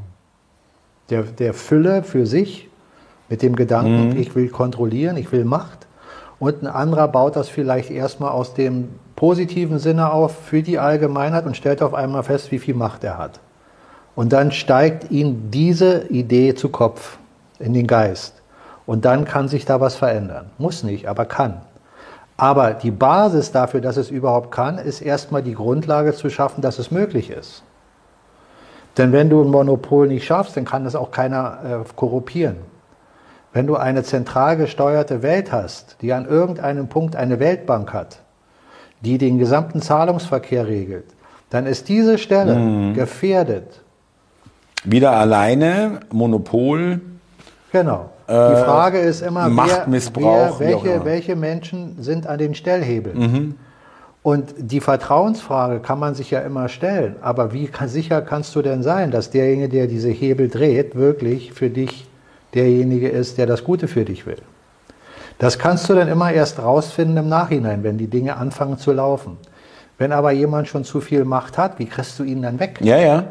der, 1.11 1.24
der 1.24 1.53
Fülle 1.53 2.05
für 2.05 2.24
sich, 2.24 2.70
mit 3.29 3.42
dem 3.42 3.55
Gedanken, 3.55 4.11
mhm. 4.11 4.16
ich 4.16 4.35
will 4.35 4.48
kontrollieren, 4.48 5.18
ich 5.18 5.31
will 5.31 5.44
Macht. 5.44 5.87
Und 6.38 6.62
ein 6.62 6.68
anderer 6.68 7.07
baut 7.07 7.37
das 7.37 7.50
vielleicht 7.50 7.90
erstmal 7.90 8.31
aus 8.31 8.55
dem 8.55 8.88
positiven 9.20 9.78
Sinne 9.78 10.14
auf 10.14 10.35
für 10.46 10.62
die 10.62 10.78
Allgemeinheit 10.78 11.44
und 11.44 11.54
stellt 11.54 11.83
auf 11.83 11.92
einmal 11.92 12.22
fest, 12.22 12.50
wie 12.52 12.59
viel 12.59 12.74
Macht 12.74 13.04
er 13.04 13.18
hat. 13.18 13.38
Und 14.14 14.33
dann 14.33 14.50
steigt 14.50 15.11
ihm 15.11 15.50
diese 15.50 16.06
Idee 16.09 16.54
zu 16.54 16.70
Kopf, 16.70 17.18
in 17.59 17.74
den 17.74 17.87
Geist. 17.87 18.40
Und 18.87 19.04
dann 19.04 19.26
kann 19.26 19.46
sich 19.46 19.66
da 19.66 19.78
was 19.78 19.94
verändern. 19.94 20.48
Muss 20.56 20.85
nicht, 20.85 21.06
aber 21.06 21.26
kann. 21.26 21.61
Aber 22.38 22.72
die 22.72 22.90
Basis 22.90 23.52
dafür, 23.52 23.83
dass 23.83 23.98
es 23.98 24.11
überhaupt 24.11 24.52
kann, 24.52 24.78
ist 24.78 25.02
erstmal 25.02 25.42
die 25.42 25.54
Grundlage 25.54 26.14
zu 26.14 26.30
schaffen, 26.30 26.62
dass 26.62 26.78
es 26.78 26.90
möglich 26.90 27.28
ist. 27.28 27.62
Denn 28.96 29.12
wenn 29.12 29.28
du 29.28 29.42
ein 29.42 29.50
Monopol 29.50 30.09
nicht 30.09 30.24
schaffst, 30.24 30.56
dann 30.56 30.64
kann 30.64 30.85
das 30.85 30.96
auch 30.96 31.11
keiner 31.11 31.59
äh, 31.62 31.92
korruptieren. 31.94 32.56
Wenn 33.52 33.66
du 33.66 33.76
eine 33.76 34.02
zentral 34.02 34.56
gesteuerte 34.56 35.22
Welt 35.22 35.52
hast, 35.52 35.98
die 36.00 36.14
an 36.14 36.24
irgendeinem 36.24 36.88
Punkt 36.88 37.16
eine 37.16 37.38
Weltbank 37.38 37.92
hat, 37.92 38.20
die 39.01 39.19
den 39.19 39.39
gesamten 39.39 39.83
Zahlungsverkehr 39.83 40.67
regelt, 40.67 41.07
dann 41.51 41.67
ist 41.67 41.89
diese 41.89 42.19
Stelle 42.19 42.55
mhm. 42.55 42.95
gefährdet 42.95 43.81
wieder 44.85 45.13
alleine, 45.13 46.01
Monopol. 46.13 47.01
Genau. 47.73 48.11
Die 48.29 48.33
äh, 48.33 48.65
Frage 48.65 48.99
ist 48.99 49.23
immer, 49.23 49.49
Machtmissbrauch, 49.49 50.61
wer, 50.61 50.69
wer, 50.69 50.85
welche, 50.85 51.05
welche 51.05 51.37
Menschen 51.37 52.03
sind 52.03 52.27
an 52.27 52.39
den 52.39 52.55
Stellhebeln? 52.55 53.19
Mhm. 53.19 53.55
Und 54.23 54.55
die 54.59 54.81
Vertrauensfrage 54.81 55.81
kann 55.81 55.99
man 55.99 56.15
sich 56.15 56.31
ja 56.31 56.41
immer 56.41 56.69
stellen. 56.69 57.17
Aber 57.23 57.53
wie 57.53 57.67
kann, 57.67 57.89
sicher 57.89 58.21
kannst 58.23 58.55
du 58.55 58.63
denn 58.63 58.83
sein, 58.83 59.11
dass 59.11 59.31
derjenige, 59.31 59.69
der 59.69 59.87
diese 59.87 60.11
Hebel 60.11 60.49
dreht, 60.49 60.95
wirklich 60.95 61.53
für 61.53 61.71
dich 61.71 62.07
derjenige 62.55 63.09
ist, 63.09 63.39
der 63.39 63.47
das 63.47 63.65
Gute 63.65 63.89
für 63.89 64.05
dich 64.05 64.27
will? 64.27 64.39
Das 65.40 65.59
kannst 65.59 65.88
du 65.88 65.94
dann 65.94 66.07
immer 66.07 66.31
erst 66.31 66.62
rausfinden 66.62 67.16
im 67.16 67.29
Nachhinein, 67.31 67.83
wenn 67.83 67.96
die 67.96 68.09
Dinge 68.09 68.37
anfangen 68.37 68.76
zu 68.76 68.92
laufen. 68.92 69.38
Wenn 69.96 70.12
aber 70.12 70.33
jemand 70.33 70.68
schon 70.68 70.85
zu 70.85 71.00
viel 71.00 71.24
Macht 71.24 71.57
hat, 71.57 71.79
wie 71.79 71.87
kriegst 71.87 72.18
du 72.18 72.24
ihn 72.24 72.42
dann 72.42 72.61
weg? 72.61 72.79
Ja, 72.83 72.98
ja. 72.98 73.24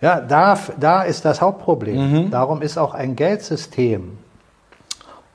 Ja, 0.00 0.20
da, 0.20 0.56
da 0.78 1.02
ist 1.02 1.24
das 1.24 1.40
Hauptproblem. 1.40 2.26
Mhm. 2.26 2.30
Darum 2.30 2.62
ist 2.62 2.78
auch 2.78 2.94
ein 2.94 3.16
Geldsystem, 3.16 4.16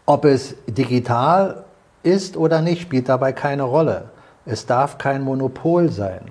ob 0.05 0.23
es 0.23 0.55
digital 0.67 1.65
ist 2.01 2.37
oder 2.37 2.61
nicht, 2.61 2.83
spielt 2.83 3.09
dabei 3.09 3.33
keine 3.33 3.63
Rolle. 3.63 4.05
Es 4.45 4.65
darf 4.65 4.97
kein 4.97 5.21
Monopol 5.21 5.89
sein. 5.91 6.21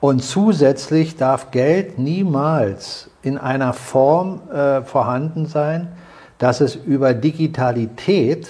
Und 0.00 0.24
zusätzlich 0.24 1.16
darf 1.16 1.52
Geld 1.52 2.00
niemals 2.00 3.10
in 3.22 3.38
einer 3.38 3.74
Form 3.74 4.40
äh, 4.50 4.82
vorhanden 4.82 5.46
sein, 5.46 5.92
dass 6.38 6.60
es 6.60 6.76
über 6.76 7.14
Digitalität 7.14 8.48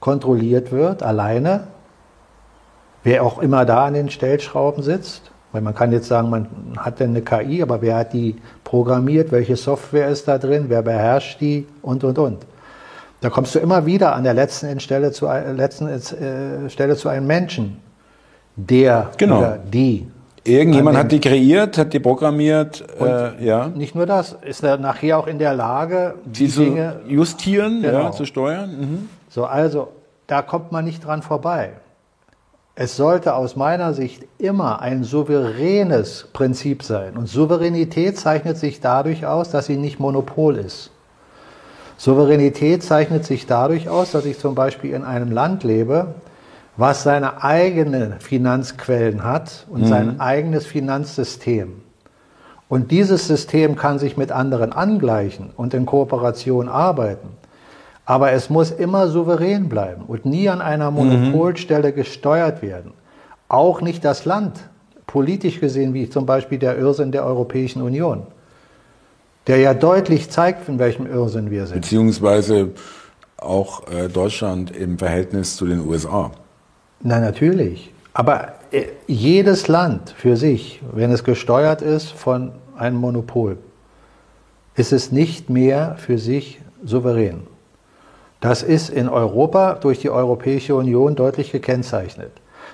kontrolliert 0.00 0.72
wird, 0.72 1.02
alleine, 1.02 1.68
wer 3.02 3.22
auch 3.22 3.38
immer 3.38 3.64
da 3.64 3.86
an 3.86 3.94
den 3.94 4.10
Stellschrauben 4.10 4.82
sitzt, 4.82 5.30
weil 5.52 5.62
man 5.62 5.74
kann 5.74 5.92
jetzt 5.92 6.08
sagen, 6.08 6.28
man 6.28 6.48
hat 6.76 7.00
denn 7.00 7.10
eine 7.10 7.22
KI, 7.22 7.62
aber 7.62 7.80
wer 7.80 7.96
hat 7.96 8.12
die 8.12 8.36
programmiert, 8.64 9.32
welche 9.32 9.56
Software 9.56 10.08
ist 10.08 10.28
da 10.28 10.38
drin, 10.38 10.66
wer 10.68 10.82
beherrscht 10.82 11.40
die 11.40 11.66
und, 11.82 12.04
und, 12.04 12.18
und. 12.18 12.44
Da 13.20 13.30
kommst 13.30 13.54
du 13.54 13.60
immer 13.60 13.86
wieder 13.86 14.14
an 14.14 14.24
der 14.24 14.34
letzten 14.34 14.78
Stelle 14.80 15.12
zu, 15.12 15.26
letzten, 15.26 15.88
äh, 15.88 16.68
Stelle 16.68 16.96
zu 16.96 17.08
einem 17.08 17.26
Menschen, 17.26 17.78
der 18.56 19.10
genau. 19.16 19.38
oder 19.38 19.58
die. 19.58 20.06
Irgendjemand 20.46 20.96
hat 20.96 21.12
die 21.12 21.20
kreiert, 21.20 21.76
hat 21.78 21.92
die 21.92 22.00
programmiert, 22.00 22.84
äh, 23.00 23.44
ja. 23.44 23.68
Nicht 23.68 23.94
nur 23.94 24.06
das, 24.06 24.36
ist 24.42 24.62
er 24.62 24.78
nachher 24.78 25.18
auch 25.18 25.26
in 25.26 25.38
der 25.38 25.54
Lage, 25.54 26.14
die, 26.24 26.46
die 26.46 26.64
Dinge 26.64 27.00
justieren, 27.06 27.82
genau. 27.82 28.04
ja, 28.04 28.12
zu 28.12 28.24
steuern. 28.24 28.70
Mhm. 28.78 29.08
So, 29.28 29.44
also 29.44 29.88
da 30.26 30.42
kommt 30.42 30.72
man 30.72 30.84
nicht 30.84 31.04
dran 31.04 31.22
vorbei. 31.22 31.72
Es 32.74 32.96
sollte 32.96 33.34
aus 33.34 33.56
meiner 33.56 33.94
Sicht 33.94 34.24
immer 34.38 34.82
ein 34.82 35.02
souveränes 35.02 36.28
Prinzip 36.32 36.82
sein. 36.82 37.16
Und 37.16 37.26
Souveränität 37.26 38.18
zeichnet 38.18 38.58
sich 38.58 38.80
dadurch 38.80 39.24
aus, 39.24 39.50
dass 39.50 39.66
sie 39.66 39.76
nicht 39.76 39.98
Monopol 39.98 40.56
ist. 40.56 40.90
Souveränität 41.96 42.82
zeichnet 42.82 43.24
sich 43.24 43.46
dadurch 43.46 43.88
aus, 43.88 44.12
dass 44.12 44.26
ich 44.26 44.38
zum 44.38 44.54
Beispiel 44.54 44.92
in 44.92 45.04
einem 45.04 45.32
Land 45.32 45.64
lebe, 45.64 46.14
was 46.76 47.02
seine 47.02 47.42
eigenen 47.42 48.20
Finanzquellen 48.20 49.24
hat 49.24 49.66
und 49.70 49.82
mhm. 49.82 49.86
sein 49.86 50.20
eigenes 50.20 50.66
Finanzsystem. 50.66 51.82
Und 52.68 52.90
dieses 52.90 53.26
System 53.28 53.76
kann 53.76 53.98
sich 53.98 54.16
mit 54.16 54.32
anderen 54.32 54.72
angleichen 54.72 55.50
und 55.56 55.72
in 55.72 55.86
Kooperation 55.86 56.68
arbeiten. 56.68 57.28
Aber 58.04 58.32
es 58.32 58.50
muss 58.50 58.70
immer 58.70 59.08
souverän 59.08 59.68
bleiben 59.68 60.02
und 60.06 60.24
nie 60.24 60.48
an 60.48 60.60
einer 60.60 60.90
Monopolstelle 60.90 61.92
gesteuert 61.92 62.62
werden. 62.62 62.92
Auch 63.48 63.80
nicht 63.80 64.04
das 64.04 64.24
Land, 64.24 64.68
politisch 65.06 65.60
gesehen, 65.60 65.94
wie 65.94 66.10
zum 66.10 66.26
Beispiel 66.26 66.58
der 66.58 66.76
Irrsinn 66.78 67.12
der 67.12 67.24
Europäischen 67.24 67.82
Union, 67.82 68.26
der 69.46 69.58
ja 69.58 69.74
deutlich 69.74 70.30
zeigt, 70.30 70.68
in 70.68 70.78
welchem 70.78 71.06
Irrsinn 71.06 71.50
wir 71.50 71.66
sind. 71.66 71.80
Beziehungsweise 71.80 72.70
auch 73.36 73.88
äh, 73.88 74.08
Deutschland 74.08 74.74
im 74.74 74.98
Verhältnis 74.98 75.56
zu 75.56 75.66
den 75.66 75.86
USA. 75.86 76.32
Na 77.00 77.20
natürlich. 77.20 77.92
Aber 78.14 78.54
äh, 78.72 78.84
jedes 79.06 79.68
Land 79.68 80.14
für 80.16 80.36
sich, 80.36 80.80
wenn 80.92 81.10
es 81.10 81.22
gesteuert 81.24 81.82
ist 81.82 82.10
von 82.10 82.52
einem 82.76 82.96
Monopol, 82.96 83.58
ist 84.74 84.92
es 84.92 85.12
nicht 85.12 85.50
mehr 85.50 85.96
für 85.98 86.18
sich 86.18 86.60
souverän. 86.84 87.42
Das 88.40 88.62
ist 88.62 88.90
in 88.90 89.08
Europa 89.08 89.74
durch 89.74 90.00
die 90.00 90.10
Europäische 90.10 90.74
Union 90.74 91.14
deutlich 91.14 91.52
gekennzeichnet. 91.52 92.32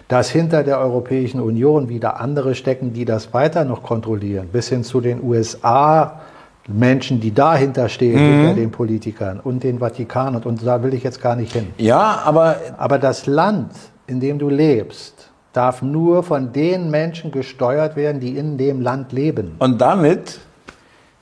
Dass 0.08 0.28
hinter 0.28 0.64
der 0.64 0.78
Europäischen 0.78 1.40
Union 1.40 1.88
wieder 1.88 2.20
andere 2.20 2.54
stecken, 2.54 2.92
die 2.92 3.04
das 3.04 3.32
weiter 3.32 3.64
noch 3.64 3.82
kontrollieren, 3.82 4.48
bis 4.52 4.68
hin 4.68 4.84
zu 4.84 5.00
den 5.00 5.22
USA, 5.22 6.20
Menschen, 6.68 7.20
die 7.20 7.32
dahinter 7.32 7.88
stehen, 7.88 8.14
mhm. 8.14 8.38
hinter 8.38 8.54
den 8.54 8.70
Politikern 8.70 9.40
und 9.40 9.62
den 9.62 9.78
Vatikan 9.78 10.36
und, 10.36 10.46
und 10.46 10.64
da 10.64 10.82
will 10.82 10.94
ich 10.94 11.02
jetzt 11.02 11.20
gar 11.20 11.36
nicht 11.36 11.52
hin. 11.52 11.68
Ja, 11.78 12.22
aber. 12.24 12.56
Aber 12.78 12.98
das 12.98 13.26
Land, 13.26 13.70
in 14.06 14.20
dem 14.20 14.38
du 14.38 14.48
lebst, 14.48 15.28
darf 15.52 15.82
nur 15.82 16.22
von 16.22 16.52
den 16.52 16.90
Menschen 16.90 17.30
gesteuert 17.30 17.96
werden, 17.96 18.20
die 18.20 18.36
in 18.36 18.58
dem 18.58 18.80
Land 18.80 19.12
leben. 19.12 19.56
Und 19.58 19.80
damit, 19.80 20.40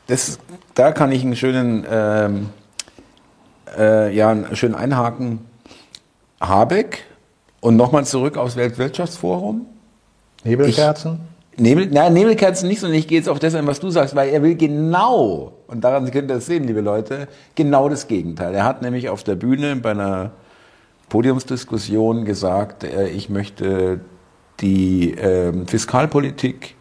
das, 0.06 0.38
da 0.74 0.92
kann 0.92 1.12
ich 1.12 1.22
einen 1.22 1.36
schönen, 1.36 1.86
ähm, 1.90 2.50
äh, 3.76 4.14
ja, 4.14 4.30
einen 4.30 4.56
schönen 4.56 4.74
Einhaken. 4.74 5.40
Habeck 6.40 7.04
und 7.60 7.76
nochmal 7.76 8.04
zurück 8.06 8.36
aufs 8.38 8.56
Weltwirtschaftsforum. 8.56 9.66
Nebelkerzen? 10.44 11.20
Ich, 11.52 11.60
Nebel, 11.60 11.86
nein, 11.90 12.14
Nebelkerzen 12.14 12.68
nicht, 12.68 12.80
sondern 12.80 12.98
ich 12.98 13.06
gehe 13.06 13.18
jetzt 13.18 13.28
auf 13.28 13.38
das 13.38 13.54
ein, 13.54 13.66
was 13.66 13.80
du 13.80 13.90
sagst, 13.90 14.14
weil 14.14 14.30
er 14.30 14.42
will 14.42 14.54
genau, 14.54 15.52
und 15.66 15.82
daran 15.82 16.10
könnt 16.10 16.30
ihr 16.30 16.36
das 16.36 16.46
sehen, 16.46 16.64
liebe 16.64 16.80
Leute, 16.80 17.28
genau 17.54 17.90
das 17.90 18.08
Gegenteil. 18.08 18.54
Er 18.54 18.64
hat 18.64 18.80
nämlich 18.80 19.10
auf 19.10 19.22
der 19.22 19.34
Bühne 19.34 19.76
bei 19.76 19.90
einer 19.90 20.30
Podiumsdiskussion 21.10 22.24
gesagt, 22.24 22.84
äh, 22.84 23.08
ich 23.08 23.28
möchte 23.28 24.00
die 24.60 25.14
äh, 25.14 25.52
Fiskalpolitik 25.66 26.76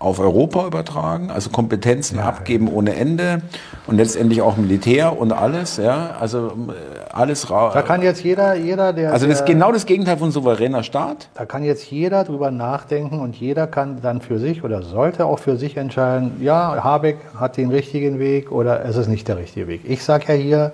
auf 0.00 0.18
Europa 0.18 0.66
übertragen, 0.66 1.30
also 1.30 1.50
Kompetenzen 1.50 2.16
ja, 2.16 2.24
abgeben 2.24 2.68
ja. 2.68 2.72
ohne 2.72 2.96
Ende 2.96 3.42
und 3.86 3.98
letztendlich 3.98 4.40
auch 4.40 4.56
Militär 4.56 5.18
und 5.18 5.30
alles, 5.30 5.76
ja, 5.76 6.16
also 6.18 6.48
äh, 6.48 7.12
alles 7.12 7.50
raus. 7.50 7.74
Da 7.74 7.82
kann 7.82 8.00
jetzt 8.00 8.24
jeder, 8.24 8.54
jeder, 8.54 8.94
der. 8.94 9.12
Also 9.12 9.26
das 9.26 9.40
ist 9.40 9.46
genau 9.46 9.72
das 9.72 9.84
Gegenteil 9.84 10.16
von 10.16 10.30
souveräner 10.30 10.82
Staat. 10.82 11.28
Da 11.34 11.44
kann 11.44 11.64
jetzt 11.64 11.90
jeder 11.90 12.24
drüber 12.24 12.50
nachdenken 12.50 13.20
und 13.20 13.36
jeder 13.36 13.66
kann 13.66 14.00
dann 14.00 14.22
für 14.22 14.38
sich 14.38 14.64
oder 14.64 14.82
sollte 14.82 15.26
auch 15.26 15.38
für 15.38 15.58
sich 15.58 15.76
entscheiden, 15.76 16.40
ja, 16.40 16.82
Habeck 16.82 17.18
hat 17.38 17.58
den 17.58 17.70
richtigen 17.70 18.18
Weg 18.18 18.50
oder 18.50 18.84
es 18.86 18.96
ist 18.96 19.08
nicht 19.08 19.28
der 19.28 19.36
richtige 19.36 19.68
Weg. 19.68 19.82
Ich 19.84 20.02
sage 20.02 20.24
ja 20.28 20.34
hier 20.34 20.72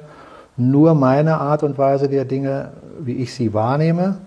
nur 0.56 0.94
meine 0.94 1.38
Art 1.38 1.62
und 1.62 1.78
Weise 1.78 2.08
der 2.08 2.24
Dinge, 2.24 2.72
wie 3.00 3.14
ich 3.14 3.34
sie 3.34 3.52
wahrnehme 3.52 4.18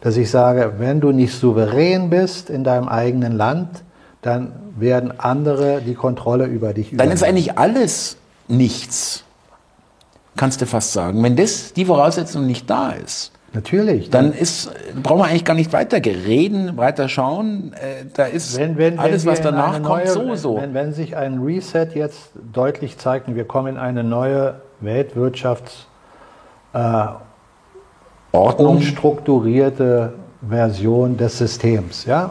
dass 0.00 0.16
ich 0.16 0.30
sage, 0.30 0.74
wenn 0.78 1.00
du 1.00 1.10
nicht 1.10 1.34
souverän 1.34 2.10
bist 2.10 2.50
in 2.50 2.64
deinem 2.64 2.88
eigenen 2.88 3.32
Land, 3.32 3.82
dann 4.22 4.52
werden 4.78 5.18
andere 5.18 5.80
die 5.80 5.94
Kontrolle 5.94 6.46
über 6.46 6.74
dich 6.74 6.92
übernehmen. 6.92 7.08
Dann 7.08 7.16
ist 7.16 7.24
eigentlich 7.24 7.58
alles 7.58 8.16
nichts, 8.48 9.24
kannst 10.36 10.60
du 10.60 10.66
fast 10.66 10.92
sagen. 10.92 11.22
Wenn 11.22 11.36
das 11.36 11.72
die 11.72 11.84
Voraussetzung 11.84 12.46
nicht 12.46 12.68
da 12.70 12.90
ist, 12.90 13.32
Natürlich. 13.52 14.10
Dann 14.10 14.34
ist, 14.34 14.70
brauchen 15.02 15.20
wir 15.20 15.24
eigentlich 15.24 15.46
gar 15.46 15.54
nicht 15.54 15.72
weiter 15.72 15.96
reden, 16.04 16.76
weiter 16.76 17.08
schauen. 17.08 17.72
Äh, 17.72 18.04
da 18.12 18.24
ist 18.24 18.58
wenn, 18.58 18.76
wenn, 18.76 18.98
alles, 18.98 19.24
wenn 19.24 19.32
was 19.32 19.40
danach 19.40 19.82
kommt, 19.82 20.08
so, 20.08 20.34
so. 20.34 20.60
Wenn, 20.60 20.74
wenn 20.74 20.92
sich 20.92 21.16
ein 21.16 21.38
Reset 21.38 21.88
jetzt 21.94 22.32
deutlich 22.52 22.98
zeigt 22.98 23.28
und 23.28 23.34
wir 23.34 23.46
kommen 23.46 23.68
in 23.68 23.76
eine 23.78 24.04
neue 24.04 24.60
Weltwirtschafts- 24.82 25.86
äh, 26.72 27.06
Ordnung. 28.32 28.76
umstrukturierte 28.76 30.12
Version 30.46 31.16
des 31.16 31.38
Systems. 31.38 32.04
Ja? 32.04 32.30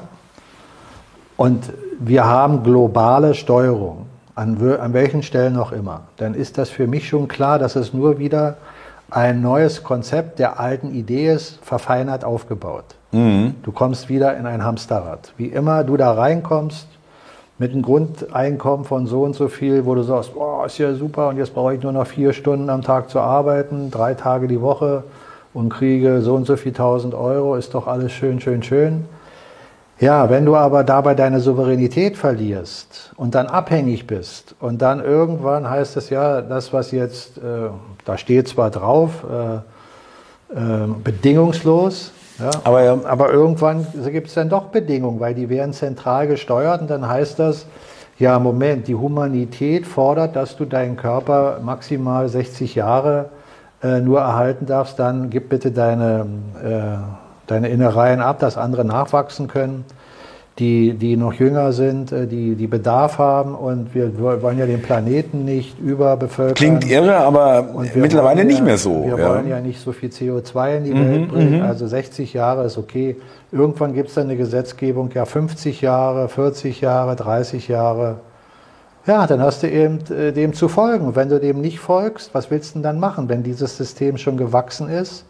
Und 1.38 1.74
wir 2.00 2.26
haben 2.26 2.64
globale 2.64 3.34
Steuerung, 3.34 4.06
an, 4.36 4.58
an 4.80 4.94
welchen 4.94 5.24
Stellen 5.24 5.58
auch 5.58 5.72
immer. 5.72 6.02
Dann 6.18 6.34
ist 6.34 6.58
das 6.58 6.70
für 6.70 6.88
mich 6.88 7.08
schon 7.08 7.28
klar, 7.28 7.58
dass 7.58 7.76
es 7.76 7.94
nur 7.94 8.20
wieder 8.20 8.58
ein 9.10 9.42
neues 9.42 9.84
Konzept 9.84 10.40
der 10.40 10.60
alten 10.60 10.94
Idee 10.94 11.32
ist, 11.32 11.60
verfeinert 11.64 12.24
aufgebaut. 12.24 12.86
Mhm. 13.12 13.56
Du 13.64 13.72
kommst 13.72 14.10
wieder 14.10 14.36
in 14.38 14.46
ein 14.46 14.64
Hamsterrad. 14.64 15.34
Wie 15.38 15.48
immer 15.48 15.84
du 15.84 15.96
da 15.96 16.12
reinkommst, 16.14 16.88
mit 17.58 17.72
einem 17.72 17.82
Grundeinkommen 17.82 18.86
von 18.86 19.08
so 19.08 19.24
und 19.24 19.34
so 19.34 19.48
viel, 19.48 19.86
wo 19.86 19.96
du 19.96 20.04
sagst, 20.04 20.34
boah, 20.34 20.66
ist 20.66 20.78
ja 20.78 20.94
super 20.94 21.30
und 21.30 21.38
jetzt 21.38 21.54
brauche 21.54 21.76
ich 21.76 21.82
nur 21.82 21.94
noch 21.94 22.08
vier 22.08 22.34
Stunden 22.34 22.70
am 22.70 22.82
Tag 22.82 23.10
zu 23.10 23.20
arbeiten, 23.20 23.92
drei 23.92 24.14
Tage 24.14 24.48
die 24.48 24.62
Woche 24.62 25.04
und 25.54 25.70
kriege 25.70 26.22
so 26.22 26.36
und 26.36 26.46
so 26.46 26.58
viel 26.58 26.74
tausend 26.74 27.14
Euro, 27.14 27.56
ist 27.56 27.74
doch 27.74 27.88
alles 27.88 28.12
schön, 28.12 28.42
schön, 28.42 28.62
schön. 28.62 29.06
Ja, 29.98 30.30
wenn 30.30 30.46
du 30.46 30.58
aber 30.58 30.84
dabei 30.84 31.16
deine 31.16 31.40
Souveränität 31.40 32.18
verlierst 32.18 33.14
und 33.16 33.34
dann 33.34 33.48
abhängig 33.48 34.06
bist 34.06 34.54
und 34.60 34.82
dann 34.82 35.02
irgendwann 35.02 35.70
heißt 35.70 35.96
es 35.96 36.10
ja, 36.10 36.42
das 36.42 36.74
was 36.74 36.92
jetzt, 36.92 37.38
äh, 37.38 37.70
da 38.04 38.18
steht 38.18 38.50
zwar 38.50 38.72
drauf, 38.72 39.24
äh, 39.24 39.56
äh, 40.54 40.88
bedingungslos, 41.02 42.12
ja, 42.40 42.52
aber, 42.64 43.02
aber 43.06 43.32
irgendwann 43.32 43.88
gibt 44.12 44.28
es 44.28 44.34
dann 44.34 44.50
doch 44.50 44.66
Bedingungen, 44.66 45.20
weil 45.20 45.34
die 45.34 45.50
werden 45.50 45.74
zentral 45.74 46.28
gesteuert 46.28 46.82
und 46.82 46.90
dann 46.90 47.08
heißt 47.08 47.40
das, 47.40 47.66
ja 48.18 48.40
Moment, 48.40 48.88
die 48.88 48.96
Humanität 48.96 49.86
fordert, 49.86 50.36
dass 50.36 50.56
du 50.56 50.66
deinen 50.66 50.98
Körper 50.98 51.60
maximal 51.62 52.28
60 52.28 52.76
Jahre 52.76 53.30
äh, 53.84 54.00
nur 54.00 54.20
erhalten 54.20 54.66
darfst, 54.66 55.00
dann 55.00 55.30
gib 55.30 55.50
bitte 55.50 55.72
deine, 55.72 56.26
äh, 56.64 56.98
deine 57.48 57.70
Innereien 57.70 58.22
ab, 58.22 58.40
dass 58.40 58.58
andere 58.58 58.86
nachwachsen 58.86 59.48
können, 59.48 59.86
die, 60.60 60.94
die 60.94 61.18
noch 61.18 61.34
jünger 61.34 61.74
sind, 61.74 62.14
äh, 62.14 62.28
die, 62.28 62.56
die 62.56 62.68
Bedarf 62.68 63.18
haben 63.18 63.56
und 63.56 63.94
wir 63.94 64.18
wollen 64.20 64.58
ja 64.58 64.66
den 64.66 64.82
Planeten 64.82 65.44
nicht 65.44 65.78
überbevölkern. 65.80 66.56
Klingt 66.56 66.90
irre, 66.90 67.18
aber 67.18 67.68
mittlerweile 67.94 68.42
ja, 68.42 68.46
nicht 68.46 68.64
mehr 68.64 68.78
so. 68.78 69.04
Wir 69.04 69.18
ja. 69.18 69.30
wollen 69.30 69.50
ja 69.50 69.60
nicht 69.60 69.82
so 69.82 69.92
viel 69.92 70.10
CO2 70.10 70.78
in 70.78 70.84
die 70.86 70.94
mhm, 70.94 71.12
Welt 71.12 71.28
bringen, 71.30 71.60
mhm. 71.60 71.66
also 71.66 71.88
60 71.88 72.34
Jahre 72.34 72.66
ist 72.66 72.78
okay. 72.78 73.18
Irgendwann 73.52 73.94
gibt 73.94 74.10
es 74.10 74.16
dann 74.16 74.26
eine 74.26 74.38
Gesetzgebung, 74.38 75.10
ja 75.14 75.26
50 75.26 75.82
Jahre, 75.82 76.30
40 76.30 76.80
Jahre, 76.80 77.18
30 77.18 77.68
Jahre. 77.68 78.20
Ja, 79.06 79.28
dann 79.28 79.42
hast 79.42 79.62
du 79.62 79.70
eben 79.70 80.00
äh, 80.10 80.32
dem 80.32 80.54
zu 80.54 80.70
folgen. 80.70 81.06
Und 81.08 81.16
wenn 81.18 81.30
du 81.30 81.40
dem 81.40 81.60
nicht 81.60 81.80
folgst, 81.80 82.34
was 82.34 82.50
willst 82.50 82.72
du 82.72 82.74
denn 82.76 82.84
dann 82.84 83.00
machen, 83.00 83.28
wenn 83.28 83.44
dieses 83.44 83.76
System 83.76 84.18
schon 84.18 84.38
gewachsen 84.38 84.90
ist? 84.90 85.26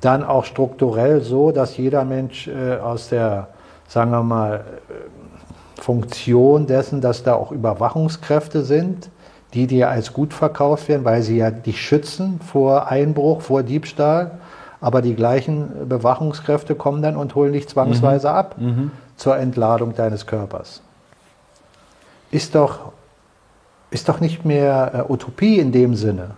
Dann 0.00 0.24
auch 0.24 0.44
strukturell 0.44 1.20
so, 1.20 1.52
dass 1.52 1.76
jeder 1.76 2.04
Mensch 2.04 2.48
äh, 2.48 2.76
aus 2.78 3.10
der, 3.10 3.48
sagen 3.88 4.12
wir 4.12 4.22
mal, 4.22 4.64
äh, 4.88 5.80
Funktion 5.80 6.66
dessen, 6.66 7.00
dass 7.00 7.24
da 7.24 7.34
auch 7.34 7.50
Überwachungskräfte 7.50 8.62
sind, 8.62 9.10
die 9.54 9.66
dir 9.66 9.90
als 9.90 10.12
gut 10.12 10.32
verkauft 10.32 10.88
werden, 10.88 11.04
weil 11.04 11.22
sie 11.22 11.38
ja 11.38 11.50
dich 11.50 11.80
schützen 11.80 12.40
vor 12.40 12.88
Einbruch, 12.88 13.40
vor 13.40 13.64
Diebstahl. 13.64 14.38
Aber 14.80 15.02
die 15.02 15.16
gleichen 15.16 15.88
Bewachungskräfte 15.88 16.76
kommen 16.76 17.02
dann 17.02 17.16
und 17.16 17.34
holen 17.34 17.52
dich 17.52 17.68
zwangsweise 17.68 18.28
mhm. 18.28 18.34
ab 18.34 18.54
mhm. 18.58 18.90
zur 19.16 19.36
Entladung 19.36 19.96
deines 19.96 20.26
Körpers 20.26 20.82
ist 22.30 22.54
doch, 22.54 22.92
ist 23.90 24.08
doch 24.08 24.20
nicht 24.20 24.44
mehr 24.44 25.06
äh, 25.08 25.12
Utopie 25.12 25.58
in 25.58 25.72
dem 25.72 25.94
Sinne. 25.94 26.30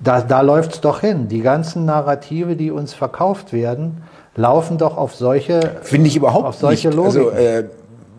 Da, 0.00 0.20
da 0.20 0.40
läuft 0.40 0.74
es 0.74 0.80
doch 0.80 1.00
hin. 1.00 1.28
Die 1.28 1.42
ganzen 1.42 1.84
Narrative, 1.84 2.56
die 2.56 2.70
uns 2.70 2.92
verkauft 2.92 3.52
werden, 3.52 4.02
laufen 4.36 4.78
doch 4.78 4.96
auf 4.96 5.14
solche 5.14 5.60
Finde 5.82 6.08
ich 6.08 6.16
überhaupt 6.16 6.46
auf 6.46 6.56
solche 6.56 6.88
nicht. 6.88 6.98
Also, 6.98 7.30
äh, 7.30 7.64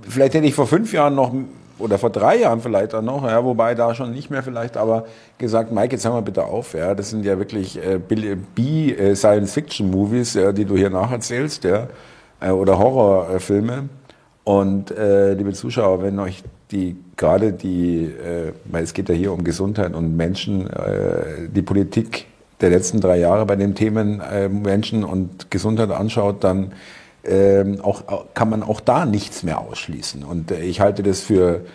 vielleicht 0.01 0.33
hätte 0.33 0.45
ich 0.45 0.53
vor 0.53 0.67
fünf 0.67 0.93
Jahren 0.93 1.15
noch 1.15 1.33
oder 1.79 1.97
vor 1.97 2.11
drei 2.11 2.37
Jahren 2.37 2.61
vielleicht 2.61 2.93
auch 2.93 3.01
noch, 3.01 3.27
ja, 3.27 3.43
wobei 3.43 3.73
da 3.75 3.95
schon 3.95 4.11
nicht 4.11 4.29
mehr 4.29 4.43
vielleicht, 4.43 4.77
aber 4.77 5.05
gesagt, 5.37 5.71
Mike, 5.71 5.93
jetzt 5.93 6.05
hör 6.05 6.11
mal 6.11 6.21
bitte 6.21 6.45
auf, 6.45 6.73
ja, 6.73 6.93
das 6.93 7.09
sind 7.09 7.25
ja 7.25 7.39
wirklich 7.39 7.77
äh, 7.77 7.99
B-Science-Fiction-Movies, 8.55 10.35
ja, 10.35 10.51
die 10.51 10.65
du 10.65 10.77
hier 10.77 10.91
nacherzählst, 10.91 11.63
ja, 11.63 11.87
äh, 12.39 12.51
oder 12.51 12.77
Horrorfilme. 12.77 13.89
Und 14.43 14.91
äh, 14.91 15.33
liebe 15.33 15.53
Zuschauer, 15.53 16.03
wenn 16.03 16.19
euch 16.19 16.43
die 16.71 16.97
gerade 17.15 17.53
die, 17.53 18.03
äh, 18.05 18.51
weil 18.65 18.83
es 18.83 18.93
geht 18.93 19.07
ja 19.09 19.15
hier 19.15 19.31
um 19.31 19.43
Gesundheit 19.43 19.93
und 19.93 20.17
Menschen, 20.17 20.69
äh, 20.69 21.47
die 21.49 21.61
Politik 21.61 22.27
der 22.63 22.69
letzten 22.69 23.01
drei 23.01 23.17
Jahre 23.17 23.45
bei 23.45 23.55
den 23.55 23.75
Themen 23.75 24.21
äh, 24.21 24.47
Menschen 24.47 25.03
und 25.03 25.51
Gesundheit 25.51 25.91
anschaut, 25.91 26.43
dann 26.43 26.71
äh, 27.23 27.63
auch, 27.81 28.03
kann 28.33 28.49
man 28.49 28.63
auch 28.63 28.79
da 28.79 29.05
nichts 29.05 29.43
mehr 29.43 29.59
ausschließen. 29.59 30.23
Und 30.23 30.49
äh, 30.49 30.61
ich 30.61 30.79
halte 30.79 31.03
das 31.03 31.19
für, 31.19 31.65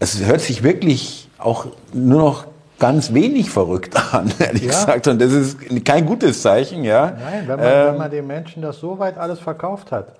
es 0.00 0.24
hört 0.24 0.40
sich 0.40 0.62
wirklich 0.62 1.28
auch 1.38 1.66
nur 1.92 2.20
noch 2.20 2.46
ganz 2.78 3.12
wenig 3.12 3.50
verrückt 3.50 3.94
an, 4.12 4.32
ehrlich 4.38 4.62
ja. 4.62 4.70
gesagt. 4.70 5.06
Und 5.06 5.20
das 5.20 5.32
ist 5.32 5.84
kein 5.84 6.06
gutes 6.06 6.42
Zeichen, 6.42 6.82
ja. 6.82 7.12
Nein, 7.12 7.44
wenn 7.46 7.58
man, 7.58 7.66
ähm, 7.66 7.86
wenn 7.86 7.98
man 7.98 8.10
den 8.10 8.26
Menschen 8.26 8.62
das 8.62 8.78
so 8.78 8.98
weit 8.98 9.18
alles 9.18 9.38
verkauft 9.38 9.92
hat. 9.92 10.16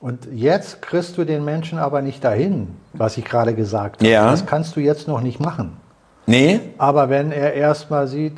Und 0.00 0.28
jetzt 0.30 0.82
kriegst 0.82 1.16
du 1.16 1.24
den 1.24 1.44
Menschen 1.44 1.78
aber 1.78 2.02
nicht 2.02 2.22
dahin, 2.22 2.68
was 2.92 3.16
ich 3.16 3.24
gerade 3.24 3.54
gesagt 3.54 4.02
habe. 4.02 4.10
Ja. 4.10 4.30
Das 4.30 4.44
kannst 4.44 4.76
du 4.76 4.80
jetzt 4.80 5.08
noch 5.08 5.22
nicht 5.22 5.40
machen. 5.40 5.78
Nee. 6.26 6.60
Aber 6.76 7.08
wenn 7.08 7.32
er 7.32 7.54
erstmal 7.54 8.06
sieht, 8.06 8.34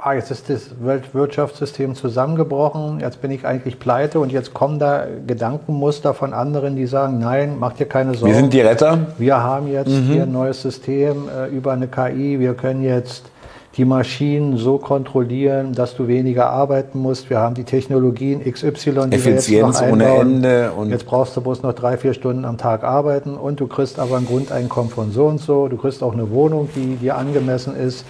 ah, 0.00 0.12
jetzt 0.14 0.30
ist 0.30 0.48
das 0.48 0.70
Weltwirtschaftssystem 0.80 1.94
zusammengebrochen, 1.94 3.00
jetzt 3.00 3.20
bin 3.20 3.30
ich 3.30 3.44
eigentlich 3.46 3.78
pleite 3.78 4.20
und 4.20 4.30
jetzt 4.30 4.54
kommen 4.54 4.78
da 4.78 5.06
Gedankenmuster 5.26 6.14
von 6.14 6.32
anderen, 6.32 6.76
die 6.76 6.86
sagen, 6.86 7.18
nein, 7.18 7.56
mach 7.58 7.72
dir 7.72 7.86
keine 7.86 8.14
Sorgen. 8.14 8.32
Wir 8.32 8.40
sind 8.40 8.52
die 8.52 8.60
Retter. 8.60 8.98
Wir 9.18 9.42
haben 9.42 9.68
jetzt 9.68 9.90
mhm. 9.90 10.04
hier 10.04 10.22
ein 10.22 10.32
neues 10.32 10.62
System 10.62 11.28
äh, 11.28 11.48
über 11.48 11.72
eine 11.72 11.88
KI, 11.88 12.38
wir 12.38 12.54
können 12.54 12.82
jetzt 12.82 13.30
die 13.76 13.84
Maschinen 13.84 14.56
so 14.56 14.78
kontrollieren, 14.78 15.72
dass 15.72 15.94
du 15.94 16.08
weniger 16.08 16.50
arbeiten 16.50 16.98
musst. 16.98 17.30
Wir 17.30 17.38
haben 17.38 17.54
die 17.54 17.62
Technologien 17.62 18.40
XY, 18.40 19.08
die 19.08 19.16
Effizienz 19.16 19.48
wir 19.48 19.58
jetzt 19.58 19.82
noch 19.82 19.92
ohne 19.92 20.04
Ende. 20.04 20.72
Und 20.72 20.90
jetzt 20.90 21.06
brauchst 21.06 21.36
du 21.36 21.40
bloß 21.40 21.62
noch 21.62 21.74
drei, 21.74 21.96
vier 21.96 22.12
Stunden 22.12 22.44
am 22.44 22.58
Tag 22.58 22.82
arbeiten 22.82 23.36
und 23.36 23.60
du 23.60 23.68
kriegst 23.68 24.00
aber 24.00 24.16
ein 24.16 24.26
Grundeinkommen 24.26 24.90
von 24.90 25.12
so 25.12 25.26
und 25.26 25.38
so. 25.38 25.68
Du 25.68 25.76
kriegst 25.76 26.02
auch 26.02 26.12
eine 26.12 26.30
Wohnung, 26.30 26.68
die 26.74 26.96
dir 26.96 27.16
angemessen 27.16 27.76
ist, 27.76 28.04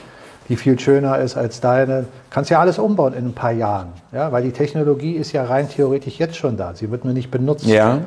die 0.49 0.57
viel 0.57 0.79
schöner 0.79 1.19
ist 1.19 1.37
als 1.37 1.61
deine. 1.61 2.07
Kannst 2.31 2.51
ja 2.51 2.61
alles 2.61 2.79
umbauen 2.79 3.15
in 3.15 3.27
ein 3.27 3.35
paar 3.35 3.53
Jahren, 3.53 3.89
ja, 4.13 4.33
weil 4.33 4.43
die 4.43 4.53
Technologie 4.53 5.13
ist 5.13 5.33
ja 5.33 5.45
rein 5.45 5.69
theoretisch 5.69 6.19
jetzt 6.19 6.37
schon 6.37 6.57
da. 6.57 6.75
Sie 6.75 6.91
wird 6.91 7.05
nur 7.05 7.15
nicht 7.15 7.31
benutzt. 7.31 7.67
Ja. 7.67 8.01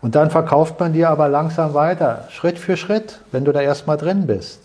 Und 0.00 0.14
dann 0.14 0.30
verkauft 0.30 0.78
man 0.78 0.92
dir 0.92 1.10
aber 1.10 1.28
langsam 1.28 1.74
weiter, 1.74 2.24
Schritt 2.30 2.58
für 2.58 2.76
Schritt, 2.76 3.20
wenn 3.32 3.44
du 3.44 3.52
da 3.52 3.60
erstmal 3.60 3.96
drin 3.96 4.26
bist, 4.26 4.60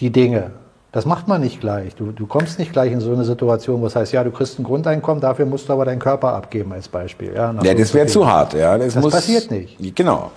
die 0.00 0.10
Dinge. 0.10 0.50
Das 0.92 1.04
macht 1.04 1.28
man 1.28 1.42
nicht 1.42 1.60
gleich. 1.60 1.94
Du, 1.94 2.10
du 2.10 2.26
kommst 2.26 2.58
nicht 2.58 2.72
gleich 2.72 2.90
in 2.90 3.00
so 3.00 3.12
eine 3.12 3.24
Situation, 3.24 3.82
wo 3.82 3.86
es 3.86 3.94
heißt, 3.94 4.12
ja, 4.12 4.24
du 4.24 4.30
kriegst 4.30 4.58
ein 4.58 4.64
Grundeinkommen, 4.64 5.20
dafür 5.20 5.44
musst 5.44 5.68
du 5.68 5.74
aber 5.74 5.84
deinen 5.84 5.98
Körper 5.98 6.32
abgeben 6.32 6.72
als 6.72 6.88
Beispiel. 6.88 7.34
Ja, 7.34 7.54
ja 7.62 7.74
das 7.74 7.92
wäre 7.92 8.06
zu 8.06 8.26
hart. 8.26 8.54
Ja, 8.54 8.78
das, 8.78 8.94
das 8.94 9.02
muss, 9.02 9.12
passiert 9.12 9.50
nicht. 9.50 9.94
Genau. 9.94 10.30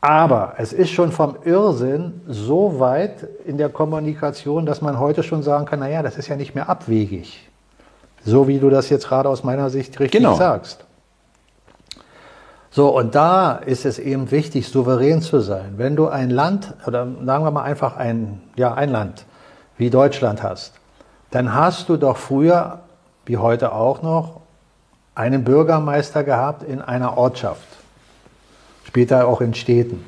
Aber 0.00 0.54
es 0.58 0.72
ist 0.72 0.90
schon 0.90 1.10
vom 1.10 1.36
Irrsinn 1.44 2.20
so 2.28 2.78
weit 2.78 3.26
in 3.44 3.58
der 3.58 3.68
Kommunikation, 3.68 4.64
dass 4.64 4.80
man 4.80 5.00
heute 5.00 5.22
schon 5.22 5.42
sagen 5.42 5.64
kann, 5.64 5.80
naja, 5.80 6.02
das 6.02 6.16
ist 6.16 6.28
ja 6.28 6.36
nicht 6.36 6.54
mehr 6.54 6.68
abwegig. 6.68 7.48
So 8.24 8.46
wie 8.46 8.58
du 8.58 8.70
das 8.70 8.90
jetzt 8.90 9.08
gerade 9.08 9.28
aus 9.28 9.42
meiner 9.42 9.70
Sicht 9.70 9.98
richtig 9.98 10.20
genau. 10.20 10.36
sagst. 10.36 10.84
So, 12.70 12.96
und 12.96 13.14
da 13.14 13.52
ist 13.52 13.84
es 13.86 13.98
eben 13.98 14.30
wichtig, 14.30 14.68
souverän 14.68 15.22
zu 15.22 15.40
sein. 15.40 15.74
Wenn 15.78 15.96
du 15.96 16.08
ein 16.08 16.30
Land, 16.30 16.74
oder 16.86 17.06
sagen 17.24 17.44
wir 17.44 17.50
mal 17.50 17.62
einfach 17.62 17.96
ein, 17.96 18.40
ja, 18.56 18.74
ein 18.74 18.90
Land 18.90 19.24
wie 19.78 19.90
Deutschland 19.90 20.42
hast, 20.42 20.74
dann 21.30 21.54
hast 21.54 21.88
du 21.88 21.96
doch 21.96 22.16
früher, 22.16 22.80
wie 23.24 23.38
heute 23.38 23.72
auch 23.72 24.02
noch, 24.02 24.40
einen 25.14 25.42
Bürgermeister 25.42 26.22
gehabt 26.22 26.62
in 26.62 26.80
einer 26.80 27.16
Ortschaft, 27.16 27.66
später 28.88 29.28
auch 29.28 29.42
in 29.42 29.54
Städten. 29.54 30.02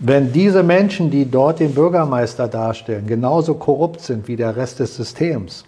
Wenn 0.00 0.32
diese 0.32 0.62
Menschen, 0.62 1.10
die 1.10 1.30
dort 1.30 1.60
den 1.60 1.74
Bürgermeister 1.74 2.48
darstellen, 2.48 3.06
genauso 3.06 3.54
korrupt 3.54 4.00
sind 4.00 4.28
wie 4.28 4.36
der 4.36 4.56
Rest 4.56 4.80
des 4.80 4.96
Systems, 4.96 5.64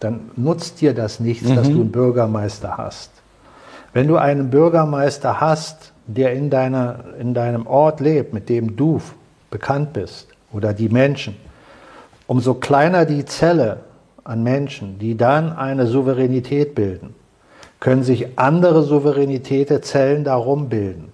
dann 0.00 0.30
nutzt 0.36 0.80
dir 0.80 0.92
das 0.92 1.20
nichts, 1.20 1.48
mhm. 1.48 1.54
dass 1.54 1.68
du 1.68 1.80
einen 1.80 1.92
Bürgermeister 1.92 2.76
hast. 2.76 3.12
Wenn 3.92 4.08
du 4.08 4.16
einen 4.16 4.50
Bürgermeister 4.50 5.40
hast, 5.40 5.92
der 6.06 6.32
in, 6.32 6.50
deiner, 6.50 7.04
in 7.18 7.32
deinem 7.32 7.66
Ort 7.66 8.00
lebt, 8.00 8.34
mit 8.34 8.48
dem 8.48 8.76
du 8.76 9.00
bekannt 9.50 9.92
bist, 9.92 10.26
oder 10.52 10.72
die 10.72 10.88
Menschen, 10.88 11.36
umso 12.26 12.54
kleiner 12.54 13.04
die 13.04 13.24
Zelle 13.24 13.80
an 14.24 14.42
Menschen, 14.42 14.98
die 14.98 15.16
dann 15.16 15.52
eine 15.52 15.86
Souveränität 15.86 16.74
bilden, 16.74 17.14
können 17.78 18.02
sich 18.02 18.36
andere 18.36 18.82
Souveränitäten 18.82 19.82
Zellen 19.82 20.24
darum 20.24 20.68
bilden. 20.68 21.12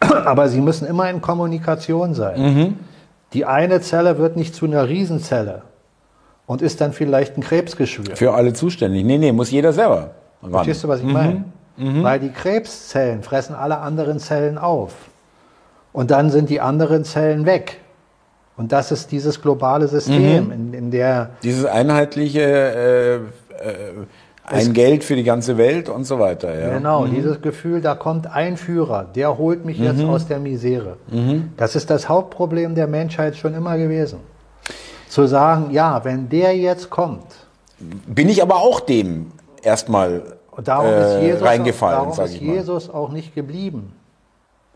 Aber 0.00 0.48
sie 0.48 0.60
müssen 0.60 0.86
immer 0.86 1.08
in 1.10 1.20
Kommunikation 1.20 2.14
sein. 2.14 2.40
Mhm. 2.40 2.78
Die 3.32 3.44
eine 3.44 3.80
Zelle 3.80 4.18
wird 4.18 4.36
nicht 4.36 4.54
zu 4.54 4.66
einer 4.66 4.88
Riesenzelle 4.88 5.62
und 6.46 6.62
ist 6.62 6.80
dann 6.80 6.92
vielleicht 6.92 7.36
ein 7.36 7.42
Krebsgeschwür. 7.42 8.16
Für 8.16 8.34
alle 8.34 8.52
zuständig. 8.52 9.04
Nee, 9.04 9.18
nee, 9.18 9.32
muss 9.32 9.50
jeder 9.50 9.72
selber. 9.72 10.10
Ran. 10.42 10.52
Verstehst 10.52 10.84
du, 10.84 10.88
was 10.88 11.00
ich 11.00 11.06
mhm. 11.06 11.12
meine? 11.12 11.44
Mhm. 11.76 12.02
Weil 12.02 12.20
die 12.20 12.30
Krebszellen 12.30 13.22
fressen 13.22 13.54
alle 13.54 13.78
anderen 13.78 14.18
Zellen 14.18 14.58
auf. 14.58 14.92
Und 15.92 16.10
dann 16.10 16.30
sind 16.30 16.50
die 16.50 16.60
anderen 16.60 17.04
Zellen 17.04 17.46
weg. 17.46 17.80
Und 18.56 18.72
das 18.72 18.90
ist 18.90 19.12
dieses 19.12 19.42
globale 19.42 19.86
System, 19.88 20.46
mhm. 20.46 20.52
in, 20.52 20.74
in, 20.74 20.90
der. 20.90 21.30
Dieses 21.42 21.66
einheitliche 21.66 22.40
äh, 22.40 23.14
äh, 23.16 23.20
ein 24.46 24.72
Geld 24.72 25.04
für 25.04 25.16
die 25.16 25.24
ganze 25.24 25.58
Welt 25.58 25.88
und 25.88 26.04
so 26.04 26.18
weiter. 26.18 26.58
Ja. 26.58 26.74
Genau, 26.76 27.02
mhm. 27.02 27.14
dieses 27.14 27.42
Gefühl, 27.42 27.80
da 27.80 27.94
kommt 27.94 28.26
ein 28.26 28.56
Führer, 28.56 29.06
der 29.14 29.38
holt 29.38 29.64
mich 29.64 29.78
jetzt 29.78 29.98
mhm. 29.98 30.10
aus 30.10 30.26
der 30.26 30.38
Misere. 30.38 30.96
Mhm. 31.10 31.50
Das 31.56 31.76
ist 31.76 31.90
das 31.90 32.08
Hauptproblem 32.08 32.74
der 32.74 32.86
Menschheit 32.86 33.36
schon 33.36 33.54
immer 33.54 33.76
gewesen. 33.76 34.20
Zu 35.08 35.26
sagen, 35.26 35.70
ja, 35.70 36.04
wenn 36.04 36.28
der 36.28 36.56
jetzt 36.56 36.90
kommt. 36.90 37.26
Bin 37.78 38.28
ich 38.28 38.42
aber 38.42 38.56
auch 38.56 38.80
dem 38.80 39.32
erstmal 39.62 40.22
darum 40.62 40.90
äh, 40.90 41.16
ist 41.18 41.22
Jesus, 41.22 41.42
reingefallen, 41.42 41.98
auch, 41.98 42.16
darum 42.16 42.30
ist 42.30 42.40
Jesus 42.40 42.90
auch 42.90 43.10
nicht 43.10 43.34
geblieben. 43.34 43.92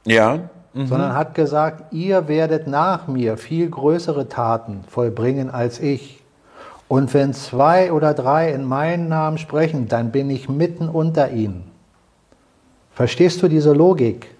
Ja. 0.04 0.38
Mhm. 0.72 0.86
Sondern 0.86 1.14
hat 1.14 1.34
gesagt, 1.34 1.92
ihr 1.92 2.28
werdet 2.28 2.66
nach 2.66 3.08
mir 3.08 3.36
viel 3.36 3.68
größere 3.68 4.28
Taten 4.28 4.84
vollbringen 4.88 5.50
als 5.50 5.80
ich. 5.80 6.19
Und 6.90 7.14
wenn 7.14 7.32
zwei 7.34 7.92
oder 7.92 8.14
drei 8.14 8.52
in 8.52 8.64
meinen 8.64 9.06
Namen 9.06 9.38
sprechen, 9.38 9.86
dann 9.86 10.10
bin 10.10 10.28
ich 10.28 10.48
mitten 10.48 10.88
unter 10.88 11.30
ihnen. 11.30 11.70
Verstehst 12.90 13.40
du 13.44 13.48
diese 13.48 13.72
Logik? 13.72 14.34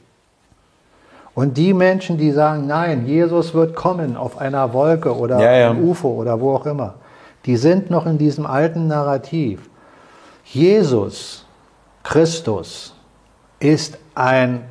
Und 1.33 1.57
die 1.57 1.73
Menschen, 1.73 2.19
die 2.19 2.33
sagen, 2.33 2.67
nein, 2.67 3.07
Jesus 3.07 3.55
wird 3.55 3.77
kommen 3.77 4.17
auf 4.17 4.37
einer 4.39 4.73
Wolke 4.73 5.17
oder 5.17 5.39
ja, 5.39 5.53
ja. 5.53 5.71
im 5.71 5.91
UFO 5.91 6.09
oder 6.09 6.41
wo 6.41 6.57
auch 6.57 6.67
immer, 6.67 6.95
die 7.47 7.57
sind 7.57 7.89
noch 7.89 8.05
in 8.05 8.19
diesem 8.19 8.47
alten 8.47 8.89
Narrativ. 8.89 9.71
Jesus 10.43 11.47
Christus 12.03 12.97
ist 13.61 13.97
ein, 14.17 14.63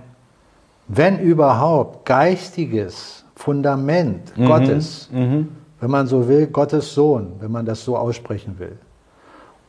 wenn 0.89 1.17
überhaupt, 1.17 2.05
geistiges 2.05 3.23
Fundament 3.38 4.38
mhm. 4.38 4.45
Gottes, 4.47 5.07
mhm. 5.13 5.59
Wenn 5.80 5.91
man 5.91 6.07
so 6.07 6.27
will, 6.27 6.47
Gottes 6.47 6.93
Sohn, 6.93 7.34
wenn 7.39 7.51
man 7.51 7.65
das 7.65 7.84
so 7.84 7.97
aussprechen 7.97 8.59
will. 8.59 8.77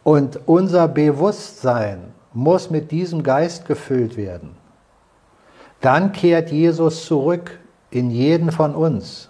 Und 0.02 0.40
unser 0.46 0.88
Bewusstsein 0.88 2.12
muss 2.32 2.70
mit 2.70 2.90
diesem 2.90 3.22
Geist 3.22 3.66
gefüllt 3.66 4.16
werden. 4.16 4.56
Dann 5.80 6.12
kehrt 6.12 6.50
Jesus 6.50 7.06
zurück 7.06 7.58
in 7.90 8.11
jeden 8.11 8.52
von 8.52 8.74
uns 8.74 9.28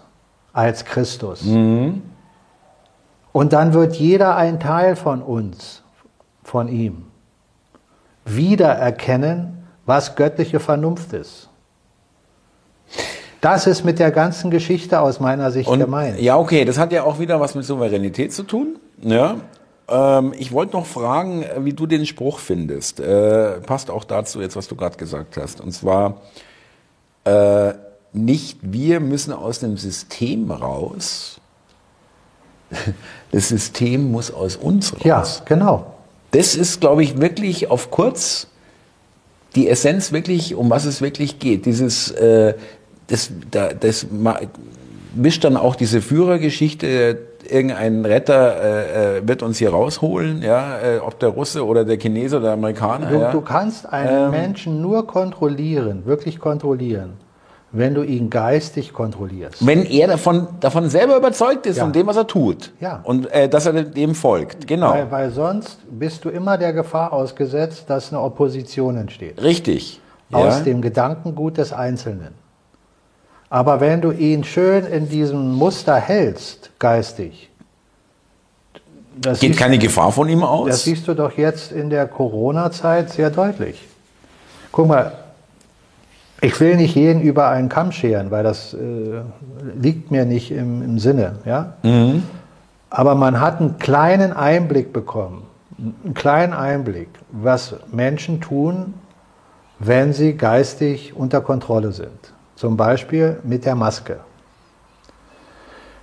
als 0.53 0.85
Christus. 0.85 1.43
Mhm. 1.43 2.01
Und 3.31 3.53
dann 3.53 3.73
wird 3.73 3.95
jeder 3.95 4.35
ein 4.35 4.59
Teil 4.59 4.95
von 4.95 5.21
uns 5.21 5.83
von 6.43 6.67
ihm. 6.67 7.05
Wiedererkennen, 8.25 9.65
was 9.85 10.15
göttliche 10.15 10.59
Vernunft 10.59 11.13
ist. 11.13 11.49
Das 13.41 13.65
ist 13.65 13.83
mit 13.83 13.97
der 13.97 14.11
ganzen 14.11 14.51
Geschichte 14.51 14.99
aus 14.99 15.19
meiner 15.19 15.51
Sicht 15.51 15.67
Und, 15.67 15.79
gemeint. 15.79 16.19
Ja, 16.19 16.37
okay, 16.37 16.63
das 16.63 16.77
hat 16.77 16.91
ja 16.91 17.03
auch 17.03 17.19
wieder 17.19 17.39
was 17.39 17.55
mit 17.55 17.65
Souveränität 17.65 18.31
zu 18.31 18.43
tun. 18.43 18.77
Ja. 19.01 19.37
Ähm, 19.89 20.33
ich 20.37 20.51
wollte 20.51 20.73
noch 20.73 20.85
fragen, 20.85 21.43
wie 21.57 21.73
du 21.73 21.87
den 21.87 22.05
Spruch 22.05 22.37
findest. 22.37 22.99
Äh, 22.99 23.59
passt 23.61 23.89
auch 23.89 24.03
dazu 24.03 24.41
jetzt, 24.41 24.55
was 24.55 24.67
du 24.67 24.75
gerade 24.75 24.95
gesagt 24.95 25.37
hast. 25.37 25.59
Und 25.59 25.71
zwar, 25.71 26.21
äh, 27.25 27.73
nicht 28.13 28.59
wir 28.61 28.99
müssen 28.99 29.33
aus 29.33 29.59
dem 29.59 29.75
System 29.77 30.51
raus. 30.51 31.39
Das 33.33 33.47
System 33.47 34.11
muss 34.11 34.29
aus 34.29 34.57
uns 34.57 34.93
raus. 34.93 35.03
Ja, 35.05 35.23
genau. 35.45 35.93
Das 36.31 36.53
ist, 36.55 36.81
glaube 36.81 37.01
ich, 37.01 37.21
wirklich 37.21 37.71
auf 37.71 37.89
kurz 37.89 38.47
die 39.55 39.69
Essenz 39.69 40.11
wirklich, 40.11 40.53
um 40.55 40.69
was 40.69 40.83
es 40.83 41.01
wirklich 41.01 41.39
geht. 41.39 41.65
Dieses, 41.65 42.11
äh, 42.11 42.55
das, 43.07 43.31
da, 43.49 43.69
das 43.73 44.07
mischt 45.15 45.43
dann 45.43 45.57
auch 45.57 45.75
diese 45.75 46.01
Führergeschichte. 46.01 47.17
Irgendein 47.49 48.05
Retter 48.05 48.61
äh, 48.61 49.17
äh, 49.17 49.27
wird 49.27 49.43
uns 49.43 49.57
hier 49.57 49.71
rausholen, 49.71 50.41
ja, 50.41 50.79
äh, 50.79 50.99
ob 50.99 51.19
der 51.19 51.29
Russe 51.29 51.65
oder 51.65 51.83
der 51.83 51.97
Chinese 51.97 52.37
oder 52.37 52.45
der 52.45 52.53
Amerikaner. 52.53 53.07
Du, 53.07 53.19
ja. 53.19 53.31
du 53.31 53.41
kannst 53.41 53.91
einen 53.91 54.25
ähm, 54.25 54.31
Menschen 54.31 54.81
nur 54.81 55.07
kontrollieren, 55.07 56.05
wirklich 56.05 56.39
kontrollieren, 56.39 57.13
wenn 57.71 57.95
du 57.95 58.03
ihn 58.03 58.29
geistig 58.29 58.93
kontrollierst. 58.93 59.65
Wenn 59.65 59.85
er 59.85 60.07
davon, 60.07 60.47
davon 60.59 60.87
selber 60.87 61.17
überzeugt 61.17 61.65
ist, 61.65 61.77
ja. 61.77 61.83
von 61.83 61.91
dem, 61.91 62.07
was 62.07 62.15
er 62.15 62.27
tut. 62.27 62.71
Ja. 62.79 63.01
Und 63.03 63.29
äh, 63.31 63.49
dass 63.49 63.65
er 63.65 63.73
dem 63.83 64.13
folgt. 64.13 64.67
Genau. 64.67 64.91
Weil, 64.91 65.11
weil 65.11 65.31
sonst 65.31 65.79
bist 65.89 66.23
du 66.23 66.29
immer 66.29 66.57
der 66.57 66.73
Gefahr 66.73 67.11
ausgesetzt, 67.11 67.85
dass 67.87 68.13
eine 68.13 68.21
Opposition 68.21 68.95
entsteht. 68.97 69.41
Richtig. 69.41 69.99
Aus 70.31 70.59
ja. 70.59 70.63
dem 70.63 70.81
Gedankengut 70.81 71.57
des 71.57 71.73
Einzelnen. 71.73 72.40
Aber 73.51 73.81
wenn 73.81 73.99
du 73.99 74.11
ihn 74.11 74.45
schön 74.45 74.85
in 74.85 75.09
diesem 75.09 75.51
Muster 75.51 75.97
hältst, 75.97 76.71
geistig, 76.79 77.49
Geht 79.39 79.57
keine 79.57 79.77
Gefahr 79.77 80.11
von 80.13 80.29
ihm 80.29 80.41
aus? 80.41 80.67
Das 80.67 80.83
siehst 80.85 81.07
du 81.07 81.13
doch 81.13 81.37
jetzt 81.37 81.73
in 81.73 81.89
der 81.89 82.07
Corona-Zeit 82.07 83.11
sehr 83.11 83.29
deutlich. 83.29 83.87
Guck 84.71 84.87
mal, 84.87 85.11
ich 86.39 86.59
will 86.59 86.77
nicht 86.77 86.95
jeden 86.95 87.21
über 87.21 87.49
einen 87.49 87.67
Kamm 87.67 87.91
scheren, 87.91 88.31
weil 88.31 88.43
das 88.43 88.73
äh, 88.73 88.77
liegt 89.79 90.11
mir 90.11 90.25
nicht 90.25 90.49
im, 90.51 90.81
im 90.81 90.97
Sinne. 90.97 91.39
Ja? 91.45 91.73
Mhm. 91.83 92.23
Aber 92.89 93.15
man 93.15 93.41
hat 93.41 93.59
einen 93.59 93.77
kleinen 93.77 94.31
Einblick 94.31 94.93
bekommen, 94.93 95.43
einen 95.77 96.13
kleinen 96.13 96.53
Einblick, 96.53 97.09
was 97.31 97.75
Menschen 97.91 98.39
tun, 98.39 98.93
wenn 99.77 100.13
sie 100.13 100.35
geistig 100.35 101.13
unter 101.15 101.41
Kontrolle 101.41 101.91
sind. 101.91 102.33
Zum 102.61 102.77
Beispiel 102.77 103.37
mit 103.43 103.65
der 103.65 103.73
Maske. 103.73 104.19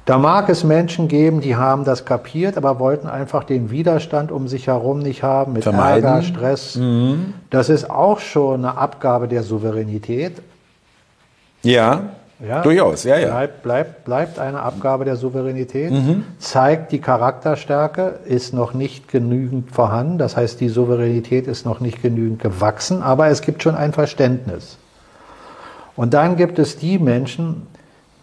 Da 0.07 0.19
mag 0.19 0.49
es 0.49 0.65
Menschen 0.65 1.07
geben, 1.07 1.41
die 1.41 1.55
haben 1.55 1.85
das 1.85 2.05
kapiert, 2.05 2.57
aber 2.57 2.81
wollten 2.81 3.07
einfach 3.07 3.45
den 3.45 3.71
Widerstand 3.71 4.33
um 4.33 4.49
sich 4.49 4.67
herum 4.67 4.99
nicht 4.99 5.23
haben, 5.23 5.53
mit 5.53 5.63
Vermeiden. 5.63 6.11
Ärger, 6.11 6.23
Stress. 6.23 6.75
Mhm. 6.75 7.35
Das 7.51 7.69
ist 7.69 7.89
auch 7.89 8.19
schon 8.19 8.65
eine 8.65 8.77
Abgabe 8.77 9.29
der 9.29 9.45
Souveränität. 9.45 10.43
Ja, 11.63 12.01
Ja, 12.41 12.63
durchaus, 12.63 13.05
ja, 13.05 13.19
ja. 13.19 13.29
Bleibt, 13.29 13.63
bleibt, 13.63 14.05
bleibt 14.05 14.39
eine 14.41 14.61
Abgabe 14.61 15.05
der 15.05 15.15
Souveränität, 15.15 15.93
zeigt 16.41 16.91
die 16.91 17.01
Charakterstärke, 17.01 18.19
ist 18.25 18.53
noch 18.53 18.75
nicht 18.75 19.07
genügend 19.07 19.71
vorhanden. 19.71 20.19
Das 20.19 20.37
heißt, 20.37 20.61
die 20.61 20.71
Souveränität 20.71 21.47
ist 21.47 21.65
noch 21.65 21.79
nicht 21.79 22.03
genügend 22.03 22.43
gewachsen, 22.43 23.01
aber 23.01 23.29
es 23.29 23.43
gibt 23.43 23.63
schon 23.63 23.77
ein 23.77 23.93
Verständnis. 23.93 24.79
Und 25.99 26.15
dann 26.15 26.37
gibt 26.37 26.61
es 26.61 26.77
die 26.77 26.97
Menschen, 27.01 27.67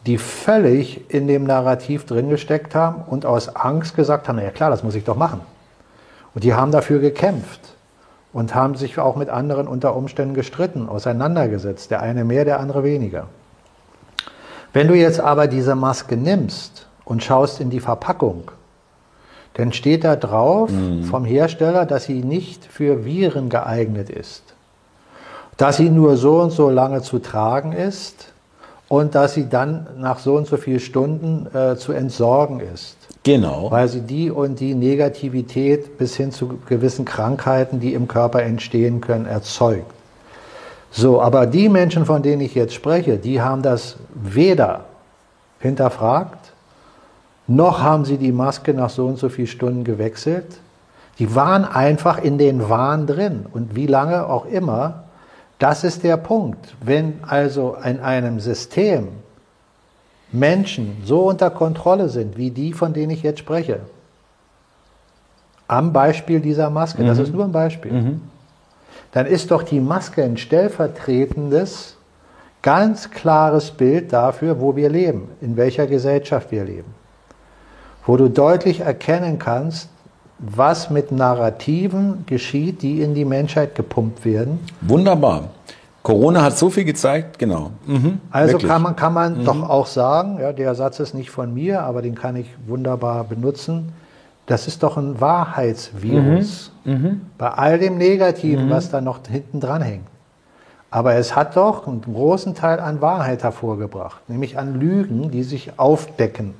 die 0.05 0.17
völlig 0.17 1.13
in 1.13 1.27
dem 1.27 1.43
Narrativ 1.43 2.05
drin 2.05 2.29
gesteckt 2.29 2.73
haben 2.73 3.03
und 3.05 3.25
aus 3.25 3.53
Angst 3.53 3.97
gesagt 3.97 4.29
haben, 4.29 4.37
na 4.37 4.43
ja 4.43 4.51
klar, 4.51 4.69
das 4.69 4.81
muss 4.81 4.95
ich 4.95 5.03
doch 5.03 5.17
machen. 5.17 5.41
Und 6.33 6.45
die 6.45 6.53
haben 6.53 6.71
dafür 6.71 6.99
gekämpft 6.99 7.59
und 8.31 8.55
haben 8.55 8.75
sich 8.75 8.97
auch 8.97 9.17
mit 9.17 9.27
anderen 9.27 9.67
unter 9.67 9.93
Umständen 9.93 10.35
gestritten, 10.35 10.87
auseinandergesetzt. 10.87 11.91
Der 11.91 12.01
eine 12.01 12.23
mehr, 12.23 12.45
der 12.45 12.61
andere 12.61 12.85
weniger. 12.85 13.27
Wenn 14.71 14.87
du 14.87 14.95
jetzt 14.95 15.19
aber 15.19 15.47
diese 15.47 15.75
Maske 15.75 16.15
nimmst 16.15 16.87
und 17.03 17.25
schaust 17.25 17.59
in 17.59 17.71
die 17.71 17.81
Verpackung, 17.81 18.51
dann 19.55 19.73
steht 19.73 20.05
da 20.05 20.15
drauf 20.15 20.69
vom 21.09 21.25
Hersteller, 21.25 21.85
dass 21.85 22.05
sie 22.05 22.23
nicht 22.23 22.63
für 22.63 23.03
Viren 23.03 23.49
geeignet 23.49 24.09
ist, 24.09 24.54
dass 25.57 25.77
sie 25.77 25.89
nur 25.89 26.17
so 26.17 26.41
und 26.41 26.51
so 26.51 26.69
lange 26.69 27.01
zu 27.01 27.19
tragen 27.19 27.71
ist 27.71 28.33
und 28.87 29.15
dass 29.15 29.33
sie 29.33 29.49
dann 29.49 29.87
nach 29.97 30.19
so 30.19 30.35
und 30.35 30.47
so 30.47 30.57
vielen 30.57 30.79
Stunden 30.79 31.47
äh, 31.55 31.75
zu 31.75 31.91
entsorgen 31.91 32.59
ist, 32.59 32.97
Genau. 33.23 33.71
weil 33.71 33.87
sie 33.87 34.01
die 34.01 34.29
und 34.29 34.59
die 34.59 34.75
Negativität 34.75 35.97
bis 35.97 36.15
hin 36.15 36.31
zu 36.31 36.59
gewissen 36.67 37.05
Krankheiten, 37.05 37.79
die 37.79 37.93
im 37.93 38.07
Körper 38.07 38.43
entstehen 38.43 39.01
können, 39.01 39.25
erzeugt. 39.25 39.91
So, 40.91 41.21
aber 41.21 41.45
die 41.45 41.67
Menschen, 41.67 42.05
von 42.05 42.21
denen 42.21 42.41
ich 42.41 42.55
jetzt 42.55 42.73
spreche, 42.73 43.17
die 43.17 43.41
haben 43.41 43.61
das 43.61 43.97
weder 44.13 44.85
hinterfragt, 45.59 46.53
noch 47.47 47.81
haben 47.81 48.05
sie 48.05 48.17
die 48.17 48.31
Maske 48.31 48.73
nach 48.73 48.89
so 48.89 49.05
und 49.05 49.17
so 49.17 49.29
vielen 49.29 49.47
Stunden 49.47 49.83
gewechselt. 49.83 50.45
Die 51.19 51.35
waren 51.35 51.63
einfach 51.63 52.21
in 52.21 52.37
den 52.37 52.69
Wahn 52.69 53.07
drin. 53.07 53.45
Und 53.51 53.75
wie 53.75 53.87
lange 53.87 54.27
auch 54.27 54.45
immer, 54.45 55.04
das 55.59 55.83
ist 55.83 56.03
der 56.03 56.17
Punkt. 56.17 56.75
Wenn 56.81 57.19
also 57.23 57.75
in 57.83 57.99
einem 57.99 58.39
System 58.39 59.07
Menschen 60.31 60.97
so 61.05 61.29
unter 61.29 61.49
Kontrolle 61.49 62.09
sind, 62.09 62.37
wie 62.37 62.51
die, 62.51 62.73
von 62.73 62.93
denen 62.93 63.11
ich 63.11 63.23
jetzt 63.23 63.39
spreche, 63.39 63.81
am 65.67 65.93
Beispiel 65.93 66.39
dieser 66.41 66.69
Maske, 66.69 67.03
das 67.03 67.17
ist 67.17 67.33
nur 67.33 67.45
ein 67.45 67.51
Beispiel, 67.51 68.19
dann 69.11 69.25
ist 69.25 69.49
doch 69.49 69.63
die 69.63 69.79
Maske 69.79 70.23
ein 70.23 70.37
stellvertretendes, 70.37 71.97
ganz 72.61 73.11
klares 73.11 73.71
Bild 73.71 74.11
dafür, 74.11 74.59
wo 74.59 74.75
wir 74.75 74.89
leben, 74.89 75.29
in 75.41 75.55
welcher 75.55 75.87
Gesellschaft 75.87 76.51
wir 76.51 76.65
leben. 76.65 76.93
Wo 78.05 78.17
du 78.17 78.27
deutlich 78.27 78.81
erkennen 78.81 79.39
kannst, 79.39 79.89
was 80.39 80.89
mit 80.89 81.11
Narrativen 81.11 82.25
geschieht, 82.25 82.81
die 82.81 83.01
in 83.01 83.13
die 83.13 83.25
Menschheit 83.25 83.75
gepumpt 83.75 84.25
werden. 84.25 84.59
Wunderbar. 84.81 85.45
Corona 86.03 86.43
hat 86.43 86.57
so 86.57 86.69
viel 86.69 86.83
gezeigt, 86.85 87.39
genau. 87.39 87.71
Mhm, 87.87 88.19
Also 88.29 88.53
wirklich. 88.53 88.69
kann 88.71 88.81
man, 88.83 88.95
kann 88.95 89.13
man 89.13 89.43
doch 89.43 89.67
auch 89.67 89.87
sagen, 89.87 90.37
ja, 90.39 90.53
der 90.53 90.75
Satz 90.75 90.99
ist 90.99 91.15
nicht 91.15 91.31
von 91.31 91.51
mir, 91.53 91.81
aber 91.81 92.01
den 92.03 92.13
kann 92.13 92.35
ich 92.35 92.47
wunderbar 92.67 93.23
benutzen. 93.23 93.91
Das 94.45 94.67
ist 94.67 94.83
doch 94.83 94.97
ein 94.97 95.19
Wahrheitsvirus. 95.19 96.71
Bei 97.39 97.49
all 97.49 97.79
dem 97.79 97.97
Negativen, 97.97 98.69
was 98.69 98.91
da 98.91 99.01
noch 99.01 99.19
hinten 99.27 99.59
dran 99.59 99.81
hängt. 99.81 100.05
Aber 100.91 101.15
es 101.15 101.35
hat 101.35 101.57
doch 101.57 101.87
einen 101.87 102.01
großen 102.01 102.53
Teil 102.53 102.79
an 102.79 103.01
Wahrheit 103.01 103.41
hervorgebracht, 103.43 104.29
nämlich 104.29 104.59
an 104.59 104.79
Lügen, 104.79 105.31
die 105.31 105.41
sich 105.41 105.79
aufdecken. 105.79 106.53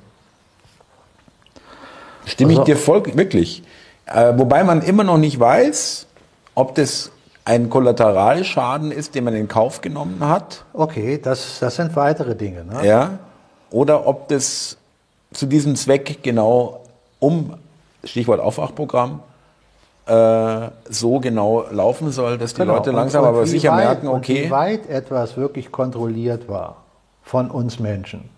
Stimme 2.26 2.54
ich 2.54 2.60
Also- 2.60 2.66
dir 2.72 2.78
voll, 2.78 3.04
wirklich. 3.16 3.64
Äh, 4.08 4.34
wobei 4.38 4.64
man 4.64 4.82
immer 4.82 5.04
noch 5.04 5.18
nicht 5.18 5.40
weiß, 5.40 6.06
ob 6.54 6.76
das 6.76 7.12
ein 7.44 7.70
Kollateralschaden 7.70 8.92
ist, 8.92 9.16
den 9.16 9.24
man 9.24 9.36
in 9.36 9.48
Kauf 9.48 9.82
genommen 9.82 10.18
hat, 10.28 10.64
Okay, 10.74 11.20
das, 11.22 11.60
das 11.60 11.76
sind 11.76 11.96
weitere 11.96 12.36
Dinge. 12.36 12.64
Ne? 12.66 12.86
ja, 12.86 13.20
oder 13.72 14.08
ob 14.08 14.28
das 14.30 14.78
zu 15.34 15.46
diesem 15.46 15.76
Zweck 15.76 16.20
genau 16.24 16.82
um 17.20 17.56
Stichwort 18.04 18.40
Aufwachprogramm 18.40 19.22
äh, 20.08 20.70
so 20.90 21.20
genau 21.20 21.66
laufen 21.72 22.12
soll, 22.12 22.38
dass 22.38 22.54
die 22.54 22.62
Genau. 22.62 22.76
Leute 22.76 22.92
Und- 22.92 22.96
langsam 22.98 23.24
und 23.24 23.30
aber 23.30 23.44
wie 23.44 23.48
sicher 23.50 23.72
weit, 23.72 23.86
merken, 23.86 24.08
und 24.08 24.20
okay, 24.20 24.46
Wie 24.46 24.52
weit 24.52 24.88
etwas 24.90 25.36
wirklich 25.36 25.72
kontrolliert 25.72 26.48
war 26.48 26.78
von 27.24 27.50
uns 27.50 27.80
Menschen, 27.80 28.30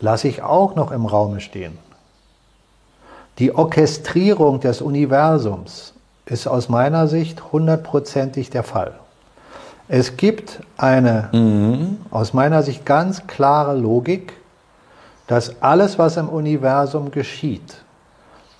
lasse 0.00 0.28
ich 0.28 0.42
auch 0.42 0.74
noch 0.76 0.92
im 0.92 1.04
Raume 1.06 1.40
stehen. 1.40 1.78
Die 3.38 3.54
Orchestrierung 3.54 4.60
des 4.60 4.80
Universums 4.80 5.94
ist 6.26 6.46
aus 6.46 6.68
meiner 6.68 7.08
Sicht 7.08 7.52
hundertprozentig 7.52 8.50
der 8.50 8.62
Fall. 8.62 8.92
Es 9.88 10.16
gibt 10.16 10.60
eine 10.76 11.28
aus 12.10 12.32
meiner 12.32 12.62
Sicht 12.62 12.86
ganz 12.86 13.26
klare 13.26 13.76
Logik, 13.76 14.32
dass 15.26 15.60
alles, 15.62 15.98
was 15.98 16.16
im 16.16 16.28
Universum 16.28 17.10
geschieht, 17.10 17.82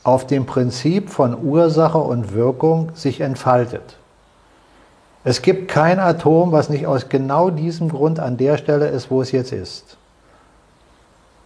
auf 0.02 0.26
dem 0.26 0.44
Prinzip 0.44 1.08
von 1.08 1.36
Ursache 1.42 1.98
und 1.98 2.34
Wirkung 2.34 2.90
sich 2.94 3.20
entfaltet. 3.20 3.96
Es 5.22 5.40
gibt 5.40 5.68
kein 5.68 5.98
Atom, 5.98 6.52
was 6.52 6.68
nicht 6.68 6.86
aus 6.86 7.08
genau 7.08 7.48
diesem 7.48 7.88
Grund 7.88 8.20
an 8.20 8.36
der 8.36 8.58
Stelle 8.58 8.88
ist, 8.88 9.10
wo 9.10 9.22
es 9.22 9.32
jetzt 9.32 9.52
ist. 9.52 9.96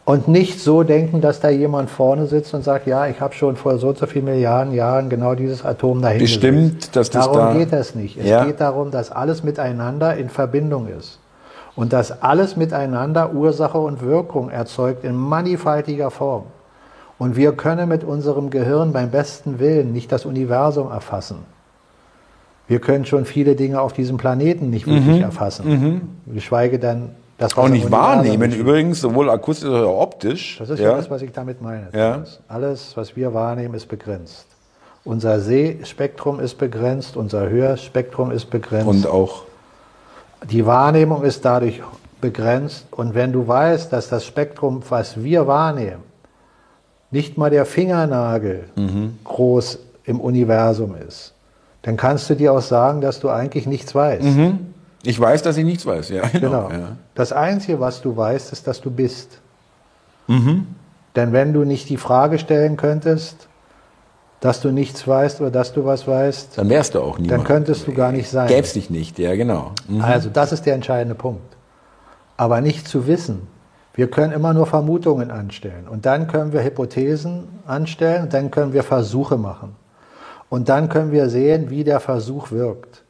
Und 0.09 0.27
nicht 0.27 0.59
so 0.59 0.85
denken, 0.85 1.21
dass 1.21 1.41
da 1.41 1.51
jemand 1.51 1.91
vorne 1.91 2.25
sitzt 2.25 2.55
und 2.55 2.65
sagt, 2.65 2.87
ja, 2.87 3.07
ich 3.09 3.21
habe 3.21 3.35
schon 3.35 3.57
vor 3.57 3.77
so 3.77 3.89
und 3.89 3.99
so 3.99 4.07
vielen 4.07 4.25
Milliarden 4.25 4.73
Jahren 4.73 5.11
genau 5.11 5.35
dieses 5.35 5.67
Atom 5.67 6.01
dahin 6.01 6.19
Bestimmt, 6.21 6.77
gesetzt. 6.77 6.97
dass 6.97 7.11
das 7.11 7.27
Darum 7.27 7.37
da- 7.39 7.53
geht 7.53 7.75
das 7.75 7.95
nicht. 7.95 8.17
Es 8.17 8.25
Ja. 8.27 8.47
geht 8.47 8.59
darum, 8.59 8.91
dass 8.91 9.13
alles 9.13 9.45
miteinander 9.45 10.17
in 10.17 10.31
Verbindung 10.31 10.89
ist. 10.89 11.19
Und 11.77 11.93
dass 11.93 12.23
alles 12.23 12.57
miteinander 12.57 13.35
Ursache 13.35 13.77
und 13.77 14.01
Wirkung 14.01 14.49
erzeugt 14.49 15.05
in 15.05 15.15
mannigfaltiger 15.15 16.11
Form. 16.11 16.45
Und 17.19 17.37
wir 17.37 17.53
können 17.53 17.87
mit 17.87 18.03
unserem 18.03 18.49
Gehirn 18.49 18.95
beim 18.95 19.11
besten 19.11 19.59
Willen 19.59 19.93
nicht 19.93 20.11
das 20.11 20.25
Universum 20.25 20.91
erfassen. 20.91 21.41
Wir 22.67 22.79
können 22.81 23.05
schon 23.05 23.27
viele 23.27 23.57
Dinge 23.57 23.79
auf 23.83 23.93
diesem 23.93 24.17
Planeten 24.17 24.71
nicht 24.71 24.87
wirklich 24.87 25.21
erfassen. 25.21 26.17
Geschweige 26.33 26.79
denn 26.79 27.11
das, 27.39 27.57
Mhm. 27.57 27.63
auch 27.63 27.69
nicht 27.69 27.91
wahrnehmen, 27.91 28.53
übrigens, 28.53 29.01
sowohl 29.01 29.31
akustisch 29.31 29.69
als 29.71 29.85
auch 29.85 30.01
optisch. 30.01 30.59
Das 30.59 30.71
ist 30.71 30.81
ja, 30.81 30.91
ja. 30.91 30.97
das, 30.97 31.09
was 31.11 31.23
ich 31.23 31.33
damit 31.33 31.63
meine. 31.63 31.89
Ja. 31.95 32.25
Alles, 32.49 32.97
was 32.97 33.17
wir 33.17 33.33
wahrnehmen, 33.33 33.75
ist 33.75 33.87
begrenzt. 33.89 34.47
Unser 35.05 35.41
Sehspektrum 35.41 36.41
ist 36.41 36.59
begrenzt, 36.59 37.17
unser 37.17 37.49
Hörspektrum 37.49 38.31
ist 38.31 38.51
begrenzt. 38.51 38.87
Und 38.87 39.07
auch 39.07 39.43
Die 40.49 40.65
Wahrnehmung 40.67 41.25
ist 41.25 41.45
dadurch 41.45 41.81
begrenzt. 42.21 42.87
Und 42.93 43.15
wenn 43.15 43.33
du 43.33 43.49
weißt, 43.49 43.93
dass 43.93 44.09
das 44.09 44.25
Spektrum, 44.27 44.83
was 44.89 45.23
wir 45.23 45.47
wahrnehmen, 45.47 46.03
nicht 47.11 47.39
mal 47.39 47.51
der 47.51 47.65
Fingernagel 47.65 48.65
groß 49.25 49.79
im 50.05 50.21
Universum 50.21 50.95
ist, 51.09 51.33
dann 51.83 51.97
kannst 51.97 52.29
du 52.31 52.35
dir 52.35 52.53
auch 52.53 52.61
sagen, 52.61 53.01
dass 53.01 53.19
du 53.21 53.31
eigentlich 53.31 53.67
nichts 53.67 53.95
weißt. 53.95 54.27
Ich 55.03 55.19
weiß, 55.19 55.43
dass 55.43 55.57
ich 55.57 55.65
nichts 55.65 55.87
weiß. 55.87 56.09
Ja, 56.11 56.27
genau. 56.29 56.69
Genau. 56.69 56.71
Ja. 56.71 56.97
Das 57.15 57.33
Einzige, 57.33 57.81
was 57.81 58.01
du 58.03 58.17
weißt, 58.17 58.53
ist, 58.53 58.67
dass 58.67 58.81
du 58.81 58.91
bist. 58.91 59.41
Denn 60.29 61.33
wenn 61.33 61.53
du 61.55 61.65
nicht 61.65 61.89
die 61.89 61.97
Frage 61.97 62.39
stellen 62.39 62.77
könntest, 62.77 63.49
dass 64.41 64.61
du 64.61 64.71
nichts 64.71 65.07
weißt 65.09 65.41
oder 65.41 65.51
dass 65.51 65.73
du 65.73 65.85
was 65.85 66.07
weißt, 66.07 66.59
Dann 66.59 66.69
wärst 66.69 66.95
du 66.95 67.01
auch 67.01 67.19
niemand. 67.19 67.41
dann 67.41 67.47
könntest 67.47 67.87
du 67.87 67.95
gar 67.95 68.13
nicht 68.13 68.29
sein. 68.29 68.47
Gäb's 68.47 68.75
dich 68.75 68.91
nicht, 68.91 69.19
ja, 69.19 69.35
genau. 69.35 69.73
Mhm. 69.89 70.03
Also 70.03 70.29
das 70.31 70.53
ist 70.53 70.67
der 70.67 70.75
entscheidende 70.75 71.15
Punkt. 71.15 71.57
Aber 72.37 72.61
nicht 72.61 72.87
zu 72.87 73.07
wissen. 73.07 73.49
Wir 73.95 74.09
können 74.09 74.33
immer 74.33 74.55
nur 74.55 74.67
Vermutungen 74.67 75.33
anstellen. 75.33 75.89
Und 75.89 76.07
dann 76.07 76.29
können 76.29 76.53
wir 76.53 76.63
Hypothesen 76.63 77.49
anstellen 77.67 78.25
und 78.25 78.33
dann 78.35 78.51
können 78.53 78.73
wir 78.73 78.85
Versuche 78.85 79.37
machen. 79.37 79.75
Und 80.51 80.69
dann 80.69 80.89
können 80.89 81.11
wir 81.11 81.29
sehen, 81.31 81.69
wie 81.71 81.83
der 81.83 81.99
Versuch 81.99 82.53
wirkt. 82.53 83.03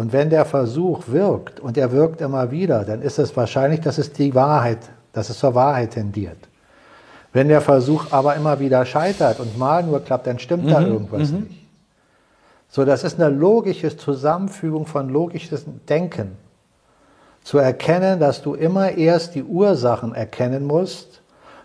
Und 0.00 0.14
wenn 0.14 0.30
der 0.30 0.46
Versuch 0.46 1.08
wirkt 1.08 1.60
und 1.60 1.76
er 1.76 1.92
wirkt 1.92 2.22
immer 2.22 2.50
wieder, 2.50 2.84
dann 2.86 3.02
ist 3.02 3.18
es 3.18 3.36
wahrscheinlich, 3.36 3.82
dass 3.82 3.98
es 3.98 4.10
die 4.10 4.34
Wahrheit, 4.34 4.78
dass 5.12 5.28
es 5.28 5.38
zur 5.38 5.54
Wahrheit 5.54 5.90
tendiert. 5.90 6.38
Wenn 7.34 7.48
der 7.48 7.60
Versuch 7.60 8.06
aber 8.10 8.34
immer 8.34 8.58
wieder 8.60 8.86
scheitert 8.86 9.40
und 9.40 9.58
mal 9.58 9.82
nur 9.82 10.00
klappt, 10.00 10.26
dann 10.26 10.38
stimmt 10.38 10.70
da 10.70 10.80
irgendwas 10.80 11.32
nicht. 11.32 11.66
So, 12.70 12.86
das 12.86 13.04
ist 13.04 13.20
eine 13.20 13.28
logische 13.28 13.94
Zusammenfügung 13.94 14.86
von 14.86 15.10
logisches 15.10 15.66
Denken. 15.86 16.38
Zu 17.44 17.58
erkennen, 17.58 18.20
dass 18.20 18.40
du 18.40 18.54
immer 18.54 18.92
erst 18.92 19.34
die 19.34 19.44
Ursachen 19.44 20.14
erkennen 20.14 20.66
musst, 20.66 21.20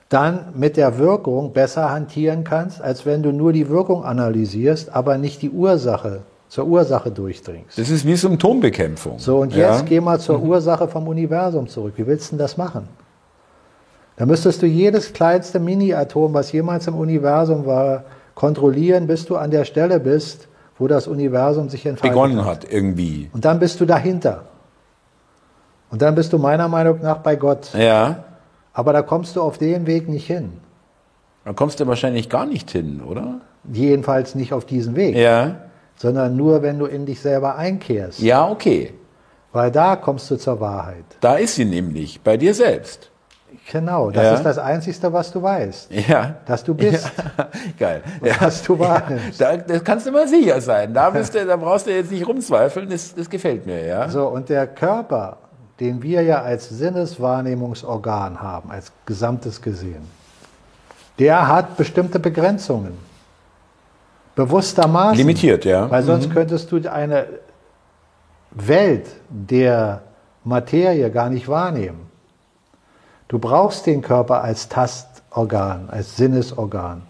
dann 0.10 0.48
mit 0.56 0.76
der 0.76 0.98
Wirkung 0.98 1.54
besser 1.54 1.90
hantieren 1.90 2.44
kannst, 2.44 2.82
als 2.82 3.06
wenn 3.06 3.24
du 3.24 3.32
nur 3.32 3.54
die 3.54 3.70
Wirkung 3.70 4.04
analysierst, 4.04 4.94
aber 4.94 5.18
nicht 5.18 5.42
die 5.42 5.52
Ursache 5.52 6.24
zur 6.56 6.68
Ursache 6.68 7.12
durchdringst. 7.12 7.78
Das 7.78 7.90
ist 7.90 8.06
wie 8.06 8.16
Symptombekämpfung. 8.16 9.20
So, 9.20 9.40
und 9.40 9.54
jetzt 9.54 9.82
ja. 9.82 9.86
geh 9.86 10.00
mal 10.00 10.22
zur 10.22 10.42
Ursache 10.42 10.88
vom 10.88 11.06
Universum 11.10 11.68
zurück. 11.68 11.96
Wie 11.98 12.08
willst 12.08 12.28
du 12.28 12.38
denn 12.38 12.40
das 12.40 12.56
machen? 12.56 12.88
Da 14.16 14.26
müsstest 14.26 14.62
du 14.62 14.66
jedes 14.66 15.12
kleinste 15.12 15.60
Mini-Atom, 15.60 16.34
was 16.34 16.54
jemals 16.54 16.88
im 16.88 16.96
Universum 16.96 17.66
war, 17.66 18.06
kontrollieren, 18.36 19.06
bis 19.06 19.26
du 19.26 19.36
an 19.36 19.52
der 19.52 19.66
Stelle 19.66 20.00
bist, 20.00 20.48
wo 20.80 20.88
das 20.88 21.10
Universum 21.10 21.68
sich 21.68 21.86
entfaltet 21.86 22.14
begonnen 22.16 22.46
hat 22.46 22.66
irgendwie. 22.72 23.30
Und 23.34 23.44
dann 23.44 23.60
bist 23.60 23.82
du 23.82 23.86
dahinter. 23.86 24.46
Und 25.92 26.02
dann 26.02 26.16
bist 26.16 26.32
du 26.32 26.38
meiner 26.38 26.70
Meinung 26.70 27.02
nach 27.02 27.18
bei 27.18 27.36
Gott. 27.36 27.74
Ja. 27.74 28.24
Aber 28.72 28.94
da 28.94 29.02
kommst 29.02 29.36
du 29.36 29.42
auf 29.42 29.58
den 29.58 29.88
Weg 29.88 30.08
nicht 30.08 30.26
hin. 30.26 30.54
Da 31.44 31.52
kommst 31.52 31.82
du 31.82 31.88
wahrscheinlich 31.88 32.30
gar 32.30 32.46
nicht 32.46 32.72
hin, 32.72 33.02
oder? 33.06 33.42
Jedenfalls 33.74 34.36
nicht 34.36 34.54
auf 34.54 34.64
diesen 34.64 34.96
Weg. 34.96 35.18
Ja. 35.18 35.58
Sondern 35.96 36.36
nur, 36.36 36.62
wenn 36.62 36.80
du 36.80 36.86
in 36.86 37.06
dich 37.06 37.22
selber 37.22 37.56
einkehrst. 37.56 38.20
Ja, 38.20 38.48
okay. 38.48 38.94
Weil 39.54 39.72
da 39.72 39.96
kommst 39.96 40.30
du 40.30 40.36
zur 40.36 40.60
Wahrheit. 40.60 41.06
Da 41.22 41.36
ist 41.36 41.56
sie 41.56 41.66
nämlich, 41.66 42.20
bei 42.22 42.36
dir 42.36 42.54
selbst. 42.54 43.10
Genau, 43.72 44.12
das 44.12 44.24
ja. 44.24 44.34
ist 44.34 44.44
das 44.44 44.58
Einzige, 44.58 45.14
was 45.14 45.32
du 45.32 45.42
weißt. 45.42 45.92
Ja. 45.92 46.36
Dass 46.46 46.64
du 46.64 46.74
bist. 46.74 47.12
Ja. 47.38 47.48
Geil. 47.80 48.04
Was 48.40 48.64
du 48.64 48.78
wahrnimmst. 48.78 49.40
Ja. 49.40 49.58
Da, 49.58 49.64
das 49.64 49.84
kannst 49.84 50.06
du 50.06 50.12
mal 50.12 50.28
sicher 50.28 50.62
sein. 50.62 50.94
Da, 50.94 51.10
bist 51.12 51.34
du, 51.34 51.46
da 51.46 51.56
brauchst 51.56 51.88
du 51.88 51.92
jetzt 51.92 52.12
nicht 52.12 52.28
rumzweifeln, 52.28 52.90
das, 52.90 53.16
das 53.16 53.30
gefällt 53.30 53.66
mir, 53.66 53.86
ja. 53.86 54.10
So, 54.10 54.28
und 54.28 54.50
der 54.50 54.68
Körper, 54.68 55.38
den 55.80 56.04
wir 56.04 56.22
ja 56.22 56.42
als 56.42 56.70
Sinneswahrnehmungsorgan 56.70 58.42
haben, 58.42 58.72
als 58.72 58.92
gesamtes 59.06 59.62
gesehen, 59.62 60.08
der 61.18 61.48
hat 61.48 61.78
bestimmte 61.78 62.20
Begrenzungen. 62.20 62.98
Bewusstermaßen. 64.36 65.18
Limitiert, 65.18 65.66
ja. 65.66 65.90
Weil 65.90 66.04
sonst 66.04 66.30
mhm. 66.30 66.34
könntest 66.34 66.72
du 66.72 66.78
eine 66.90 67.26
Welt 68.52 69.08
der 69.30 70.02
Materie 70.44 71.10
gar 71.10 71.30
nicht 71.30 71.48
wahrnehmen. 71.48 72.10
Du 73.28 73.40
brauchst 73.40 73.86
den 73.86 74.02
Körper 74.02 74.44
als 74.44 74.70
Tastorgan, 74.70 75.90
als 75.90 76.16
Sinnesorgan, 76.16 77.02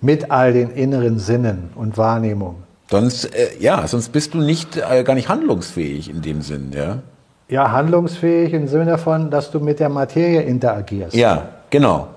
mit 0.00 0.30
all 0.30 0.52
den 0.52 0.70
inneren 0.70 1.18
Sinnen 1.18 1.70
und 1.74 1.98
Wahrnehmungen. 1.98 2.62
Sonst, 2.90 3.24
äh, 3.34 3.50
ja, 3.58 3.86
sonst 3.86 4.10
bist 4.10 4.34
du 4.34 4.38
nicht, 4.38 4.76
äh, 4.76 5.02
gar 5.02 5.14
nicht 5.14 5.28
handlungsfähig 5.28 6.10
in 6.10 6.22
dem 6.22 6.42
Sinn, 6.42 6.72
ja? 6.74 6.98
Ja, 7.48 7.72
handlungsfähig 7.72 8.52
im 8.52 8.68
Sinne 8.68 8.86
davon, 8.86 9.30
dass 9.30 9.50
du 9.50 9.58
mit 9.58 9.80
der 9.80 9.88
Materie 9.88 10.42
interagierst. 10.42 11.14
Ja, 11.14 11.48
genau. 11.68 12.08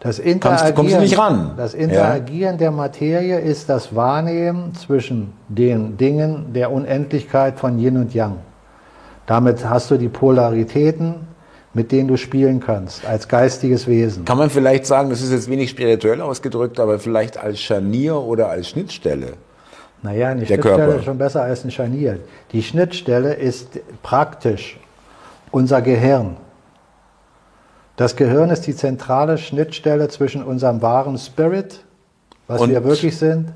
Das 0.00 0.18
Interagieren, 0.18 0.74
kommst, 0.74 0.92
kommst 0.92 1.00
nicht 1.00 1.18
ran. 1.18 1.54
Das 1.56 1.74
Interagieren 1.74 2.54
ja. 2.54 2.58
der 2.58 2.70
Materie 2.70 3.40
ist 3.40 3.68
das 3.68 3.96
Wahrnehmen 3.96 4.74
zwischen 4.74 5.32
den 5.48 5.96
Dingen 5.96 6.52
der 6.52 6.70
Unendlichkeit 6.70 7.58
von 7.58 7.78
Yin 7.78 7.96
und 7.96 8.14
Yang. 8.14 8.36
Damit 9.26 9.68
hast 9.68 9.90
du 9.90 9.96
die 9.96 10.08
Polaritäten 10.08 11.28
mit 11.74 11.92
denen 11.92 12.08
du 12.08 12.16
spielen 12.16 12.60
kannst, 12.60 13.06
als 13.06 13.28
geistiges 13.28 13.86
Wesen. 13.86 14.24
Kann 14.24 14.38
man 14.38 14.50
vielleicht 14.50 14.86
sagen, 14.86 15.10
das 15.10 15.22
ist 15.22 15.30
jetzt 15.30 15.48
wenig 15.50 15.70
spirituell 15.70 16.20
ausgedrückt, 16.20 16.80
aber 16.80 16.98
vielleicht 16.98 17.38
als 17.38 17.60
Scharnier 17.60 18.16
oder 18.16 18.48
als 18.48 18.70
Schnittstelle? 18.70 19.34
Naja, 20.02 20.30
eine 20.30 20.46
Schnittstelle 20.46 20.76
Körper. 20.76 20.96
ist 20.96 21.04
schon 21.04 21.18
besser 21.18 21.42
als 21.42 21.64
ein 21.64 21.70
Scharnier. 21.70 22.18
Die 22.52 22.62
Schnittstelle 22.62 23.34
ist 23.34 23.78
praktisch 24.02 24.78
unser 25.50 25.82
Gehirn. 25.82 26.36
Das 27.98 28.14
Gehirn 28.14 28.50
ist 28.50 28.64
die 28.68 28.76
zentrale 28.76 29.38
Schnittstelle 29.38 30.06
zwischen 30.06 30.44
unserem 30.44 30.80
wahren 30.82 31.18
Spirit, 31.18 31.80
was 32.46 32.60
und 32.60 32.70
wir 32.70 32.84
wirklich 32.84 33.18
sind, 33.18 33.52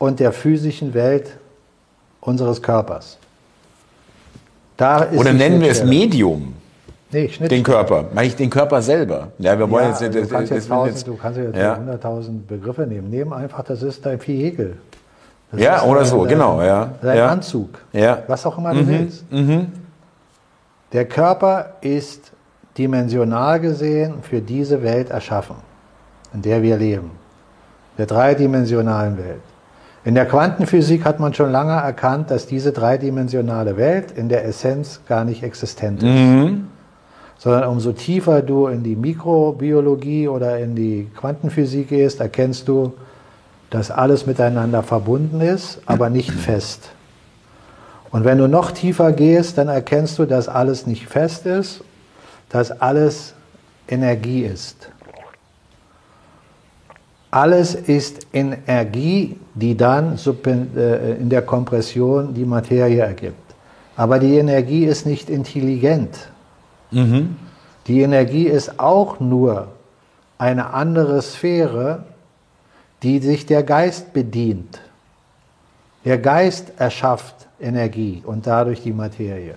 und 0.00 0.18
der 0.18 0.32
physischen 0.32 0.94
Welt 0.94 1.36
unseres 2.20 2.60
Körpers. 2.60 3.18
Oder 4.80 5.32
nennen 5.32 5.60
wir 5.60 5.70
es 5.70 5.84
Medium. 5.84 6.54
Nee, 7.12 7.28
Den 7.28 7.62
Körper. 7.62 8.06
Meine 8.12 8.26
ich 8.26 8.34
den 8.34 8.50
Körper 8.50 8.82
selber. 8.82 9.28
Ja, 9.38 9.56
wir 9.56 9.70
wollen 9.70 9.84
ja, 9.84 9.90
jetzt, 9.90 10.02
also 10.02 10.20
du, 10.22 10.26
kannst 10.26 10.50
jetzt 10.50 10.68
tausend, 10.68 10.96
jetzt, 10.96 11.06
du 11.06 11.16
kannst 11.16 11.38
jetzt 11.38 11.56
ja. 11.56 11.74
100.000 11.76 12.48
Begriffe 12.48 12.88
nehmen. 12.88 13.08
Nehmen 13.10 13.32
einfach, 13.32 13.62
das 13.62 13.84
ist 13.84 14.04
dein 14.04 14.20
Vehikel. 14.20 14.76
Das 15.52 15.60
ja, 15.60 15.84
oder 15.84 16.04
so, 16.04 16.22
genau, 16.22 16.60
ja. 16.60 16.94
Dein 17.00 17.18
ja. 17.18 17.28
Anzug. 17.28 17.68
Ja. 17.92 18.24
Was 18.26 18.44
auch 18.44 18.58
immer 18.58 18.74
du 18.74 18.80
mhm. 18.80 18.88
willst. 18.88 19.30
Mhm. 19.30 19.66
Der 20.92 21.04
Körper 21.04 21.74
ist 21.80 22.32
dimensional 22.76 23.60
gesehen 23.60 24.22
für 24.22 24.40
diese 24.40 24.82
Welt 24.82 25.10
erschaffen, 25.10 25.56
in 26.32 26.42
der 26.42 26.62
wir 26.62 26.76
leben. 26.76 27.10
Der 27.98 28.06
dreidimensionalen 28.06 29.16
Welt. 29.18 29.42
In 30.04 30.14
der 30.14 30.26
Quantenphysik 30.26 31.04
hat 31.04 31.20
man 31.20 31.32
schon 31.32 31.50
lange 31.50 31.72
erkannt, 31.72 32.30
dass 32.30 32.46
diese 32.46 32.72
dreidimensionale 32.72 33.76
Welt 33.76 34.12
in 34.12 34.28
der 34.28 34.44
Essenz 34.44 35.00
gar 35.08 35.24
nicht 35.24 35.42
existent 35.42 36.02
ist. 36.02 36.08
Mhm 36.08 36.66
sondern 37.44 37.68
umso 37.68 37.92
tiefer 37.92 38.42
du 38.42 38.68
in 38.68 38.82
die 38.82 38.96
Mikrobiologie 38.96 40.28
oder 40.28 40.58
in 40.58 40.74
die 40.74 41.10
Quantenphysik 41.14 41.88
gehst, 41.88 42.20
erkennst 42.20 42.68
du, 42.68 42.94
dass 43.68 43.90
alles 43.90 44.24
miteinander 44.24 44.82
verbunden 44.82 45.42
ist, 45.42 45.80
aber 45.84 46.08
nicht 46.08 46.30
fest. 46.30 46.90
Und 48.10 48.24
wenn 48.24 48.38
du 48.38 48.48
noch 48.48 48.70
tiefer 48.70 49.12
gehst, 49.12 49.58
dann 49.58 49.68
erkennst 49.68 50.18
du, 50.18 50.24
dass 50.24 50.48
alles 50.48 50.86
nicht 50.86 51.06
fest 51.06 51.46
ist, 51.46 51.82
dass 52.54 52.70
alles 52.70 53.34
Energie 53.88 54.44
ist. 54.44 54.88
Alles 57.32 57.74
ist 57.74 58.28
Energie, 58.32 59.36
die 59.54 59.76
dann 59.76 60.16
äh, 60.16 61.16
in 61.16 61.30
der 61.30 61.42
Kompression 61.42 62.32
die 62.32 62.44
Materie 62.44 63.02
ergibt. 63.02 63.56
Aber 63.96 64.20
die 64.20 64.38
Energie 64.38 64.84
ist 64.84 65.04
nicht 65.04 65.30
intelligent. 65.30 66.28
Mhm. 66.92 67.34
Die 67.88 68.02
Energie 68.02 68.46
ist 68.46 68.78
auch 68.78 69.18
nur 69.18 69.72
eine 70.38 70.72
andere 70.74 71.22
Sphäre, 71.22 72.04
die 73.02 73.18
sich 73.18 73.46
der 73.46 73.64
Geist 73.64 74.12
bedient. 74.12 74.80
Der 76.04 76.18
Geist 76.18 76.74
erschafft 76.78 77.48
Energie 77.60 78.22
und 78.24 78.46
dadurch 78.46 78.80
die 78.80 78.92
Materie. 78.92 79.56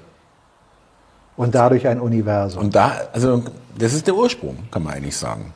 Und 1.38 1.56
dadurch 1.56 1.88
ein 1.88 2.02
Universum. 2.02 2.64
Und 2.64 2.76
da, 2.76 2.92
also, 3.14 3.44
das 3.78 3.94
ist 3.94 4.08
der 4.08 4.16
Ursprung, 4.16 4.58
kann 4.72 4.84
man 4.84 4.96
eigentlich 4.96 5.16
sagen. 5.16 5.54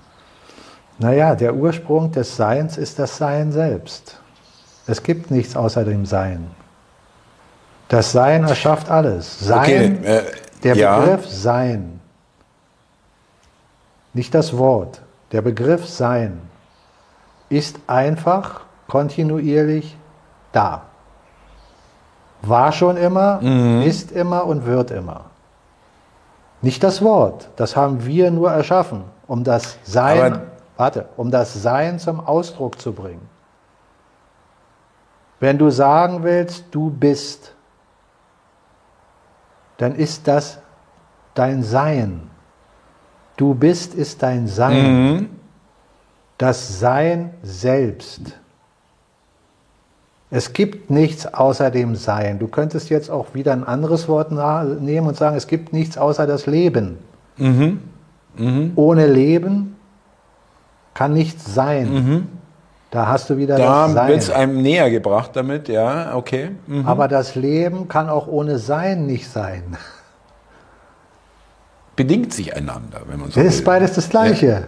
Naja, 0.99 1.33
der 1.35 1.55
Ursprung 1.55 2.11
des 2.11 2.35
Seins 2.35 2.77
ist 2.77 2.99
das 2.99 3.17
Sein 3.17 3.51
selbst. 3.51 4.19
Es 4.85 5.01
gibt 5.01 5.31
nichts 5.31 5.55
außer 5.55 5.83
dem 5.83 6.05
Sein. 6.05 6.47
Das 7.87 8.11
Sein 8.11 8.43
erschafft 8.43 8.89
alles. 8.89 9.39
Sein, 9.39 9.97
okay, 10.03 10.17
äh, 10.17 10.23
der 10.63 10.75
ja. 10.75 10.99
Begriff 10.99 11.27
Sein, 11.27 11.99
nicht 14.13 14.35
das 14.35 14.55
Wort, 14.57 15.01
der 15.31 15.41
Begriff 15.41 15.87
Sein 15.87 16.39
ist 17.49 17.79
einfach 17.87 18.61
kontinuierlich 18.87 19.97
da. 20.51 20.83
War 22.43 22.71
schon 22.71 22.97
immer, 22.97 23.41
mhm. 23.41 23.81
ist 23.81 24.11
immer 24.11 24.45
und 24.45 24.65
wird 24.65 24.91
immer. 24.91 25.30
Nicht 26.61 26.83
das 26.83 27.01
Wort, 27.01 27.49
das 27.55 27.75
haben 27.75 28.05
wir 28.05 28.29
nur 28.29 28.51
erschaffen, 28.51 29.03
um 29.27 29.43
das 29.43 29.77
Sein, 29.83 30.33
Aber 30.33 30.41
warte, 30.77 31.09
um 31.17 31.31
das 31.31 31.53
Sein 31.61 31.99
zum 31.99 32.19
Ausdruck 32.19 32.79
zu 32.79 32.93
bringen. 32.93 33.27
Wenn 35.39 35.57
du 35.57 35.71
sagen 35.71 36.23
willst, 36.23 36.65
du 36.71 36.91
bist, 36.91 37.55
dann 39.77 39.95
ist 39.95 40.27
das 40.27 40.59
dein 41.33 41.63
Sein. 41.63 42.29
Du 43.37 43.55
bist 43.55 43.95
ist 43.95 44.21
dein 44.21 44.47
Sein. 44.47 45.13
Mhm. 45.13 45.29
Das 46.37 46.79
Sein 46.79 47.33
selbst. 47.41 48.40
Es 50.33 50.53
gibt 50.53 50.89
nichts 50.89 51.31
außer 51.33 51.69
dem 51.71 51.95
Sein. 51.95 52.39
Du 52.39 52.47
könntest 52.47 52.89
jetzt 52.89 53.11
auch 53.11 53.33
wieder 53.33 53.51
ein 53.51 53.65
anderes 53.65 54.07
Wort 54.07 54.31
nehmen 54.31 55.07
und 55.07 55.17
sagen, 55.17 55.35
es 55.35 55.45
gibt 55.47 55.73
nichts 55.73 55.97
außer 55.97 56.25
das 56.25 56.45
Leben. 56.45 56.99
Mhm. 57.35 57.81
Mhm. 58.37 58.71
Ohne 58.75 59.07
Leben 59.07 59.75
kann 60.93 61.11
nichts 61.13 61.53
sein. 61.53 61.93
Mhm. 61.93 62.27
Da 62.91 63.07
hast 63.07 63.29
du 63.29 63.37
wieder 63.37 63.57
da 63.57 63.83
das 63.87 63.93
Sein. 63.93 63.95
Da 63.95 64.07
wird 64.07 64.19
es 64.19 64.29
einem 64.29 64.61
näher 64.61 64.89
gebracht 64.89 65.31
damit, 65.33 65.67
ja, 65.67 66.15
okay. 66.15 66.51
Mhm. 66.65 66.85
Aber 66.85 67.09
das 67.09 67.35
Leben 67.35 67.89
kann 67.89 68.09
auch 68.09 68.27
ohne 68.27 68.57
Sein 68.57 69.05
nicht 69.05 69.29
sein. 69.29 69.77
Bedingt 71.97 72.33
sich 72.33 72.55
einander, 72.55 73.01
wenn 73.07 73.19
man 73.19 73.29
so 73.31 73.35
Das 73.35 73.43
will. 73.43 73.45
ist 73.45 73.65
beides 73.65 73.93
das 73.93 74.09
Gleiche. 74.09 74.47
Ja. 74.47 74.61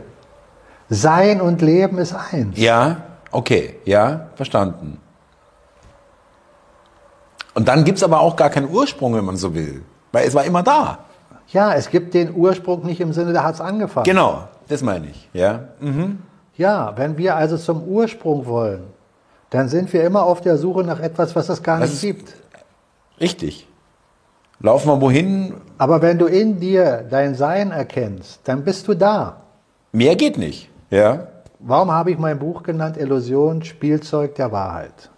Sein 0.90 1.40
und 1.40 1.62
Leben 1.62 1.98
ist 1.98 2.14
eins. 2.14 2.58
Ja, 2.60 2.98
okay, 3.32 3.76
ja, 3.86 4.28
verstanden. 4.36 5.00
Und 7.54 7.68
dann 7.68 7.84
gibt 7.84 7.98
es 7.98 8.04
aber 8.04 8.20
auch 8.20 8.36
gar 8.36 8.50
keinen 8.50 8.70
Ursprung, 8.70 9.16
wenn 9.16 9.26
man 9.26 9.38
so 9.38 9.54
will. 9.54 9.84
Weil 10.12 10.28
es 10.28 10.34
war 10.34 10.44
immer 10.44 10.64
da. 10.64 11.00
Ja, 11.50 11.74
es 11.74 11.90
gibt 11.90 12.14
den 12.14 12.34
Ursprung 12.36 12.86
nicht 12.86 13.00
im 13.02 13.14
Sinne, 13.14 13.34
da 13.34 13.44
hat 13.44 13.56
es 13.56 13.62
angefangen. 13.62 14.06
Genau, 14.06 14.48
das 14.68 14.82
meine 14.82 15.08
ich, 15.08 15.30
ja. 15.34 15.66
Mhm. 15.80 16.20
Ja, 16.56 16.94
wenn 16.96 17.18
wir 17.18 17.36
also 17.36 17.58
zum 17.58 17.84
Ursprung 17.84 18.46
wollen, 18.46 18.84
dann 19.50 19.70
sind 19.70 19.92
wir 19.94 20.04
immer 20.04 20.24
auf 20.24 20.42
der 20.42 20.58
Suche 20.58 20.84
nach 20.84 21.00
etwas, 21.00 21.36
was 21.36 21.50
es 21.50 21.62
gar 21.62 21.80
Was 21.80 21.92
nicht 21.92 22.02
gibt. 22.02 22.34
Richtig. 23.20 23.68
Laufen 24.60 24.88
wir 24.88 25.02
wohin? 25.02 25.54
Aber 25.78 26.02
wenn 26.02 26.18
du 26.18 26.26
in 26.26 26.60
dir 26.60 27.06
dein 27.10 27.36
Sein 27.36 27.72
erkennst, 27.72 28.42
dann 28.46 28.64
bist 28.64 28.88
du 28.88 28.94
da. 28.94 29.42
Mehr 29.92 30.16
geht 30.16 30.38
nicht, 30.38 30.70
ja. 30.90 31.28
Warum 31.60 31.92
habe 31.92 32.12
ich 32.12 32.18
mein 32.18 32.40
Buch 32.40 32.64
genannt 32.64 32.98
Illusion, 32.98 33.64
Spielzeug 33.64 34.36
der 34.36 34.52
Wahrheit? 34.52 35.12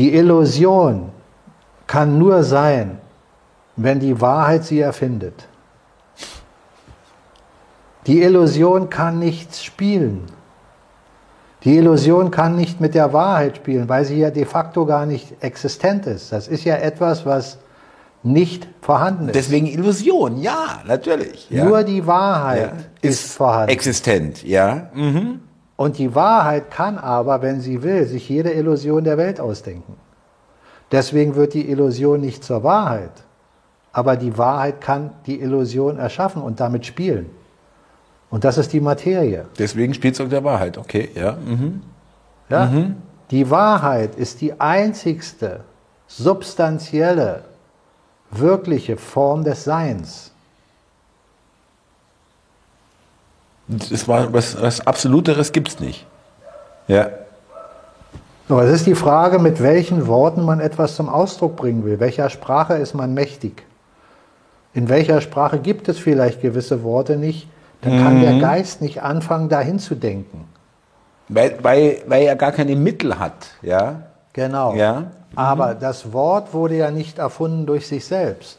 Die 0.00 0.14
Illusion 0.14 1.10
kann 1.86 2.16
nur 2.16 2.42
sein, 2.42 2.96
wenn 3.76 4.00
die 4.00 4.18
Wahrheit 4.18 4.64
sie 4.64 4.80
erfindet. 4.80 5.46
Die 8.06 8.22
Illusion 8.22 8.88
kann 8.88 9.18
nichts 9.18 9.62
spielen. 9.62 10.24
Die 11.64 11.76
Illusion 11.76 12.30
kann 12.30 12.56
nicht 12.56 12.80
mit 12.80 12.94
der 12.94 13.12
Wahrheit 13.12 13.56
spielen, 13.56 13.90
weil 13.90 14.06
sie 14.06 14.18
ja 14.18 14.30
de 14.30 14.46
facto 14.46 14.86
gar 14.86 15.04
nicht 15.04 15.34
existent 15.40 16.06
ist. 16.06 16.32
Das 16.32 16.48
ist 16.48 16.64
ja 16.64 16.76
etwas, 16.76 17.26
was 17.26 17.58
nicht 18.22 18.68
vorhanden 18.80 19.28
ist. 19.28 19.34
Deswegen 19.34 19.66
Illusion, 19.66 20.38
ja, 20.40 20.80
natürlich. 20.86 21.50
Ja. 21.50 21.66
Nur 21.66 21.82
die 21.82 22.06
Wahrheit 22.06 22.72
ja. 23.02 23.08
ist, 23.10 23.32
vorhanden. 23.32 23.68
Existent, 23.68 24.44
ja. 24.44 24.88
Mhm. 24.94 25.40
Und 25.80 25.96
die 25.96 26.14
Wahrheit 26.14 26.70
kann 26.70 26.98
aber, 26.98 27.40
wenn 27.40 27.62
sie 27.62 27.82
will, 27.82 28.04
sich 28.04 28.28
jede 28.28 28.50
Illusion 28.50 29.02
der 29.02 29.16
Welt 29.16 29.40
ausdenken. 29.40 29.94
Deswegen 30.92 31.36
wird 31.36 31.54
die 31.54 31.70
Illusion 31.70 32.20
nicht 32.20 32.44
zur 32.44 32.62
Wahrheit. 32.62 33.12
Aber 33.90 34.16
die 34.16 34.36
Wahrheit 34.36 34.82
kann 34.82 35.12
die 35.24 35.40
Illusion 35.40 35.96
erschaffen 35.96 36.42
und 36.42 36.60
damit 36.60 36.84
spielen. 36.84 37.30
Und 38.28 38.44
das 38.44 38.58
ist 38.58 38.74
die 38.74 38.80
Materie. 38.82 39.46
Deswegen 39.58 39.94
Spielzeug 39.94 40.28
der 40.28 40.44
Wahrheit, 40.44 40.76
okay, 40.76 41.08
ja. 41.14 41.38
Mhm. 41.42 41.80
Ja? 42.50 42.70
Die 43.30 43.48
Wahrheit 43.50 44.16
ist 44.16 44.42
die 44.42 44.60
einzigste 44.60 45.60
substanzielle, 46.06 47.44
wirkliche 48.30 48.98
Form 48.98 49.44
des 49.44 49.64
Seins. 49.64 50.29
Das 53.70 54.08
war 54.08 54.32
was, 54.32 54.60
was 54.60 54.84
Absoluteres 54.86 55.52
gibt's 55.52 55.78
nicht. 55.78 56.06
Ja. 56.88 57.10
So, 58.48 58.58
es 58.58 58.72
ist 58.72 58.86
die 58.86 58.96
Frage, 58.96 59.38
mit 59.38 59.62
welchen 59.62 60.08
Worten 60.08 60.44
man 60.44 60.58
etwas 60.58 60.96
zum 60.96 61.08
Ausdruck 61.08 61.54
bringen 61.54 61.84
will. 61.84 62.00
Welcher 62.00 62.28
Sprache 62.30 62.74
ist 62.74 62.94
man 62.94 63.14
mächtig? 63.14 63.62
In 64.74 64.88
welcher 64.88 65.20
Sprache 65.20 65.60
gibt 65.60 65.88
es 65.88 65.98
vielleicht 65.98 66.42
gewisse 66.42 66.82
Worte 66.82 67.16
nicht? 67.16 67.48
Dann 67.82 68.02
kann 68.02 68.20
der 68.20 68.40
Geist 68.40 68.82
nicht 68.82 69.02
anfangen, 69.02 69.48
dahin 69.48 69.78
zu 69.78 69.94
denken. 69.94 70.46
Weil, 71.28 71.58
weil, 71.62 72.02
weil 72.06 72.24
er 72.24 72.36
gar 72.36 72.52
keine 72.52 72.74
Mittel 72.76 73.18
hat, 73.18 73.52
ja. 73.62 74.02
Genau. 74.32 74.74
Ja. 74.74 75.04
Aber 75.36 75.74
das 75.74 76.12
Wort 76.12 76.52
wurde 76.52 76.76
ja 76.76 76.90
nicht 76.90 77.18
erfunden 77.18 77.66
durch 77.66 77.86
sich 77.86 78.04
selbst, 78.04 78.58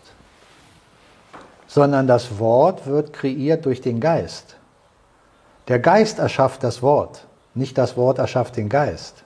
sondern 1.67 2.07
das 2.07 2.39
Wort 2.39 2.87
wird 2.87 3.11
kreiert 3.11 3.65
durch 3.65 3.81
den 3.81 3.99
Geist. 3.99 4.55
Der 5.67 5.79
Geist 5.79 6.19
erschafft 6.19 6.63
das 6.63 6.81
Wort, 6.81 7.27
nicht 7.53 7.77
das 7.77 7.97
Wort 7.97 8.19
erschafft 8.19 8.57
den 8.57 8.69
Geist. 8.69 9.23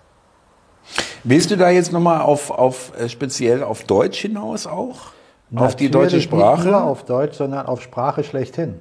Willst 1.23 1.49
du 1.49 1.57
da 1.57 1.69
jetzt 1.69 1.91
nochmal 1.91 2.21
auf, 2.21 2.51
auf 2.51 2.91
äh, 2.99 3.09
speziell 3.09 3.63
auf 3.63 3.83
Deutsch 3.83 4.19
hinaus 4.19 4.67
auch? 4.67 5.15
auf 5.55 5.75
die 5.75 5.89
deutsche 5.89 6.17
Natürlich 6.17 6.23
Sprache? 6.25 6.61
Nicht 6.63 6.71
nur 6.71 6.83
auf 6.83 7.05
Deutsch, 7.05 7.37
sondern 7.37 7.65
auf 7.65 7.81
Sprache 7.81 8.23
schlechthin. 8.23 8.75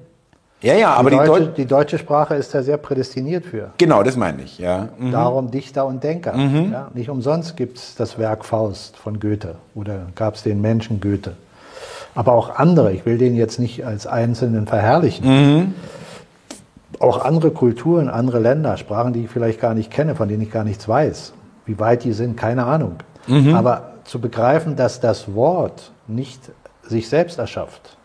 ja, 0.60 0.74
ja, 0.74 0.92
aber 0.94 1.10
die, 1.10 1.18
die, 1.18 1.24
deutsche, 1.24 1.44
Deutsch. 1.44 1.56
die 1.56 1.66
deutsche 1.66 1.98
Sprache 1.98 2.34
ist 2.34 2.54
da 2.54 2.62
sehr 2.62 2.78
prädestiniert 2.78 3.44
für. 3.46 3.70
Genau, 3.78 4.02
das 4.02 4.16
meine 4.16 4.42
ich, 4.42 4.58
ja. 4.58 4.88
Mhm. 4.98 5.12
Darum 5.12 5.50
Dichter 5.50 5.86
und 5.86 6.02
Denker. 6.02 6.36
Ja, 6.36 6.90
nicht 6.94 7.10
umsonst 7.10 7.56
gibt 7.56 7.78
es 7.78 7.94
das 7.94 8.18
Werk 8.18 8.44
Faust 8.44 8.96
von 8.96 9.20
Goethe 9.20 9.56
oder 9.74 10.06
gab 10.14 10.34
es 10.34 10.42
den 10.42 10.60
Menschen 10.60 11.00
Goethe. 11.00 11.36
Aber 12.14 12.32
auch 12.32 12.56
andere, 12.56 12.92
ich 12.92 13.06
will 13.06 13.18
den 13.18 13.34
jetzt 13.34 13.58
nicht 13.58 13.84
als 13.84 14.06
Einzelnen 14.06 14.66
verherrlichen. 14.66 15.74
Auch 17.00 17.24
andere 17.24 17.50
Kulturen, 17.50 18.08
andere 18.08 18.38
Länder, 18.38 18.76
Sprachen, 18.76 19.12
die 19.12 19.24
ich 19.24 19.30
vielleicht 19.30 19.60
gar 19.60 19.74
nicht 19.74 19.90
kenne, 19.90 20.14
von 20.14 20.28
denen 20.28 20.42
ich 20.42 20.50
gar 20.50 20.64
nichts 20.64 20.88
weiß. 20.88 21.32
Wie 21.66 21.78
weit 21.78 22.04
die 22.04 22.12
sind, 22.12 22.36
keine 22.36 22.64
Ahnung. 22.64 22.96
Aber 23.54 23.94
zu 24.04 24.20
begreifen, 24.20 24.76
dass 24.76 25.00
das 25.00 25.34
Wort 25.34 25.92
nicht 26.06 26.40
sich 26.82 27.08
selbst 27.08 27.38
erschafft. 27.38 27.96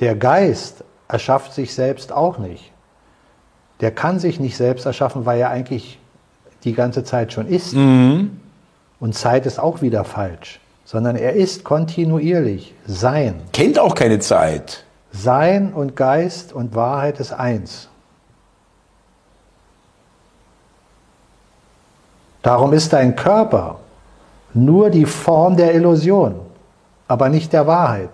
Der 0.00 0.14
Geist 0.14 0.84
erschafft 1.08 1.54
sich 1.54 1.74
selbst 1.74 2.12
auch 2.12 2.38
nicht. 2.38 2.70
Der 3.80 3.90
kann 3.90 4.18
sich 4.18 4.38
nicht 4.38 4.56
selbst 4.56 4.84
erschaffen, 4.86 5.24
weil 5.24 5.40
er 5.40 5.50
eigentlich 5.50 5.98
die 6.64 6.74
ganze 6.74 7.04
Zeit 7.04 7.32
schon 7.32 7.46
ist. 7.46 7.74
Und 9.00 9.14
Zeit 9.14 9.46
ist 9.46 9.58
auch 9.58 9.82
wieder 9.82 10.04
falsch, 10.04 10.60
sondern 10.84 11.16
er 11.16 11.32
ist 11.32 11.64
kontinuierlich 11.64 12.74
Sein. 12.86 13.36
Kennt 13.52 13.78
auch 13.78 13.94
keine 13.94 14.18
Zeit. 14.18 14.83
Sein 15.16 15.72
und 15.72 15.94
Geist 15.94 16.52
und 16.52 16.74
Wahrheit 16.74 17.20
ist 17.20 17.32
eins. 17.32 17.88
Darum 22.42 22.72
ist 22.72 22.92
dein 22.92 23.14
Körper 23.14 23.78
nur 24.52 24.90
die 24.90 25.06
Form 25.06 25.56
der 25.56 25.74
Illusion, 25.74 26.34
aber 27.06 27.28
nicht 27.28 27.52
der 27.52 27.66
Wahrheit. 27.66 28.10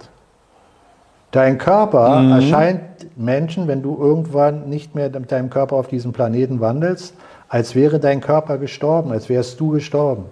Dein 1.30 1.58
Körper 1.58 2.22
erscheint 2.34 2.82
Menschen, 3.16 3.66
wenn 3.66 3.82
du 3.82 3.96
irgendwann 3.98 4.68
nicht 4.68 4.94
mehr 4.94 5.10
mit 5.10 5.32
deinem 5.32 5.48
Körper 5.48 5.76
auf 5.76 5.88
diesem 5.88 6.12
Planeten 6.12 6.60
wandelst, 6.60 7.14
als 7.48 7.74
wäre 7.74 7.98
dein 7.98 8.20
Körper 8.20 8.58
gestorben, 8.58 9.10
als 9.10 9.28
wärst 9.28 9.58
du 9.58 9.70
gestorben. 9.70 10.26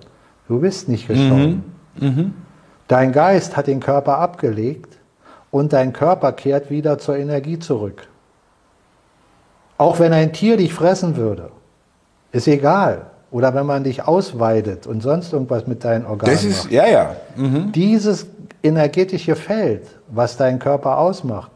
Du 0.48 0.60
bist 0.60 0.88
nicht 0.88 1.08
gestorben. 1.08 1.64
Dein 2.88 3.12
Geist 3.12 3.56
hat 3.56 3.66
den 3.66 3.80
Körper 3.80 4.18
abgelegt 4.18 4.97
und 5.50 5.72
dein 5.72 5.92
Körper 5.92 6.32
kehrt 6.32 6.70
wieder 6.70 6.98
zur 6.98 7.16
Energie 7.16 7.58
zurück. 7.58 8.08
Auch 9.78 9.98
wenn 10.00 10.12
ein 10.12 10.32
Tier 10.32 10.56
dich 10.56 10.74
fressen 10.74 11.16
würde, 11.16 11.50
ist 12.32 12.48
egal. 12.48 13.06
Oder 13.30 13.54
wenn 13.54 13.66
man 13.66 13.84
dich 13.84 14.02
ausweidet 14.06 14.86
und 14.86 15.02
sonst 15.02 15.32
irgendwas 15.32 15.66
mit 15.66 15.84
deinen 15.84 16.06
Organen 16.06 16.32
Das 16.32 16.44
ist, 16.44 16.64
macht. 16.64 16.72
ja, 16.72 16.86
ja. 16.86 17.16
Dieses 17.36 18.26
energetische 18.62 19.36
Feld, 19.36 19.86
was 20.08 20.36
deinen 20.36 20.58
Körper 20.58 20.98
ausmacht, 20.98 21.50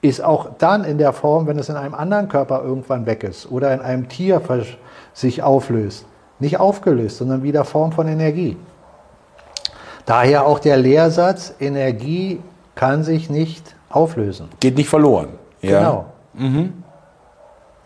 ist 0.00 0.22
auch 0.22 0.50
dann 0.58 0.84
in 0.84 0.98
der 0.98 1.12
Form, 1.12 1.46
wenn 1.48 1.58
es 1.58 1.68
in 1.68 1.76
einem 1.76 1.94
anderen 1.94 2.28
Körper 2.28 2.62
irgendwann 2.62 3.04
weg 3.06 3.24
ist 3.24 3.50
oder 3.50 3.74
in 3.74 3.80
einem 3.80 4.08
Tier 4.08 4.40
sich 5.12 5.42
auflöst, 5.42 6.06
nicht 6.38 6.60
aufgelöst, 6.60 7.18
sondern 7.18 7.42
wieder 7.42 7.64
Form 7.64 7.90
von 7.90 8.06
Energie. 8.06 8.56
Daher 10.04 10.46
auch 10.46 10.60
der 10.60 10.76
Lehrsatz, 10.76 11.54
Energie 11.58 12.40
kann 12.76 13.02
sich 13.02 13.28
nicht 13.30 13.74
auflösen. 13.90 14.48
Geht 14.60 14.76
nicht 14.76 14.88
verloren. 14.88 15.30
Ja. 15.62 15.78
Genau. 15.80 16.04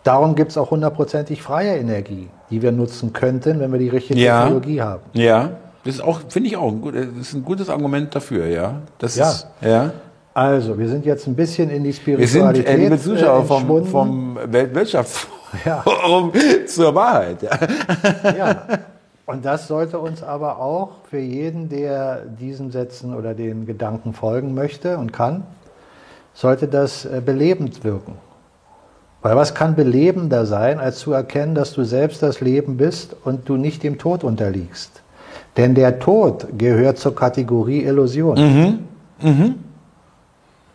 Darum 0.03 0.35
gibt 0.35 0.51
es 0.51 0.59
auch 0.59 0.71
hundertprozentig 0.71 1.43
freie 1.43 1.77
Energie, 1.77 2.29
die 2.51 2.61
wir 2.63 2.73
nutzen 2.73 3.13
könnten, 3.13 3.61
wenn 3.61 3.71
wir 3.73 3.79
die 3.79 3.89
richtige 3.89 4.19
Ja. 4.21 4.43
Technologie 4.43 4.81
haben. 4.83 5.03
Ja. 5.13 5.51
Das 5.85 5.95
ist 5.95 6.01
auch, 6.03 6.21
finde 6.29 6.49
ich 6.49 6.57
auch, 6.57 6.69
ein 6.69 6.81
gut- 6.83 6.95
das 6.95 7.05
ist 7.29 7.35
ein 7.35 7.45
gutes 7.45 7.69
Argument 7.71 8.15
dafür, 8.15 8.47
ja. 8.47 8.75
Das 8.99 9.17
Ja. 9.17 9.31
ist, 9.31 9.47
ja. 9.63 9.91
Also, 10.35 10.79
wir 10.79 10.89
sind 10.89 11.05
jetzt 11.07 11.27
ein 11.27 11.35
bisschen 11.35 11.71
in 11.71 11.83
die 11.85 11.89
Wir 11.91 11.95
Spiritualität 11.95 12.67
sind, 12.67 12.79
äh, 12.79 12.83
liebe 12.85 12.99
Zuschauer, 12.99 13.41
äh, 13.41 13.45
vom, 13.45 13.59
entschwunden. 13.63 13.91
vom 13.91 14.39
Weltwirtschaftsforum 14.47 16.33
zur 16.67 16.95
Wahrheit. 16.95 17.39
Ja. 17.43 18.57
Und 19.31 19.45
das 19.45 19.69
sollte 19.69 20.01
uns 20.01 20.25
aber 20.25 20.59
auch 20.59 20.91
für 21.09 21.21
jeden, 21.21 21.69
der 21.69 22.23
diesen 22.25 22.73
Sätzen 22.73 23.15
oder 23.15 23.33
den 23.33 23.65
Gedanken 23.65 24.13
folgen 24.13 24.55
möchte 24.55 24.99
und 24.99 25.13
kann, 25.13 25.45
sollte 26.35 26.67
das 26.67 27.05
äh, 27.05 27.23
belebend 27.25 27.85
wirken. 27.85 28.15
Weil 29.23 29.37
was 29.37 29.55
kann 29.55 29.77
belebender 29.77 30.47
sein, 30.47 30.81
als 30.81 30.99
zu 30.99 31.13
erkennen, 31.13 31.55
dass 31.55 31.75
du 31.75 31.85
selbst 31.85 32.25
das 32.25 32.41
Leben 32.41 32.77
bist 32.77 33.15
und 33.25 33.49
du 33.49 33.57
nicht 33.57 33.85
dem 33.85 33.99
Tod 33.99 34.25
unterliegst? 34.25 35.01
Denn 35.57 35.77
der 35.77 36.01
Tod 36.01 36.59
gehört 36.59 36.99
zur 36.99 37.15
Kategorie 37.15 37.85
Illusion. 37.85 38.37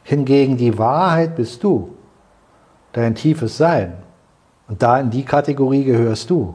Hingegen 0.03 0.55
die 0.55 0.77
Wahrheit 0.77 1.35
bist 1.35 1.61
du, 1.61 1.89
dein 2.93 3.15
tiefes 3.15 3.57
Sein. 3.57 3.95
Und 4.69 4.81
da 4.81 4.97
in 4.97 5.09
die 5.09 5.25
Kategorie 5.25 5.83
gehörst 5.83 6.29
du. 6.29 6.53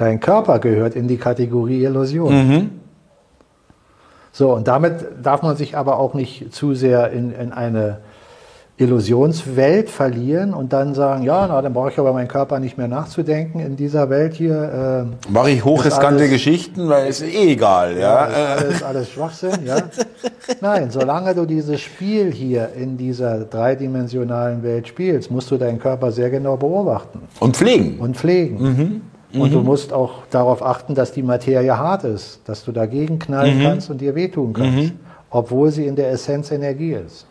Dein 0.00 0.18
Körper 0.18 0.60
gehört 0.60 0.96
in 0.96 1.08
die 1.08 1.18
Kategorie 1.18 1.84
Illusion. 1.84 2.70
So, 4.32 4.54
und 4.54 4.66
damit 4.66 5.04
darf 5.22 5.42
man 5.42 5.56
sich 5.56 5.76
aber 5.76 5.98
auch 5.98 6.14
nicht 6.14 6.54
zu 6.54 6.72
sehr 6.74 7.10
in, 7.10 7.32
in 7.32 7.52
eine 7.52 7.98
Illusionswelt 8.78 9.90
verlieren 9.90 10.54
und 10.54 10.72
dann 10.72 10.94
sagen, 10.94 11.22
ja, 11.22 11.46
na, 11.46 11.60
dann 11.60 11.74
brauche 11.74 11.90
ich 11.90 11.98
aber 11.98 12.14
meinen 12.14 12.28
Körper 12.28 12.60
nicht 12.60 12.78
mehr 12.78 12.88
nachzudenken 12.88 13.60
in 13.60 13.76
dieser 13.76 14.08
Welt 14.08 14.32
hier. 14.32 15.10
Äh, 15.28 15.30
Mache 15.30 15.50
ich 15.50 15.66
hochriskante 15.66 16.30
Geschichten, 16.30 16.88
weil 16.88 17.08
es 17.08 17.20
eh 17.20 17.52
egal, 17.52 17.98
ja. 17.98 18.30
ja 18.30 18.54
ist 18.54 18.64
alles, 18.64 18.82
alles 18.82 19.10
Schwachsinn, 19.10 19.66
ja. 19.66 19.76
Nein, 20.62 20.90
solange 20.90 21.34
du 21.34 21.44
dieses 21.44 21.78
Spiel 21.78 22.32
hier 22.32 22.70
in 22.74 22.96
dieser 22.96 23.40
dreidimensionalen 23.40 24.62
Welt 24.62 24.88
spielst, 24.88 25.30
musst 25.30 25.50
du 25.50 25.58
deinen 25.58 25.78
Körper 25.78 26.10
sehr 26.10 26.30
genau 26.30 26.56
beobachten. 26.56 27.20
Und 27.38 27.58
pflegen. 27.58 27.98
Und 27.98 28.16
pflegen. 28.16 28.62
Mhm. 28.62 29.00
Und 29.32 29.50
mhm. 29.50 29.54
du 29.54 29.60
musst 29.60 29.92
auch 29.92 30.26
darauf 30.30 30.62
achten, 30.62 30.94
dass 30.94 31.12
die 31.12 31.22
Materie 31.22 31.76
hart 31.78 32.04
ist, 32.04 32.40
dass 32.46 32.64
du 32.64 32.72
dagegen 32.72 33.18
knallen 33.18 33.58
mhm. 33.58 33.62
kannst 33.62 33.90
und 33.90 34.00
dir 34.00 34.14
wehtun 34.14 34.52
kannst, 34.52 34.92
mhm. 34.92 35.00
obwohl 35.30 35.70
sie 35.70 35.86
in 35.86 35.96
der 35.96 36.10
Essenz 36.10 36.50
Energie 36.50 36.94
ist. 36.94 37.26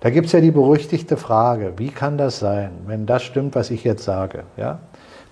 Da 0.00 0.10
gibt 0.10 0.26
es 0.26 0.32
ja 0.32 0.40
die 0.40 0.50
berüchtigte 0.50 1.16
Frage, 1.16 1.74
wie 1.76 1.90
kann 1.90 2.18
das 2.18 2.40
sein, 2.40 2.72
wenn 2.86 3.06
das 3.06 3.22
stimmt, 3.22 3.54
was 3.54 3.70
ich 3.70 3.84
jetzt 3.84 4.02
sage, 4.02 4.42
ja? 4.56 4.80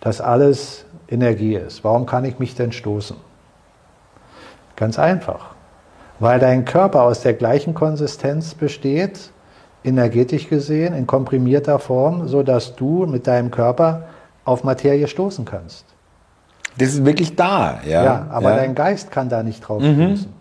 dass 0.01 0.21
alles 0.21 0.85
Energie 1.09 1.57
ist? 1.57 1.83
Warum 1.83 2.07
kann 2.07 2.25
ich 2.25 2.39
mich 2.39 2.55
denn 2.55 2.71
stoßen? 2.71 3.17
Ganz 4.77 4.97
einfach, 4.97 5.57
weil 6.21 6.39
dein 6.39 6.65
Körper 6.65 7.03
aus 7.03 7.21
der 7.21 7.35
gleichen 7.35 7.75
Konsistenz 7.75 8.55
besteht, 8.55 9.33
energetisch 9.83 10.49
gesehen, 10.49 10.95
in 10.95 11.07
komprimierter 11.07 11.81
Form, 11.81 12.29
sodass 12.29 12.77
du 12.77 13.07
mit 13.07 13.27
deinem 13.27 13.51
Körper 13.51 14.05
auf 14.51 14.65
Materie 14.65 15.07
stoßen 15.07 15.45
kannst. 15.45 15.85
Das 16.77 16.89
ist 16.89 17.05
wirklich 17.05 17.37
da, 17.37 17.79
ja. 17.85 18.05
Ja, 18.05 18.27
aber 18.31 18.51
ja. 18.51 18.57
dein 18.57 18.75
Geist 18.75 19.11
kann 19.13 19.29
da 19.29 19.45
nicht 19.45 19.61
drauf 19.61 19.81
mhm. 19.81 20.17
stoßen. 20.17 20.33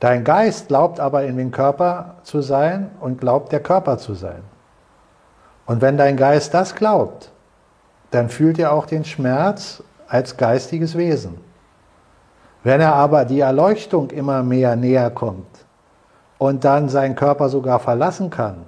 Dein 0.00 0.24
Geist 0.24 0.68
glaubt 0.68 0.98
aber 0.98 1.24
in 1.24 1.36
den 1.36 1.52
Körper 1.52 2.16
zu 2.24 2.42
sein 2.42 2.90
und 3.00 3.20
glaubt 3.20 3.52
der 3.52 3.60
Körper 3.60 3.96
zu 3.98 4.14
sein. 4.14 4.42
Und 5.66 5.82
wenn 5.82 5.96
dein 5.96 6.16
Geist 6.16 6.52
das 6.52 6.74
glaubt, 6.74 7.30
dann 8.10 8.28
fühlt 8.28 8.58
er 8.58 8.72
auch 8.72 8.86
den 8.86 9.04
Schmerz 9.04 9.82
als 10.08 10.36
geistiges 10.36 10.96
Wesen. 10.96 11.38
Wenn 12.64 12.80
er 12.80 12.94
aber 12.94 13.24
die 13.24 13.40
Erleuchtung 13.40 14.10
immer 14.10 14.42
mehr 14.42 14.74
näher 14.74 15.10
kommt 15.10 15.64
und 16.38 16.64
dann 16.64 16.88
seinen 16.88 17.14
Körper 17.14 17.48
sogar 17.48 17.78
verlassen 17.78 18.30
kann, 18.30 18.66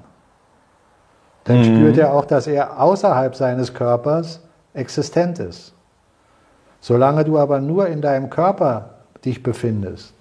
dann 1.48 1.60
mhm. 1.60 1.64
spürt 1.64 1.98
er 1.98 2.12
auch, 2.12 2.26
dass 2.26 2.46
er 2.46 2.80
außerhalb 2.80 3.34
seines 3.34 3.74
Körpers 3.74 4.40
existent 4.74 5.40
ist. 5.40 5.72
Solange 6.80 7.24
du 7.24 7.38
aber 7.38 7.60
nur 7.60 7.88
in 7.88 8.00
deinem 8.00 8.30
Körper 8.30 8.90
dich 9.24 9.42
befindest, 9.42 10.14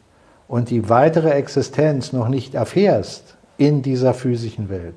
und 0.47 0.69
die 0.69 0.89
weitere 0.89 1.31
Existenz 1.31 2.13
noch 2.13 2.29
nicht 2.29 2.55
erfährst 2.55 3.35
in 3.57 3.81
dieser 3.81 4.13
physischen 4.13 4.69
Welt, 4.69 4.95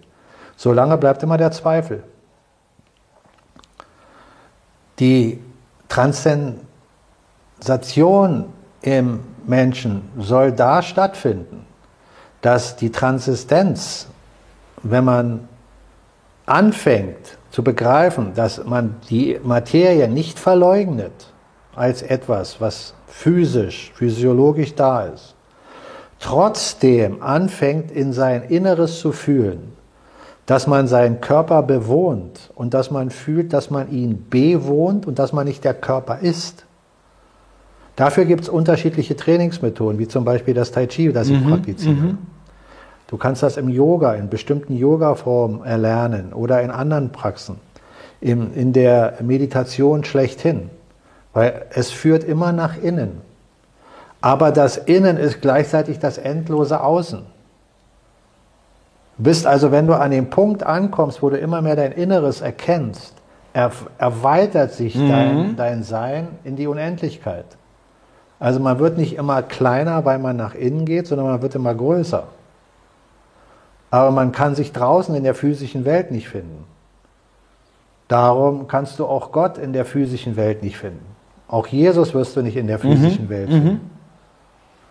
solange 0.56 0.96
bleibt 0.96 1.24
immer 1.24 1.36
der 1.36 1.50
Zweifel. 1.50 2.04
Die 5.00 5.40
Transzendation 5.88 8.44
im 8.82 9.20
Menschen 9.46 10.08
soll 10.18 10.52
da 10.52 10.82
stattfinden, 10.82 11.66
dass 12.42 12.76
die 12.76 12.92
Transistenz, 12.92 14.06
wenn 14.82 15.04
man 15.04 15.48
anfängt 16.50 17.38
zu 17.50 17.62
begreifen, 17.62 18.32
dass 18.34 18.64
man 18.64 18.96
die 19.08 19.38
Materie 19.42 20.08
nicht 20.08 20.38
verleugnet 20.38 21.12
als 21.74 22.02
etwas, 22.02 22.60
was 22.60 22.94
physisch, 23.06 23.92
physiologisch 23.94 24.74
da 24.74 25.04
ist, 25.04 25.34
trotzdem 26.18 27.22
anfängt 27.22 27.90
in 27.90 28.12
sein 28.12 28.42
Inneres 28.42 29.00
zu 29.00 29.12
fühlen, 29.12 29.72
dass 30.46 30.66
man 30.66 30.88
seinen 30.88 31.20
Körper 31.20 31.62
bewohnt 31.62 32.50
und 32.54 32.74
dass 32.74 32.90
man 32.90 33.10
fühlt, 33.10 33.52
dass 33.52 33.70
man 33.70 33.90
ihn 33.90 34.26
bewohnt 34.28 35.06
und 35.06 35.18
dass 35.18 35.32
man 35.32 35.46
nicht 35.46 35.64
der 35.64 35.74
Körper 35.74 36.18
ist. 36.18 36.66
Dafür 37.94 38.24
gibt 38.24 38.42
es 38.42 38.48
unterschiedliche 38.48 39.14
Trainingsmethoden, 39.14 39.98
wie 39.98 40.08
zum 40.08 40.24
Beispiel 40.24 40.54
das 40.54 40.72
Tai 40.72 40.86
Chi, 40.86 41.12
das 41.12 41.28
ich 41.28 41.40
mhm, 41.40 41.48
praktiziere. 41.48 41.94
Mhm. 41.94 42.18
Du 43.10 43.16
kannst 43.16 43.42
das 43.42 43.56
im 43.56 43.68
Yoga, 43.68 44.14
in 44.14 44.28
bestimmten 44.28 44.76
Yoga-Formen 44.76 45.64
erlernen 45.64 46.32
oder 46.32 46.62
in 46.62 46.70
anderen 46.70 47.10
Praxen, 47.10 47.56
in, 48.20 48.54
in 48.54 48.72
der 48.72 49.14
Meditation 49.20 50.04
schlechthin, 50.04 50.70
weil 51.32 51.66
es 51.74 51.90
führt 51.90 52.22
immer 52.22 52.52
nach 52.52 52.80
innen. 52.80 53.20
Aber 54.20 54.52
das 54.52 54.76
Innen 54.76 55.16
ist 55.16 55.40
gleichzeitig 55.42 55.98
das 55.98 56.18
endlose 56.18 56.80
Außen. 56.80 57.22
Du 59.18 59.24
bist 59.24 59.44
also, 59.44 59.72
wenn 59.72 59.88
du 59.88 59.94
an 59.94 60.12
den 60.12 60.30
Punkt 60.30 60.62
ankommst, 60.62 61.20
wo 61.20 61.30
du 61.30 61.36
immer 61.36 61.62
mehr 61.62 61.74
dein 61.74 61.90
Inneres 61.90 62.42
erkennst, 62.42 63.14
er, 63.52 63.72
erweitert 63.98 64.72
sich 64.72 64.94
mhm. 64.94 65.08
dein, 65.08 65.56
dein 65.56 65.82
Sein 65.82 66.28
in 66.44 66.54
die 66.54 66.68
Unendlichkeit. 66.68 67.46
Also 68.38 68.60
man 68.60 68.78
wird 68.78 68.98
nicht 68.98 69.16
immer 69.16 69.42
kleiner, 69.42 70.04
weil 70.04 70.20
man 70.20 70.36
nach 70.36 70.54
innen 70.54 70.84
geht, 70.84 71.08
sondern 71.08 71.26
man 71.26 71.42
wird 71.42 71.56
immer 71.56 71.74
größer. 71.74 72.28
Aber 73.90 74.10
man 74.10 74.32
kann 74.32 74.54
sich 74.54 74.72
draußen 74.72 75.14
in 75.14 75.24
der 75.24 75.34
physischen 75.34 75.84
Welt 75.84 76.10
nicht 76.10 76.28
finden. 76.28 76.64
Darum 78.08 78.68
kannst 78.68 78.98
du 78.98 79.06
auch 79.06 79.32
Gott 79.32 79.58
in 79.58 79.72
der 79.72 79.84
physischen 79.84 80.36
Welt 80.36 80.62
nicht 80.62 80.76
finden. 80.76 81.04
Auch 81.48 81.66
Jesus 81.66 82.14
wirst 82.14 82.36
du 82.36 82.42
nicht 82.42 82.56
in 82.56 82.66
der 82.66 82.78
physischen 82.78 83.24
mhm. 83.24 83.30
Welt 83.30 83.50
finden. 83.50 83.68
Mhm 83.68 84.00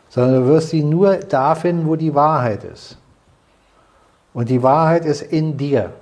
sondern 0.10 0.41
du 0.41 0.47
wirst 0.47 0.70
sie 0.70 0.84
nur 0.84 1.18
da 1.18 1.56
finden, 1.56 1.88
wo 1.88 1.95
die 1.95 2.14
Wahrheit 2.14 2.64
ist. 2.64 2.97
Und 4.34 4.50
die 4.50 4.62
Wahrheit 4.62 5.06
ist 5.06 5.22
in 5.22 5.56
dir. 5.56 5.93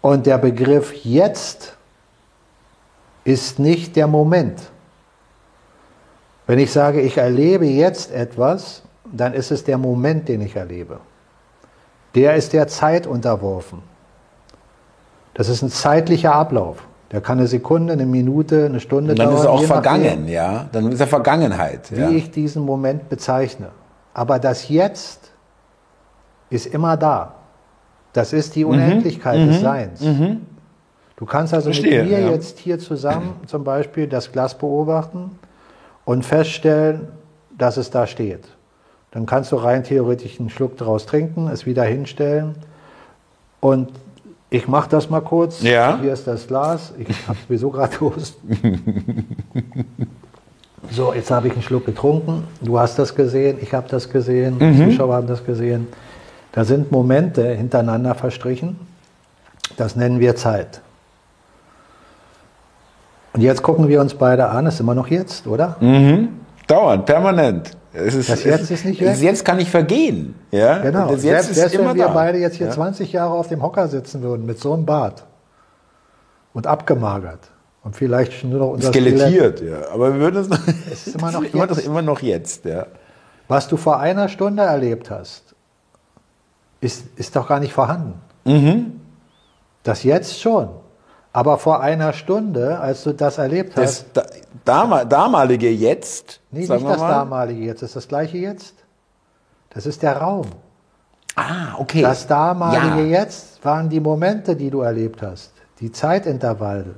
Und 0.00 0.26
der 0.26 0.38
Begriff 0.38 0.92
jetzt 1.04 1.76
ist 3.24 3.58
nicht 3.58 3.96
der 3.96 4.06
Moment. 4.06 4.70
Wenn 6.46 6.58
ich 6.58 6.72
sage, 6.72 7.00
ich 7.00 7.16
erlebe 7.16 7.66
jetzt 7.66 8.10
etwas, 8.10 8.82
dann 9.12 9.34
ist 9.34 9.50
es 9.50 9.64
der 9.64 9.78
Moment, 9.78 10.28
den 10.28 10.40
ich 10.40 10.56
erlebe. 10.56 11.00
Der 12.14 12.34
ist 12.34 12.52
der 12.52 12.68
Zeit 12.68 13.06
unterworfen. 13.06 13.82
Das 15.34 15.48
ist 15.48 15.62
ein 15.62 15.70
zeitlicher 15.70 16.34
Ablauf. 16.34 16.86
Der 17.10 17.20
kann 17.20 17.38
eine 17.38 17.46
Sekunde, 17.46 17.92
eine 17.92 18.06
Minute, 18.06 18.66
eine 18.66 18.80
Stunde 18.80 19.14
dauern. 19.14 19.34
Dann 19.34 19.36
dauern, 19.36 19.38
ist 19.38 19.44
er 19.44 19.52
auch 19.52 19.64
vergangen, 19.64 20.28
ja. 20.28 20.66
Dann 20.72 20.90
ist 20.92 21.00
er 21.00 21.06
Vergangenheit. 21.06 21.90
Wie 21.90 22.00
ja. 22.00 22.10
ich 22.10 22.30
diesen 22.30 22.64
Moment 22.64 23.08
bezeichne. 23.08 23.68
Aber 24.14 24.38
das 24.38 24.68
Jetzt 24.68 25.30
ist 26.50 26.66
immer 26.66 26.96
da. 26.96 27.34
Das 28.12 28.32
ist 28.32 28.56
die 28.56 28.64
mhm. 28.64 28.72
Unendlichkeit 28.72 29.40
mhm. 29.40 29.46
des 29.48 29.60
Seins. 29.60 30.00
Mhm. 30.00 30.46
Du 31.16 31.26
kannst 31.26 31.54
also 31.54 31.66
Verstehe, 31.66 32.02
mit 32.02 32.12
mir 32.12 32.20
ja. 32.20 32.30
jetzt 32.30 32.58
hier 32.58 32.78
zusammen 32.78 33.34
zum 33.46 33.64
Beispiel 33.64 34.06
das 34.06 34.32
Glas 34.32 34.56
beobachten 34.56 35.38
und 36.04 36.24
feststellen, 36.24 37.08
dass 37.56 37.76
es 37.76 37.90
da 37.90 38.06
steht. 38.06 38.48
Dann 39.12 39.26
kannst 39.26 39.52
du 39.52 39.56
rein 39.56 39.84
theoretisch 39.84 40.40
einen 40.40 40.50
Schluck 40.50 40.76
daraus 40.78 41.06
trinken, 41.06 41.48
es 41.48 41.66
wieder 41.66 41.84
hinstellen 41.84 42.56
und 43.60 43.90
ich 44.50 44.68
mache 44.68 44.90
das 44.90 45.08
mal 45.08 45.20
kurz. 45.20 45.62
Ja. 45.62 45.98
Hier 46.00 46.12
ist 46.12 46.26
das 46.26 46.46
Glas. 46.46 46.92
Ich 46.98 47.08
habe 47.26 47.38
sowieso 47.46 47.70
gerade 47.70 47.96
Durst. 47.96 48.36
so, 50.90 51.14
jetzt 51.14 51.30
habe 51.30 51.48
ich 51.48 51.54
einen 51.54 51.62
Schluck 51.62 51.86
getrunken. 51.86 52.44
Du 52.60 52.78
hast 52.78 52.98
das 52.98 53.14
gesehen, 53.14 53.58
ich 53.62 53.72
habe 53.72 53.88
das 53.88 54.10
gesehen, 54.10 54.58
mhm. 54.58 54.76
die 54.76 54.90
Zuschauer 54.90 55.14
haben 55.14 55.26
das 55.26 55.44
gesehen. 55.44 55.86
Da 56.52 56.64
sind 56.64 56.92
Momente 56.92 57.54
hintereinander 57.54 58.14
verstrichen. 58.14 58.78
Das 59.78 59.96
nennen 59.96 60.20
wir 60.20 60.36
Zeit. 60.36 60.82
Und 63.32 63.40
jetzt 63.40 63.62
gucken 63.62 63.88
wir 63.88 64.02
uns 64.02 64.12
beide 64.12 64.50
an. 64.50 64.66
Es 64.66 64.74
ist 64.74 64.80
immer 64.80 64.94
noch 64.94 65.08
jetzt, 65.08 65.46
oder? 65.46 65.76
Mhm. 65.80 66.28
Dauernd, 66.66 67.06
permanent. 67.06 67.74
Ist, 67.92 68.30
das 68.30 68.44
Jetzt 68.44 68.70
ist 68.70 68.84
nicht 68.86 69.00
weg. 69.00 69.08
Das 69.08 69.20
Jetzt 69.20 69.44
kann 69.44 69.58
nicht 69.58 69.70
vergehen. 69.70 70.34
Ja? 70.50 70.78
Genau. 70.78 71.12
Das 71.12 71.22
Jetzt 71.22 71.46
selbst, 71.46 71.54
selbst 71.54 71.78
wenn 71.78 71.94
wir 71.94 72.06
da. 72.06 72.12
beide 72.12 72.38
jetzt 72.38 72.56
hier 72.56 72.68
ja? 72.68 72.72
20 72.72 73.12
Jahre 73.12 73.34
auf 73.34 73.48
dem 73.48 73.62
Hocker 73.62 73.88
sitzen 73.88 74.22
würden 74.22 74.46
mit 74.46 74.58
so 74.58 74.72
einem 74.72 74.86
Bart 74.86 75.24
und 76.54 76.66
abgemagert 76.66 77.50
und 77.82 77.94
vielleicht 77.94 78.44
nur 78.44 78.60
noch 78.60 78.70
unser 78.70 78.88
Skelettiert, 78.88 79.58
Skelett. 79.58 79.82
ja. 79.82 79.90
Aber 79.92 80.14
wir 80.14 80.20
würden 80.20 80.40
es 80.40 80.48
noch, 80.48 80.60
es 80.90 81.06
ist 81.06 81.16
immer 81.16 81.32
noch 81.32 81.42
jetzt. 81.42 81.52
Immer, 81.54 81.66
noch, 81.66 81.78
immer 81.78 82.02
noch 82.02 82.22
jetzt, 82.22 82.64
ja. 82.64 82.86
Was 83.48 83.68
du 83.68 83.76
vor 83.76 83.98
einer 84.00 84.28
Stunde 84.28 84.62
erlebt 84.62 85.10
hast, 85.10 85.54
ist, 86.80 87.06
ist 87.16 87.36
doch 87.36 87.48
gar 87.48 87.60
nicht 87.60 87.74
vorhanden. 87.74 88.14
Mhm. 88.44 89.00
Das 89.82 90.02
jetzt 90.04 90.40
schon. 90.40 90.68
Aber 91.32 91.58
vor 91.58 91.80
einer 91.80 92.12
Stunde, 92.12 92.78
als 92.78 93.04
du 93.04 93.12
das 93.14 93.38
erlebt 93.38 93.76
hast. 93.76 94.06
Das 94.12 94.24
da, 94.64 95.04
damalige 95.04 95.70
Jetzt. 95.70 96.40
Nee, 96.50 96.60
nicht 96.60 96.70
das 96.70 96.82
mal. 96.82 96.96
damalige 96.96 97.64
Jetzt, 97.64 97.82
das 97.82 97.90
ist 97.90 97.96
das 97.96 98.08
gleiche 98.08 98.38
Jetzt. 98.38 98.74
Das 99.70 99.86
ist 99.86 100.02
der 100.02 100.18
Raum. 100.18 100.46
Ah, 101.34 101.76
okay. 101.78 102.02
Das 102.02 102.26
damalige 102.26 103.08
ja. 103.10 103.20
Jetzt 103.20 103.64
waren 103.64 103.88
die 103.88 104.00
Momente, 104.00 104.54
die 104.54 104.70
du 104.70 104.82
erlebt 104.82 105.22
hast. 105.22 105.52
Die 105.80 105.90
Zeitintervalle. 105.90 106.94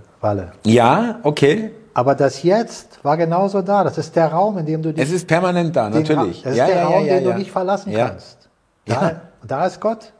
Ja, 0.65 1.21
okay. 1.23 1.71
Aber 1.95 2.17
das 2.17 2.43
Jetzt 2.43 2.99
war 3.05 3.17
genauso 3.17 3.63
da. 3.63 3.85
Das 3.85 3.97
ist 3.99 4.17
der 4.17 4.33
Raum, 4.33 4.59
in 4.59 4.67
dem 4.67 4.83
du 4.83 4.93
dich. 4.93 5.03
Es 5.03 5.13
ist 5.13 5.29
permanent 5.29 5.77
da, 5.77 5.89
natürlich. 5.89 6.43
Das 6.43 6.53
ist 6.53 6.59
ja, 6.59 6.67
der 6.67 6.77
ja, 6.77 6.87
Raum, 6.87 7.05
den 7.05 7.25
du 7.25 7.35
nicht 7.35 7.53
verlassen 7.53 7.95
kannst. 7.95 8.49
Da, 8.87 8.95
Ja. 8.95 9.21
da 9.47 9.67
ist 9.67 9.81
Gott. 9.81 10.13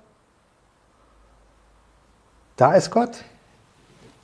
Da 2.57 2.75
ist 2.75 2.91
Gott. 2.91 3.17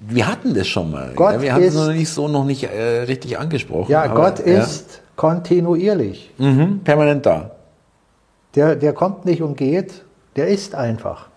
Wir 0.02 0.26
hatten 0.26 0.54
das 0.54 0.66
schon 0.66 0.90
mal. 0.90 1.12
Gott 1.14 1.34
ja, 1.34 1.42
wir 1.42 1.52
hatten 1.52 1.64
es 1.64 1.74
ist- 1.74 1.80
noch 1.86 1.92
nicht 1.92 2.08
so 2.08 2.26
noch 2.28 2.44
nicht 2.44 2.64
äh, 2.64 3.02
richtig 3.02 3.38
angesprochen. 3.38 3.90
Ja, 3.92 4.04
aber, 4.04 4.14
Gott 4.14 4.38
ist 4.40 5.02
kontinuierlich. 5.16 6.32
Mhm, 6.38 6.80
permanent 6.82 7.26
da. 7.26 7.50
Der, 8.54 8.76
der 8.76 8.92
kommt 8.94 9.26
nicht 9.26 9.42
und 9.42 9.56
geht, 9.56 10.04
der 10.36 10.48
ist 10.48 10.74
einfach. 10.74 11.28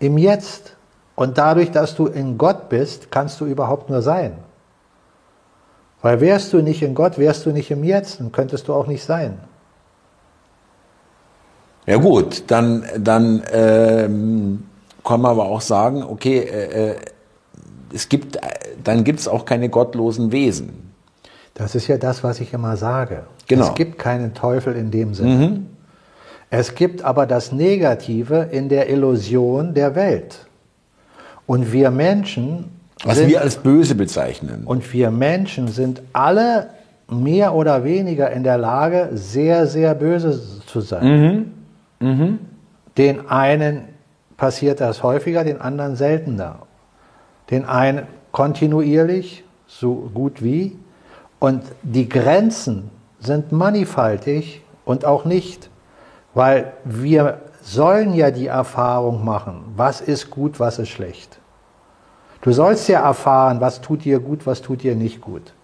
Im 0.00 0.18
Jetzt. 0.18 0.76
Und 1.14 1.38
dadurch, 1.38 1.70
dass 1.70 1.94
du 1.94 2.06
in 2.08 2.36
Gott 2.38 2.68
bist, 2.68 3.12
kannst 3.12 3.40
du 3.40 3.46
überhaupt 3.46 3.88
nur 3.88 4.02
sein. 4.02 4.32
Weil 6.02 6.20
wärst 6.20 6.52
du 6.52 6.60
nicht 6.60 6.82
in 6.82 6.94
Gott, 6.94 7.18
wärst 7.18 7.46
du 7.46 7.50
nicht 7.52 7.70
im 7.70 7.84
Jetzt, 7.84 8.18
dann 8.18 8.32
könntest 8.32 8.66
du 8.66 8.74
auch 8.74 8.88
nicht 8.88 9.04
sein. 9.04 9.38
Ja 11.86 11.98
gut, 11.98 12.44
dann, 12.48 12.84
dann 12.98 13.42
ähm, 13.52 14.64
kann 15.04 15.20
man 15.20 15.30
aber 15.32 15.44
auch 15.44 15.60
sagen, 15.60 16.02
okay, 16.02 16.38
äh, 16.38 16.90
äh, 16.90 16.96
es 17.94 18.08
gibt, 18.08 18.36
äh, 18.36 18.40
dann 18.82 19.04
gibt 19.04 19.20
es 19.20 19.28
auch 19.28 19.44
keine 19.44 19.68
gottlosen 19.68 20.32
Wesen. 20.32 20.92
Das 21.54 21.74
ist 21.74 21.86
ja 21.86 21.96
das, 21.96 22.24
was 22.24 22.40
ich 22.40 22.52
immer 22.52 22.76
sage. 22.76 23.24
Genau. 23.46 23.68
Es 23.68 23.74
gibt 23.74 23.98
keinen 23.98 24.34
Teufel 24.34 24.74
in 24.74 24.90
dem 24.90 25.14
Sinne. 25.14 25.62
Es 26.50 26.74
gibt 26.74 27.02
aber 27.02 27.26
das 27.26 27.52
Negative 27.52 28.48
in 28.50 28.68
der 28.68 28.90
Illusion 28.90 29.72
der 29.74 29.94
Welt. 29.94 30.46
Und 31.46 31.72
wir 31.72 31.90
Menschen 31.90 32.70
Was 33.04 33.18
sind, 33.18 33.28
wir 33.28 33.40
als 33.40 33.56
böse 33.56 33.94
bezeichnen. 33.94 34.62
und 34.64 34.92
wir 34.92 35.10
Menschen 35.10 35.68
sind 35.68 36.02
alle 36.12 36.70
mehr 37.08 37.54
oder 37.54 37.84
weniger 37.84 38.30
in 38.30 38.42
der 38.42 38.58
Lage, 38.58 39.10
sehr, 39.12 39.66
sehr 39.66 39.94
böse 39.94 40.40
zu 40.66 40.80
sein. 40.80 41.52
Den 42.96 43.28
einen 43.28 43.82
passiert 44.36 44.80
das 44.80 45.02
häufiger, 45.02 45.44
den 45.44 45.60
anderen 45.60 45.96
seltener. 45.96 46.60
Den 47.50 47.64
einen 47.64 48.06
kontinuierlich, 48.32 49.44
so 49.66 50.10
gut 50.14 50.42
wie. 50.42 50.78
Und 51.38 51.62
die 51.82 52.08
Grenzen 52.08 52.90
sind 53.20 53.52
mannigfaltig 53.52 54.62
und 54.84 55.04
auch 55.04 55.24
nicht, 55.24 55.70
weil 56.34 56.72
wir 56.84 57.40
sollen 57.62 58.14
ja 58.14 58.30
die 58.30 58.46
Erfahrung 58.46 59.24
machen, 59.24 59.72
was 59.76 60.00
ist 60.00 60.30
gut, 60.30 60.60
was 60.60 60.78
ist 60.78 60.90
schlecht. 60.90 61.38
Du 62.42 62.52
sollst 62.52 62.88
ja 62.88 63.00
erfahren, 63.00 63.60
was 63.60 63.80
tut 63.80 64.04
dir 64.04 64.20
gut, 64.20 64.46
was 64.46 64.60
tut 64.60 64.82
dir 64.82 64.94
nicht 64.94 65.22
gut. 65.22 65.54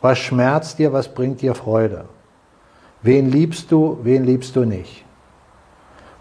Was 0.00 0.18
schmerzt 0.18 0.78
dir, 0.78 0.92
was 0.92 1.08
bringt 1.08 1.42
dir 1.42 1.54
Freude. 1.54 2.06
Wen 3.02 3.30
liebst 3.30 3.70
du, 3.70 3.98
wen 4.02 4.24
liebst 4.24 4.56
du 4.56 4.64
nicht. 4.64 5.04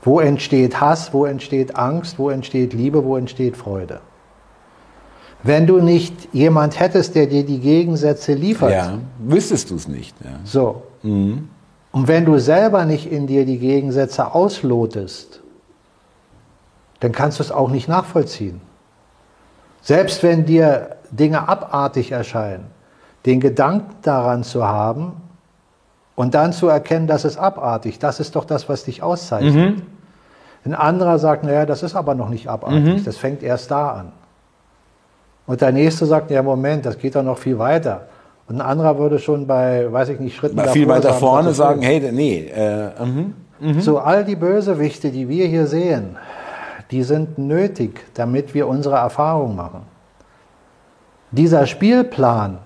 Wo 0.02 0.20
entsteht 0.20 0.82
Hass, 0.82 1.14
wo 1.14 1.26
entsteht 1.26 1.78
Angst, 1.78 2.20
wo 2.20 2.30
entsteht 2.30 2.74
Liebe, 2.74 3.06
wo 3.06 3.16
entsteht 3.16 3.56
Freude. 3.56 4.02
Wenn 5.44 5.68
du 5.68 5.80
nicht 5.80 6.30
jemand 6.34 6.80
hättest, 6.80 7.16
der 7.16 7.28
dir 7.28 7.46
die 7.46 7.60
Gegensätze 7.60 8.34
liefert, 8.34 8.72
ja, 8.72 8.98
wüsstest 9.20 9.70
du 9.72 9.76
es 9.76 9.88
nicht. 9.88 10.16
Ja. 10.24 10.40
so. 10.44 10.84
Und 11.04 12.08
wenn 12.08 12.26
du 12.26 12.40
selber 12.40 12.86
nicht 12.86 13.12
in 13.12 13.28
dir 13.28 13.46
die 13.46 13.60
Gegensätze 13.60 14.34
auslotest, 14.34 15.42
dann 17.02 17.12
kannst 17.12 17.40
du 17.40 17.44
es 17.44 17.52
auch 17.52 17.70
nicht 17.70 17.90
nachvollziehen. 17.90 18.62
Selbst 19.82 20.24
wenn 20.24 20.46
dir 20.46 20.96
Dinge 21.12 21.48
abartig 21.50 22.12
erscheinen, 22.14 22.66
den 23.26 23.42
Gedanken 23.42 23.96
daran 24.02 24.44
zu 24.44 24.66
haben 24.66 25.14
und 26.16 26.34
dann 26.34 26.54
zu 26.54 26.68
erkennen, 26.70 27.06
das 27.06 27.26
ist 27.26 27.38
abartig, 27.38 28.00
das 28.00 28.22
ist 28.22 28.38
doch 28.38 28.46
das, 28.46 28.70
was 28.70 28.86
dich 28.86 29.04
auszeichnet. 29.04 29.84
Ein 30.66 30.74
anderer 30.76 31.20
sagt, 31.20 31.44
naja, 31.44 31.66
das 31.66 31.84
ist 31.84 31.96
aber 31.96 32.16
noch 32.16 32.30
nicht 32.30 32.48
abartig, 32.48 33.04
das 33.04 33.18
fängt 33.18 33.44
erst 33.44 33.70
da 33.70 33.92
an. 33.92 34.12
Und 35.46 35.62
der 35.62 35.72
nächste 35.72 36.06
sagt, 36.06 36.32
ja, 36.32 36.42
Moment, 36.42 36.86
das 36.86 36.98
geht 36.98 37.16
doch 37.16 37.24
noch 37.24 37.38
viel 37.38 37.60
weiter. 37.60 38.08
Und 38.48 38.58
ein 38.58 38.62
anderer 38.62 38.98
würde 38.98 39.20
schon 39.20 39.48
bei, 39.48 39.92
weiß 39.92 40.10
ich 40.10 40.20
nicht, 40.20 40.36
Schritten 40.36 40.60
Viel 40.70 40.86
davor 40.86 40.96
weiter 40.96 41.14
vorne 41.14 41.44
Gottes 41.44 41.58
sagen, 41.58 41.82
hey, 41.82 42.12
nee, 42.12 42.52
äh, 42.54 42.90
mhm. 43.04 43.34
So, 43.80 44.00
all 44.00 44.26
die 44.26 44.36
Bösewichte, 44.36 45.12
die 45.12 45.30
wir 45.30 45.48
hier 45.48 45.68
sehen, 45.68 46.18
die 46.92 47.04
sind 47.04 47.38
nötig, 47.38 48.02
damit 48.14 48.54
wir 48.54 48.68
unsere 48.68 48.98
Erfahrung 48.98 49.56
machen. 49.56 49.82
Dieser 51.32 51.66
Spielplan, 51.66 52.60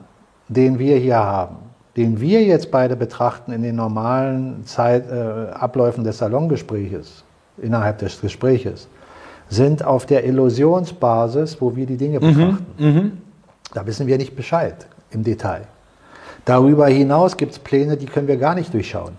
den 0.48 0.80
wir 0.80 0.98
hier 0.98 1.18
haben, 1.18 1.58
den 1.96 2.20
wir 2.20 2.44
jetzt 2.44 2.72
beide 2.72 2.96
betrachten 2.96 3.52
in 3.52 3.64
den 3.64 3.76
normalen 3.76 4.66
Zeit, 4.66 5.10
äh, 5.10 5.52
Abläufen 5.52 6.04
des 6.04 6.18
Salongespräches, 6.18 7.24
innerhalb 7.58 8.00
des 8.00 8.20
Gespräches, 8.20 8.88
sind 9.50 9.84
auf 9.84 10.06
der 10.06 10.26
Illusionsbasis, 10.26 11.62
wo 11.62 11.76
wir 11.76 11.86
die 11.86 11.98
Dinge 11.98 12.20
betrachten. 12.20 13.22
Da 13.74 13.86
wissen 13.86 14.08
wir 14.08 14.18
nicht 14.18 14.36
Bescheid 14.36 14.88
im 15.12 15.24
Detail. 15.24 15.62
Darüber 16.46 16.88
hinaus 16.88 17.36
gibt 17.36 17.54
es 17.54 17.60
Pläne, 17.60 17.98
die 17.98 18.06
können 18.06 18.28
wir 18.28 18.38
gar 18.38 18.56
nicht 18.56 18.74
durchschauen. 18.74 19.14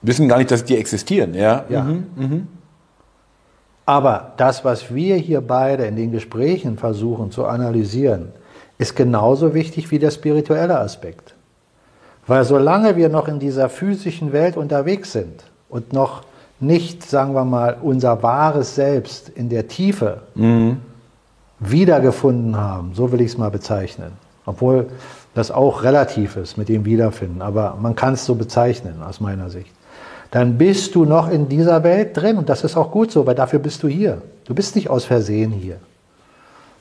wissen 0.00 0.28
gar 0.28 0.38
nicht, 0.38 0.50
dass 0.50 0.64
die 0.64 0.76
existieren. 0.76 1.34
Ja. 1.34 1.64
Ja. 1.68 1.86
Aber 3.84 4.32
das, 4.36 4.64
was 4.64 4.94
wir 4.94 5.16
hier 5.16 5.40
beide 5.40 5.84
in 5.84 5.96
den 5.96 6.12
Gesprächen 6.12 6.78
versuchen 6.78 7.30
zu 7.30 7.46
analysieren, 7.46 8.32
ist 8.78 8.96
genauso 8.96 9.54
wichtig 9.54 9.90
wie 9.90 9.98
der 9.98 10.10
spirituelle 10.10 10.78
Aspekt. 10.78 11.34
Weil 12.26 12.44
solange 12.44 12.96
wir 12.96 13.08
noch 13.08 13.28
in 13.28 13.38
dieser 13.38 13.68
physischen 13.68 14.32
Welt 14.32 14.56
unterwegs 14.56 15.12
sind 15.12 15.44
und 15.68 15.92
noch 15.92 16.22
nicht, 16.62 17.02
sagen 17.08 17.34
wir 17.34 17.44
mal, 17.44 17.76
unser 17.82 18.22
wahres 18.22 18.74
Selbst 18.74 19.28
in 19.28 19.48
der 19.48 19.68
Tiefe 19.68 20.22
wiedergefunden 21.58 22.56
haben, 22.56 22.94
so 22.94 23.12
will 23.12 23.20
ich 23.20 23.32
es 23.32 23.38
mal 23.38 23.50
bezeichnen. 23.50 24.12
Obwohl 24.44 24.88
das 25.34 25.50
auch 25.50 25.82
relativ 25.82 26.36
ist 26.36 26.56
mit 26.56 26.68
dem 26.68 26.84
Wiederfinden, 26.84 27.42
aber 27.42 27.78
man 27.80 27.94
kann 27.94 28.14
es 28.14 28.24
so 28.24 28.34
bezeichnen 28.34 29.02
aus 29.02 29.20
meiner 29.20 29.50
Sicht. 29.50 29.72
Dann 30.30 30.58
bist 30.58 30.94
du 30.94 31.04
noch 31.04 31.30
in 31.30 31.48
dieser 31.48 31.84
Welt 31.84 32.16
drin 32.16 32.38
und 32.38 32.48
das 32.48 32.64
ist 32.64 32.76
auch 32.76 32.90
gut 32.90 33.12
so, 33.12 33.26
weil 33.26 33.34
dafür 33.34 33.58
bist 33.58 33.82
du 33.82 33.88
hier. 33.88 34.22
Du 34.44 34.54
bist 34.54 34.74
nicht 34.74 34.90
aus 34.90 35.04
Versehen 35.04 35.52
hier. 35.52 35.76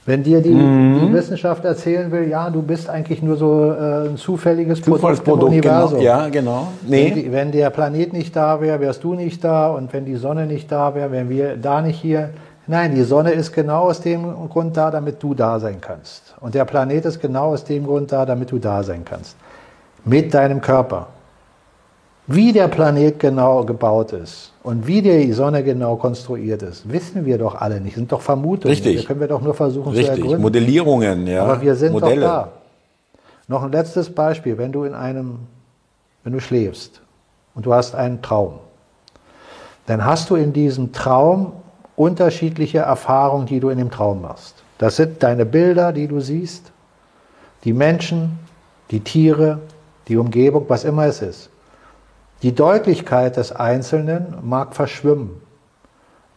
Wenn 0.03 0.23
dir 0.23 0.41
die, 0.41 0.49
die 0.49 1.13
Wissenschaft 1.13 1.63
erzählen 1.63 2.11
will, 2.11 2.27
ja, 2.27 2.49
du 2.49 2.63
bist 2.63 2.89
eigentlich 2.89 3.21
nur 3.21 3.37
so 3.37 3.71
äh, 3.71 4.07
ein 4.09 4.17
zufälliges 4.17 4.81
Produkt 4.81 4.87
im 4.87 5.01
Zufallsprodukt, 5.01 5.51
genau. 5.51 5.83
Universum. 5.83 6.01
Ja, 6.01 6.27
genau. 6.29 6.67
Wenn, 6.81 6.89
Nee. 6.89 7.11
die, 7.11 7.31
wenn 7.31 7.51
der 7.51 7.69
Planet 7.69 8.11
nicht 8.11 8.35
da 8.35 8.59
wäre, 8.61 8.79
wärst 8.79 9.03
du 9.03 9.13
nicht 9.13 9.43
da 9.43 9.67
und 9.69 9.93
wenn 9.93 10.05
die 10.05 10.15
Sonne 10.15 10.47
nicht 10.47 10.71
da 10.71 10.95
wäre, 10.95 11.11
wären 11.11 11.29
wir 11.29 11.55
da 11.55 11.81
nicht 11.81 11.99
hier. 11.99 12.31
Nein, 12.65 12.95
die 12.95 13.03
Sonne 13.03 13.31
ist 13.31 13.53
genau 13.53 13.83
aus 13.89 14.01
dem 14.01 14.23
Grund 14.49 14.75
da, 14.75 14.89
damit 14.89 15.21
du 15.21 15.35
da 15.35 15.59
sein 15.59 15.77
kannst. 15.81 16.33
Und 16.39 16.55
der 16.55 16.65
Planet 16.65 17.05
ist 17.05 17.19
genau 17.21 17.49
aus 17.53 17.63
dem 17.63 17.85
Grund 17.85 18.11
da, 18.11 18.25
damit 18.25 18.51
du 18.51 18.57
da 18.57 18.81
sein 18.81 19.03
kannst. 19.05 19.35
Mit 20.03 20.33
deinem 20.33 20.61
Körper. 20.61 21.07
Wie 22.33 22.53
der 22.53 22.67
Planet 22.67 23.19
genau 23.19 23.63
gebaut 23.63 24.13
ist 24.13 24.51
und 24.63 24.87
wie 24.87 25.01
die 25.01 25.33
Sonne 25.33 25.63
genau 25.63 25.95
konstruiert 25.95 26.61
ist, 26.61 26.91
wissen 26.91 27.25
wir 27.25 27.37
doch 27.37 27.55
alle 27.55 27.81
nicht. 27.81 27.95
Sind 27.95 28.11
doch 28.11 28.21
Vermutungen. 28.21 28.73
Richtig. 28.73 28.97
Wir 28.97 29.03
können 29.05 29.19
wir 29.19 29.27
doch 29.27 29.41
nur 29.41 29.53
versuchen 29.53 29.91
zu 29.91 29.97
Richtig. 29.97 30.19
ergründen. 30.19 30.41
Modellierungen, 30.41 31.27
ja. 31.27 31.43
Aber 31.43 31.61
wir 31.61 31.75
sind 31.75 31.93
Modelle. 31.93 32.21
doch 32.21 32.27
da. 32.27 32.51
Noch 33.47 33.63
ein 33.63 33.71
letztes 33.71 34.09
Beispiel. 34.09 34.57
Wenn 34.57 34.71
du 34.71 34.83
in 34.83 34.93
einem, 34.93 35.39
wenn 36.23 36.33
du 36.33 36.39
schläfst 36.39 37.01
und 37.53 37.65
du 37.65 37.73
hast 37.73 37.95
einen 37.95 38.21
Traum, 38.21 38.59
dann 39.87 40.05
hast 40.05 40.29
du 40.29 40.35
in 40.35 40.53
diesem 40.53 40.93
Traum 40.93 41.53
unterschiedliche 41.95 42.79
Erfahrungen, 42.79 43.45
die 43.45 43.59
du 43.59 43.69
in 43.69 43.77
dem 43.77 43.91
Traum 43.91 44.21
machst. 44.21 44.55
Das 44.77 44.95
sind 44.95 45.21
deine 45.21 45.45
Bilder, 45.45 45.91
die 45.91 46.07
du 46.07 46.19
siehst, 46.19 46.71
die 47.63 47.73
Menschen, 47.73 48.39
die 48.89 49.01
Tiere, 49.01 49.59
die 50.07 50.17
Umgebung, 50.17 50.65
was 50.67 50.83
immer 50.83 51.05
es 51.05 51.21
ist. 51.21 51.49
Die 52.41 52.53
Deutlichkeit 52.55 53.37
des 53.37 53.51
Einzelnen 53.51 54.35
mag 54.41 54.75
verschwimmen. 54.75 55.41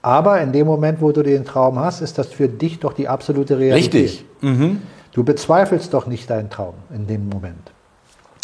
Aber 0.03 0.41
in 0.43 0.53
dem 0.53 0.67
Moment, 0.67 1.01
wo 1.01 1.13
du 1.13 1.23
den 1.23 1.45
Traum 1.47 1.79
hast, 1.79 2.03
ist 2.03 2.19
das 2.19 2.27
für 2.29 2.47
dich 2.49 2.79
doch 2.81 2.93
die 2.93 3.09
absolute 3.09 3.59
Realität. 3.59 3.95
Richtig. 3.95 4.25
Mhm. 4.43 4.83
Du 5.13 5.25
bezweifelst 5.25 5.95
doch 5.95 6.07
nicht 6.07 6.29
deinen 6.29 6.51
Traum 6.51 6.75
in 6.95 7.07
dem 7.07 7.29
Moment. 7.31 7.73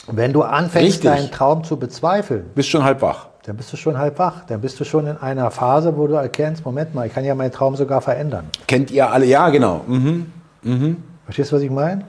Wenn 0.07 0.33
du 0.33 0.43
anfängst, 0.43 0.87
Richtig. 1.05 1.11
deinen 1.11 1.31
Traum 1.31 1.63
zu 1.65 1.77
bezweifeln, 1.77 2.47
Bist 2.55 2.71
schon 2.71 2.83
halb 2.83 3.03
wach. 3.03 3.29
dann 3.45 3.57
bist 3.57 3.73
du 3.73 3.77
schon 3.77 3.99
halb 3.99 4.19
wach. 4.19 4.45
Dann 4.47 4.61
bist 4.63 4.81
du 4.81 4.85
schon 4.85 5.07
in 5.07 5.19
einer 5.19 5.51
Phase, 5.51 5.97
wo 5.97 6.07
du 6.07 6.15
erkennst, 6.15 6.65
Moment 6.65 6.95
mal, 6.95 7.07
ich 7.07 7.13
kann 7.13 7.25
ja 7.25 7.35
meinen 7.35 7.53
Traum 7.53 7.77
sogar 7.77 8.01
verändern. 8.01 8.47
Kennt 8.67 8.91
ihr 8.91 9.11
alle? 9.11 9.27
Ja, 9.27 9.51
genau. 9.51 9.83
Mhm. 9.87 10.97
Verstehst 11.25 11.53
du, 11.53 11.57
was 11.57 11.63
ich 11.63 11.71
meine? 11.71 12.05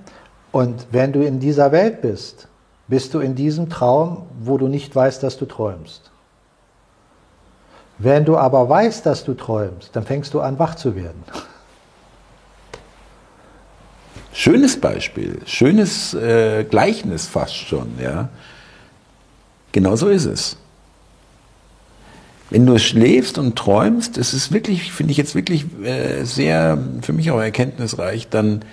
Und 0.54 0.88
wenn 0.92 1.12
du 1.12 1.22
in 1.22 1.40
dieser 1.40 1.72
Welt 1.74 2.02
bist, 2.02 2.48
bist 2.92 3.14
du 3.14 3.20
in 3.20 3.36
diesem 3.36 3.70
Traum, 3.70 4.24
wo 4.42 4.58
du 4.58 4.68
nicht 4.68 4.94
weißt, 4.94 5.24
dass 5.24 5.38
du 5.38 5.46
träumst. 5.46 6.12
Wenn 7.98 8.26
du 8.26 8.36
aber 8.38 8.68
weißt, 8.68 9.06
dass 9.06 9.24
du 9.24 9.34
träumst, 9.34 9.96
dann 9.96 10.04
fängst 10.04 10.34
du 10.34 10.42
an, 10.42 10.60
wach 10.60 10.76
zu 10.76 10.94
werden. 10.94 11.24
Schönes 14.34 14.78
Beispiel, 14.82 15.40
schönes 15.46 16.14
äh, 16.14 16.66
Gleichnis 16.66 17.28
fast 17.28 17.56
schon, 17.56 17.94
ja. 17.98 18.28
Genau 19.72 19.96
so 19.96 20.10
ist 20.10 20.26
es. 20.26 20.58
wenn 22.50 22.66
du 22.66 22.78
schläfst 22.78 23.38
und 23.38 23.56
träumst, 23.56 24.18
das 24.18 24.34
ist 24.34 24.52
wirklich, 24.52 24.92
finde 24.92 25.12
ich 25.12 25.18
jetzt 25.18 25.34
wirklich 25.34 25.64
äh, 25.82 26.26
sehr, 26.26 26.78
für 27.02 27.14
mich 27.14 27.32
auch 27.32 27.40
erkenntnisreich, 27.40 28.28
dann 28.28 28.66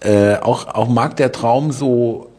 äh, 0.00 0.36
auch, 0.36 0.68
auch 0.68 0.88
mag 0.88 1.16
der 1.16 1.32
Traum 1.32 1.70
so 1.70 2.30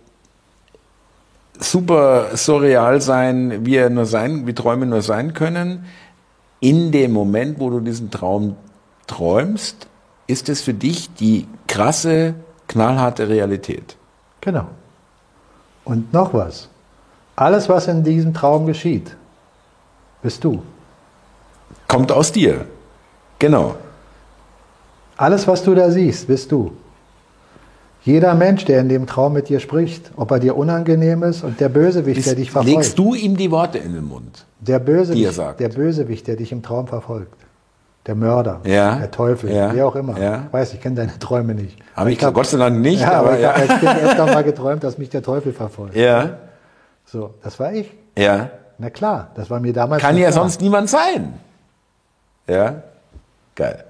super 1.59 2.35
surreal 2.35 3.01
sein, 3.01 3.65
wie 3.65 3.75
er 3.75 3.89
nur 3.89 4.05
sein, 4.05 4.47
wie 4.47 4.53
Träume 4.53 4.85
nur 4.85 5.01
sein 5.01 5.33
können. 5.33 5.85
In 6.59 6.91
dem 6.91 7.11
Moment, 7.11 7.59
wo 7.59 7.69
du 7.69 7.79
diesen 7.79 8.11
Traum 8.11 8.55
träumst, 9.07 9.87
ist 10.27 10.49
es 10.49 10.61
für 10.61 10.73
dich 10.73 11.13
die 11.13 11.47
krasse, 11.67 12.35
knallharte 12.67 13.29
Realität. 13.29 13.97
Genau. 14.41 14.67
Und 15.83 16.13
noch 16.13 16.33
was. 16.33 16.69
Alles, 17.35 17.69
was 17.69 17.87
in 17.87 18.03
diesem 18.03 18.33
Traum 18.33 18.65
geschieht, 18.65 19.15
bist 20.21 20.43
du. 20.43 20.61
Kommt 21.87 22.11
aus 22.11 22.31
dir. 22.31 22.65
Genau. 23.39 23.75
Alles, 25.17 25.47
was 25.47 25.63
du 25.63 25.73
da 25.73 25.89
siehst, 25.89 26.27
bist 26.27 26.51
du. 26.51 26.73
Jeder 28.09 28.33
Mensch, 28.33 28.65
der 28.65 28.79
in 28.79 28.89
dem 28.89 29.05
Traum 29.05 29.33
mit 29.33 29.49
dir 29.49 29.59
spricht, 29.59 30.11
ob 30.15 30.31
er 30.31 30.39
dir 30.39 30.57
unangenehm 30.57 31.21
ist 31.21 31.43
und 31.43 31.59
der 31.59 31.69
Bösewicht, 31.69 32.25
der 32.25 32.33
dich 32.33 32.49
verfolgt. 32.49 32.75
Legst 32.75 32.97
du 32.97 33.13
ihm 33.13 33.37
die 33.37 33.51
Worte 33.51 33.77
in 33.77 33.93
den 33.93 34.05
Mund? 34.05 34.45
Der 34.61 34.79
Bösewicht, 34.79 35.39
der 35.59 35.69
Bösewicht, 35.69 36.25
der 36.25 36.35
dich 36.35 36.51
im 36.51 36.63
Traum 36.63 36.87
verfolgt. 36.87 37.35
Der 38.07 38.15
Mörder, 38.15 38.61
ja, 38.63 38.95
der 38.95 39.11
Teufel, 39.11 39.51
ja, 39.51 39.75
wer 39.75 39.85
auch 39.85 39.95
immer. 39.95 40.19
Ja. 40.19 40.45
Ich 40.47 40.53
weiß, 40.53 40.73
ich 40.73 40.81
kenne 40.81 40.95
deine 40.95 41.19
Träume 41.19 41.53
nicht. 41.53 41.77
Habe 41.95 42.11
ich, 42.11 42.19
ich 42.19 42.33
Gott 42.33 42.47
sei 42.47 42.57
Dank 42.57 42.79
nicht. 42.79 43.01
Ja, 43.01 43.11
aber, 43.11 43.29
aber 43.29 43.39
ich 43.39 43.45
habe 43.45 43.59
als 43.59 43.79
Kind 43.79 44.03
öfter 44.03 44.25
mal 44.25 44.43
geträumt, 44.43 44.83
dass 44.83 44.97
mich 44.97 45.09
der 45.09 45.21
Teufel 45.21 45.53
verfolgt. 45.53 45.95
Ja. 45.95 46.37
So, 47.05 47.35
das 47.43 47.59
war 47.59 47.73
ich. 47.73 47.93
Ja. 48.17 48.49
Na 48.79 48.89
klar, 48.89 49.29
das 49.35 49.51
war 49.51 49.59
mir 49.59 49.73
damals. 49.73 50.01
Kann 50.01 50.17
ja 50.17 50.29
klar. 50.29 50.41
sonst 50.41 50.61
niemand 50.61 50.89
sein. 50.89 51.33
Ja. 52.47 52.81
Geil. 53.53 53.83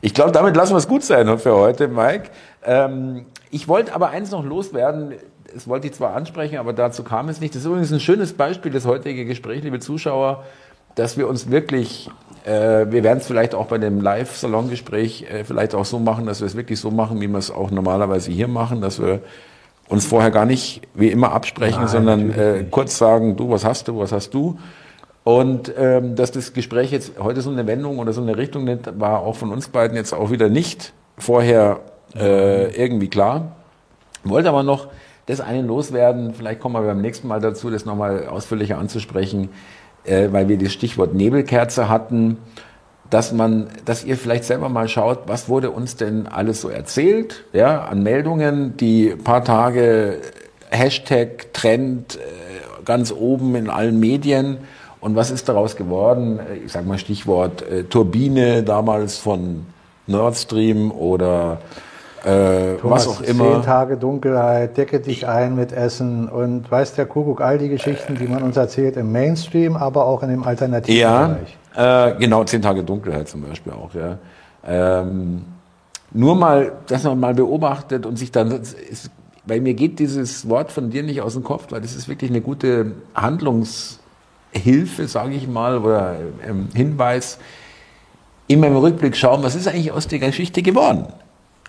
Ich 0.00 0.14
glaube, 0.14 0.32
damit 0.32 0.56
lassen 0.56 0.72
wir 0.72 0.78
es 0.78 0.88
gut 0.88 1.02
sein 1.02 1.38
für 1.38 1.54
heute, 1.54 1.88
Mike. 1.88 2.30
Ähm, 2.64 3.26
ich 3.50 3.68
wollte 3.68 3.94
aber 3.94 4.10
eins 4.10 4.30
noch 4.30 4.44
loswerden. 4.44 5.14
Das 5.52 5.66
wollte 5.66 5.86
ich 5.86 5.94
zwar 5.94 6.14
ansprechen, 6.14 6.58
aber 6.58 6.72
dazu 6.72 7.02
kam 7.02 7.28
es 7.28 7.40
nicht. 7.40 7.54
Das 7.54 7.62
ist 7.62 7.66
übrigens 7.66 7.92
ein 7.92 8.00
schönes 8.00 8.34
Beispiel, 8.34 8.70
das 8.70 8.86
heutige 8.86 9.24
Gespräch, 9.24 9.62
liebe 9.62 9.80
Zuschauer, 9.80 10.44
dass 10.94 11.16
wir 11.16 11.26
uns 11.28 11.50
wirklich, 11.50 12.10
äh, 12.44 12.86
wir 12.90 13.02
werden 13.02 13.18
es 13.18 13.26
vielleicht 13.26 13.54
auch 13.54 13.66
bei 13.66 13.78
dem 13.78 14.00
Live-Salon-Gespräch 14.00 15.26
äh, 15.30 15.44
vielleicht 15.44 15.74
auch 15.74 15.84
so 15.84 15.98
machen, 15.98 16.26
dass 16.26 16.40
wir 16.40 16.46
es 16.46 16.56
wirklich 16.56 16.78
so 16.78 16.90
machen, 16.90 17.20
wie 17.20 17.28
wir 17.28 17.38
es 17.38 17.50
auch 17.50 17.70
normalerweise 17.70 18.30
hier 18.30 18.48
machen, 18.48 18.80
dass 18.80 19.00
wir 19.00 19.20
uns 19.88 20.04
vorher 20.04 20.30
gar 20.30 20.44
nicht 20.44 20.82
wie 20.94 21.08
immer 21.08 21.32
absprechen, 21.32 21.80
Nein, 21.80 21.88
sondern 21.88 22.30
äh, 22.30 22.64
kurz 22.70 22.98
sagen, 22.98 23.36
du, 23.36 23.50
was 23.50 23.64
hast 23.64 23.88
du, 23.88 23.98
was 23.98 24.12
hast 24.12 24.34
du? 24.34 24.58
Und 25.28 25.70
ähm, 25.76 26.14
dass 26.14 26.32
das 26.32 26.54
Gespräch 26.54 26.90
jetzt 26.90 27.18
heute 27.18 27.42
so 27.42 27.50
eine 27.50 27.66
Wendung 27.66 27.98
oder 27.98 28.14
so 28.14 28.22
eine 28.22 28.38
Richtung 28.38 28.64
nimmt, 28.64 28.98
war 28.98 29.20
auch 29.20 29.36
von 29.36 29.52
uns 29.52 29.68
beiden 29.68 29.94
jetzt 29.94 30.14
auch 30.14 30.30
wieder 30.30 30.48
nicht 30.48 30.94
vorher 31.18 31.80
äh, 32.16 32.74
irgendwie 32.74 33.08
klar. 33.08 33.56
Wollte 34.24 34.48
aber 34.48 34.62
noch 34.62 34.86
das 35.26 35.42
eine 35.42 35.60
loswerden, 35.60 36.32
vielleicht 36.32 36.60
kommen 36.60 36.76
wir 36.76 36.80
beim 36.80 37.02
nächsten 37.02 37.28
Mal 37.28 37.42
dazu, 37.42 37.68
das 37.68 37.84
nochmal 37.84 38.26
ausführlicher 38.26 38.78
anzusprechen, 38.78 39.50
äh, 40.04 40.28
weil 40.32 40.48
wir 40.48 40.56
das 40.56 40.72
Stichwort 40.72 41.12
Nebelkerze 41.12 41.90
hatten, 41.90 42.38
dass 43.10 43.30
man, 43.30 43.68
dass 43.84 44.04
ihr 44.04 44.16
vielleicht 44.16 44.44
selber 44.44 44.70
mal 44.70 44.88
schaut, 44.88 45.24
was 45.26 45.50
wurde 45.50 45.72
uns 45.72 45.96
denn 45.96 46.26
alles 46.26 46.62
so 46.62 46.70
erzählt, 46.70 47.44
ja, 47.52 47.84
an 47.84 48.02
Meldungen, 48.02 48.78
die 48.78 49.14
paar 49.14 49.44
Tage 49.44 50.22
Hashtag 50.70 51.52
Trend 51.52 52.16
äh, 52.16 52.20
ganz 52.86 53.12
oben 53.12 53.54
in 53.56 53.68
allen 53.68 54.00
Medien 54.00 54.60
und 55.00 55.16
was 55.16 55.30
ist 55.30 55.48
daraus 55.48 55.76
geworden? 55.76 56.40
Ich 56.64 56.72
sage 56.72 56.86
mal 56.86 56.98
Stichwort 56.98 57.62
äh, 57.62 57.84
Turbine 57.84 58.62
damals 58.62 59.18
von 59.18 59.66
Nord 60.06 60.36
Stream 60.36 60.90
oder 60.90 61.58
äh, 62.24 62.76
Thomas, 62.76 63.06
was 63.06 63.18
auch 63.18 63.20
immer. 63.22 63.52
Zehn 63.52 63.62
Tage 63.62 63.96
Dunkelheit, 63.96 64.76
decke 64.76 65.00
dich 65.00 65.28
ein 65.28 65.54
mit 65.54 65.72
Essen 65.72 66.28
und 66.28 66.70
weiß 66.70 66.94
der 66.94 67.06
Kuckuck, 67.06 67.40
all 67.40 67.58
die 67.58 67.68
Geschichten, 67.68 68.16
die 68.16 68.26
man 68.26 68.42
uns 68.42 68.56
erzählt 68.56 68.96
im 68.96 69.12
Mainstream, 69.12 69.76
aber 69.76 70.06
auch 70.06 70.22
in 70.22 70.30
dem 70.30 70.42
alternativen 70.42 71.00
ja, 71.00 71.38
Bereich. 71.76 72.16
Äh, 72.16 72.18
genau, 72.18 72.42
zehn 72.44 72.60
Tage 72.60 72.82
Dunkelheit 72.82 73.28
zum 73.28 73.42
Beispiel 73.42 73.72
auch. 73.72 73.94
Ja. 73.94 74.18
Ähm, 74.66 75.44
nur 76.10 76.34
mal, 76.34 76.72
dass 76.86 77.04
man 77.04 77.20
mal 77.20 77.34
beobachtet 77.34 78.04
und 78.04 78.18
sich 78.18 78.32
dann, 78.32 78.50
ist, 78.50 79.10
weil 79.46 79.60
mir 79.60 79.74
geht 79.74 79.98
dieses 79.98 80.48
Wort 80.48 80.72
von 80.72 80.90
dir 80.90 81.02
nicht 81.02 81.20
aus 81.20 81.34
dem 81.34 81.44
Kopf, 81.44 81.66
weil 81.70 81.80
das 81.80 81.94
ist 81.94 82.08
wirklich 82.08 82.30
eine 82.30 82.40
gute 82.40 82.92
Handlungs- 83.14 83.97
Hilfe, 84.52 85.08
sage 85.08 85.34
ich 85.34 85.46
mal, 85.46 85.78
oder 85.78 86.16
ähm, 86.46 86.68
Hinweis, 86.74 87.38
immer 88.46 88.66
im 88.66 88.76
Rückblick 88.76 89.16
schauen, 89.16 89.42
was 89.42 89.54
ist 89.54 89.68
eigentlich 89.68 89.92
aus 89.92 90.08
der 90.08 90.18
Geschichte 90.18 90.62
geworden, 90.62 91.06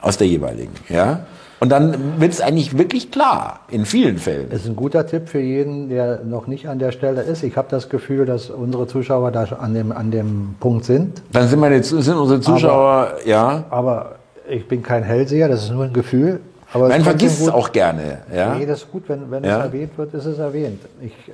aus 0.01 0.17
der 0.17 0.27
jeweiligen. 0.27 0.73
Ja? 0.87 1.25
Und 1.59 1.69
dann 1.69 2.21
wird 2.21 2.31
es 2.31 2.39
eigentlich 2.39 2.77
wirklich 2.77 3.11
klar, 3.11 3.61
in 3.69 3.85
vielen 3.85 4.17
Fällen. 4.17 4.49
Das 4.49 4.61
ist 4.61 4.67
ein 4.67 4.77
guter 4.77 5.05
Tipp 5.05 5.27
für 5.27 5.41
jeden, 5.41 5.89
der 5.89 6.23
noch 6.23 6.47
nicht 6.47 6.69
an 6.69 6.79
der 6.79 6.93
Stelle 6.93 7.21
ist. 7.21 7.43
Ich 7.43 7.57
habe 7.57 7.67
das 7.69 7.89
Gefühl, 7.89 8.25
dass 8.25 8.49
unsere 8.49 8.87
Zuschauer 8.87 9.31
da 9.31 9.43
an 9.43 9.73
dem, 9.73 9.91
an 9.91 10.09
dem 10.09 10.55
Punkt 10.61 10.85
sind. 10.85 11.21
Dann 11.33 11.49
sind, 11.49 11.59
meine, 11.59 11.83
sind 11.83 12.15
unsere 12.15 12.39
Zuschauer, 12.39 13.09
aber, 13.09 13.27
ja. 13.27 13.65
Aber 13.69 14.15
ich 14.49 14.67
bin 14.69 14.81
kein 14.81 15.03
Hellseher, 15.03 15.49
das 15.49 15.63
ist 15.63 15.71
nur 15.71 15.83
ein 15.83 15.93
Gefühl. 15.93 16.39
Aber 16.71 16.89
Man 16.89 17.03
vergisst 17.03 17.41
es 17.41 17.49
auch 17.49 17.71
gerne. 17.71 18.19
Ja? 18.33 18.55
Nee, 18.55 18.65
das 18.65 18.83
ist 18.83 18.91
gut, 18.91 19.03
wenn, 19.07 19.31
wenn 19.31 19.43
ja? 19.43 19.59
es 19.59 19.65
erwähnt 19.65 19.97
wird, 19.97 20.13
ist 20.13 20.25
es 20.25 20.37
erwähnt. 20.37 20.81
Ich 21.01 21.13
äh, 21.27 21.31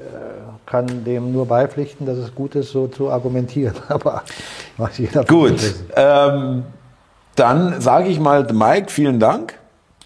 kann 0.66 1.04
dem 1.04 1.34
nur 1.34 1.46
beipflichten, 1.46 2.06
dass 2.06 2.18
es 2.18 2.34
gut 2.34 2.56
ist, 2.56 2.72
so 2.72 2.88
zu 2.88 3.12
argumentieren. 3.12 3.76
Aber 3.90 4.24
was 4.78 4.98
jeder 4.98 5.26
Gut, 5.26 5.60
ähm, 5.96 6.64
dann 7.36 7.82
sage 7.82 8.08
ich 8.08 8.20
mal, 8.20 8.48
Mike, 8.54 8.90
vielen 8.90 9.20
Dank 9.20 9.56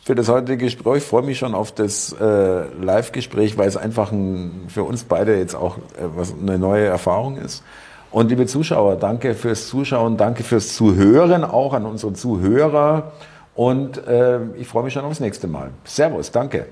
für 0.03 0.15
das 0.15 0.29
heutige 0.29 0.57
Gespräch. 0.57 0.97
Ich 0.97 1.03
freue 1.03 1.21
mich 1.21 1.37
schon 1.37 1.53
auf 1.53 1.71
das 1.71 2.15
äh, 2.19 2.63
Live-Gespräch, 2.81 3.55
weil 3.59 3.67
es 3.67 3.77
einfach 3.77 4.11
ein, 4.11 4.65
für 4.67 4.81
uns 4.81 5.03
beide 5.03 5.37
jetzt 5.37 5.53
auch 5.53 5.77
äh, 5.77 5.81
was, 6.15 6.33
eine 6.41 6.57
neue 6.57 6.85
Erfahrung 6.85 7.37
ist. 7.37 7.63
Und 8.09 8.29
liebe 8.29 8.47
Zuschauer, 8.47 8.95
danke 8.95 9.35
fürs 9.35 9.67
Zuschauen, 9.67 10.17
danke 10.17 10.41
fürs 10.41 10.75
Zuhören, 10.75 11.43
auch 11.43 11.73
an 11.73 11.85
unsere 11.85 12.13
Zuhörer. 12.13 13.11
Und 13.59 14.07
äh, 14.07 14.39
ich 14.55 14.69
freue 14.69 14.85
mich 14.85 14.93
schon 14.93 15.03
aufs 15.03 15.19
nächste 15.19 15.45
Mal. 15.45 15.71
Servus, 15.83 16.31
danke. 16.31 16.67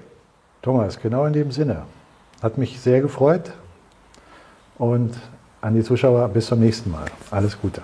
Thomas, 0.62 0.98
genau 0.98 1.26
in 1.26 1.34
dem 1.34 1.52
Sinne. 1.52 1.82
Hat 2.42 2.58
mich 2.58 2.80
sehr 2.80 3.02
gefreut. 3.02 3.52
Und 4.78 5.14
an 5.60 5.74
die 5.74 5.84
Zuschauer 5.84 6.30
bis 6.30 6.48
zum 6.48 6.62
nächsten 6.62 6.90
Mal. 6.90 7.08
Alles 7.30 7.60
Gute. 7.60 7.82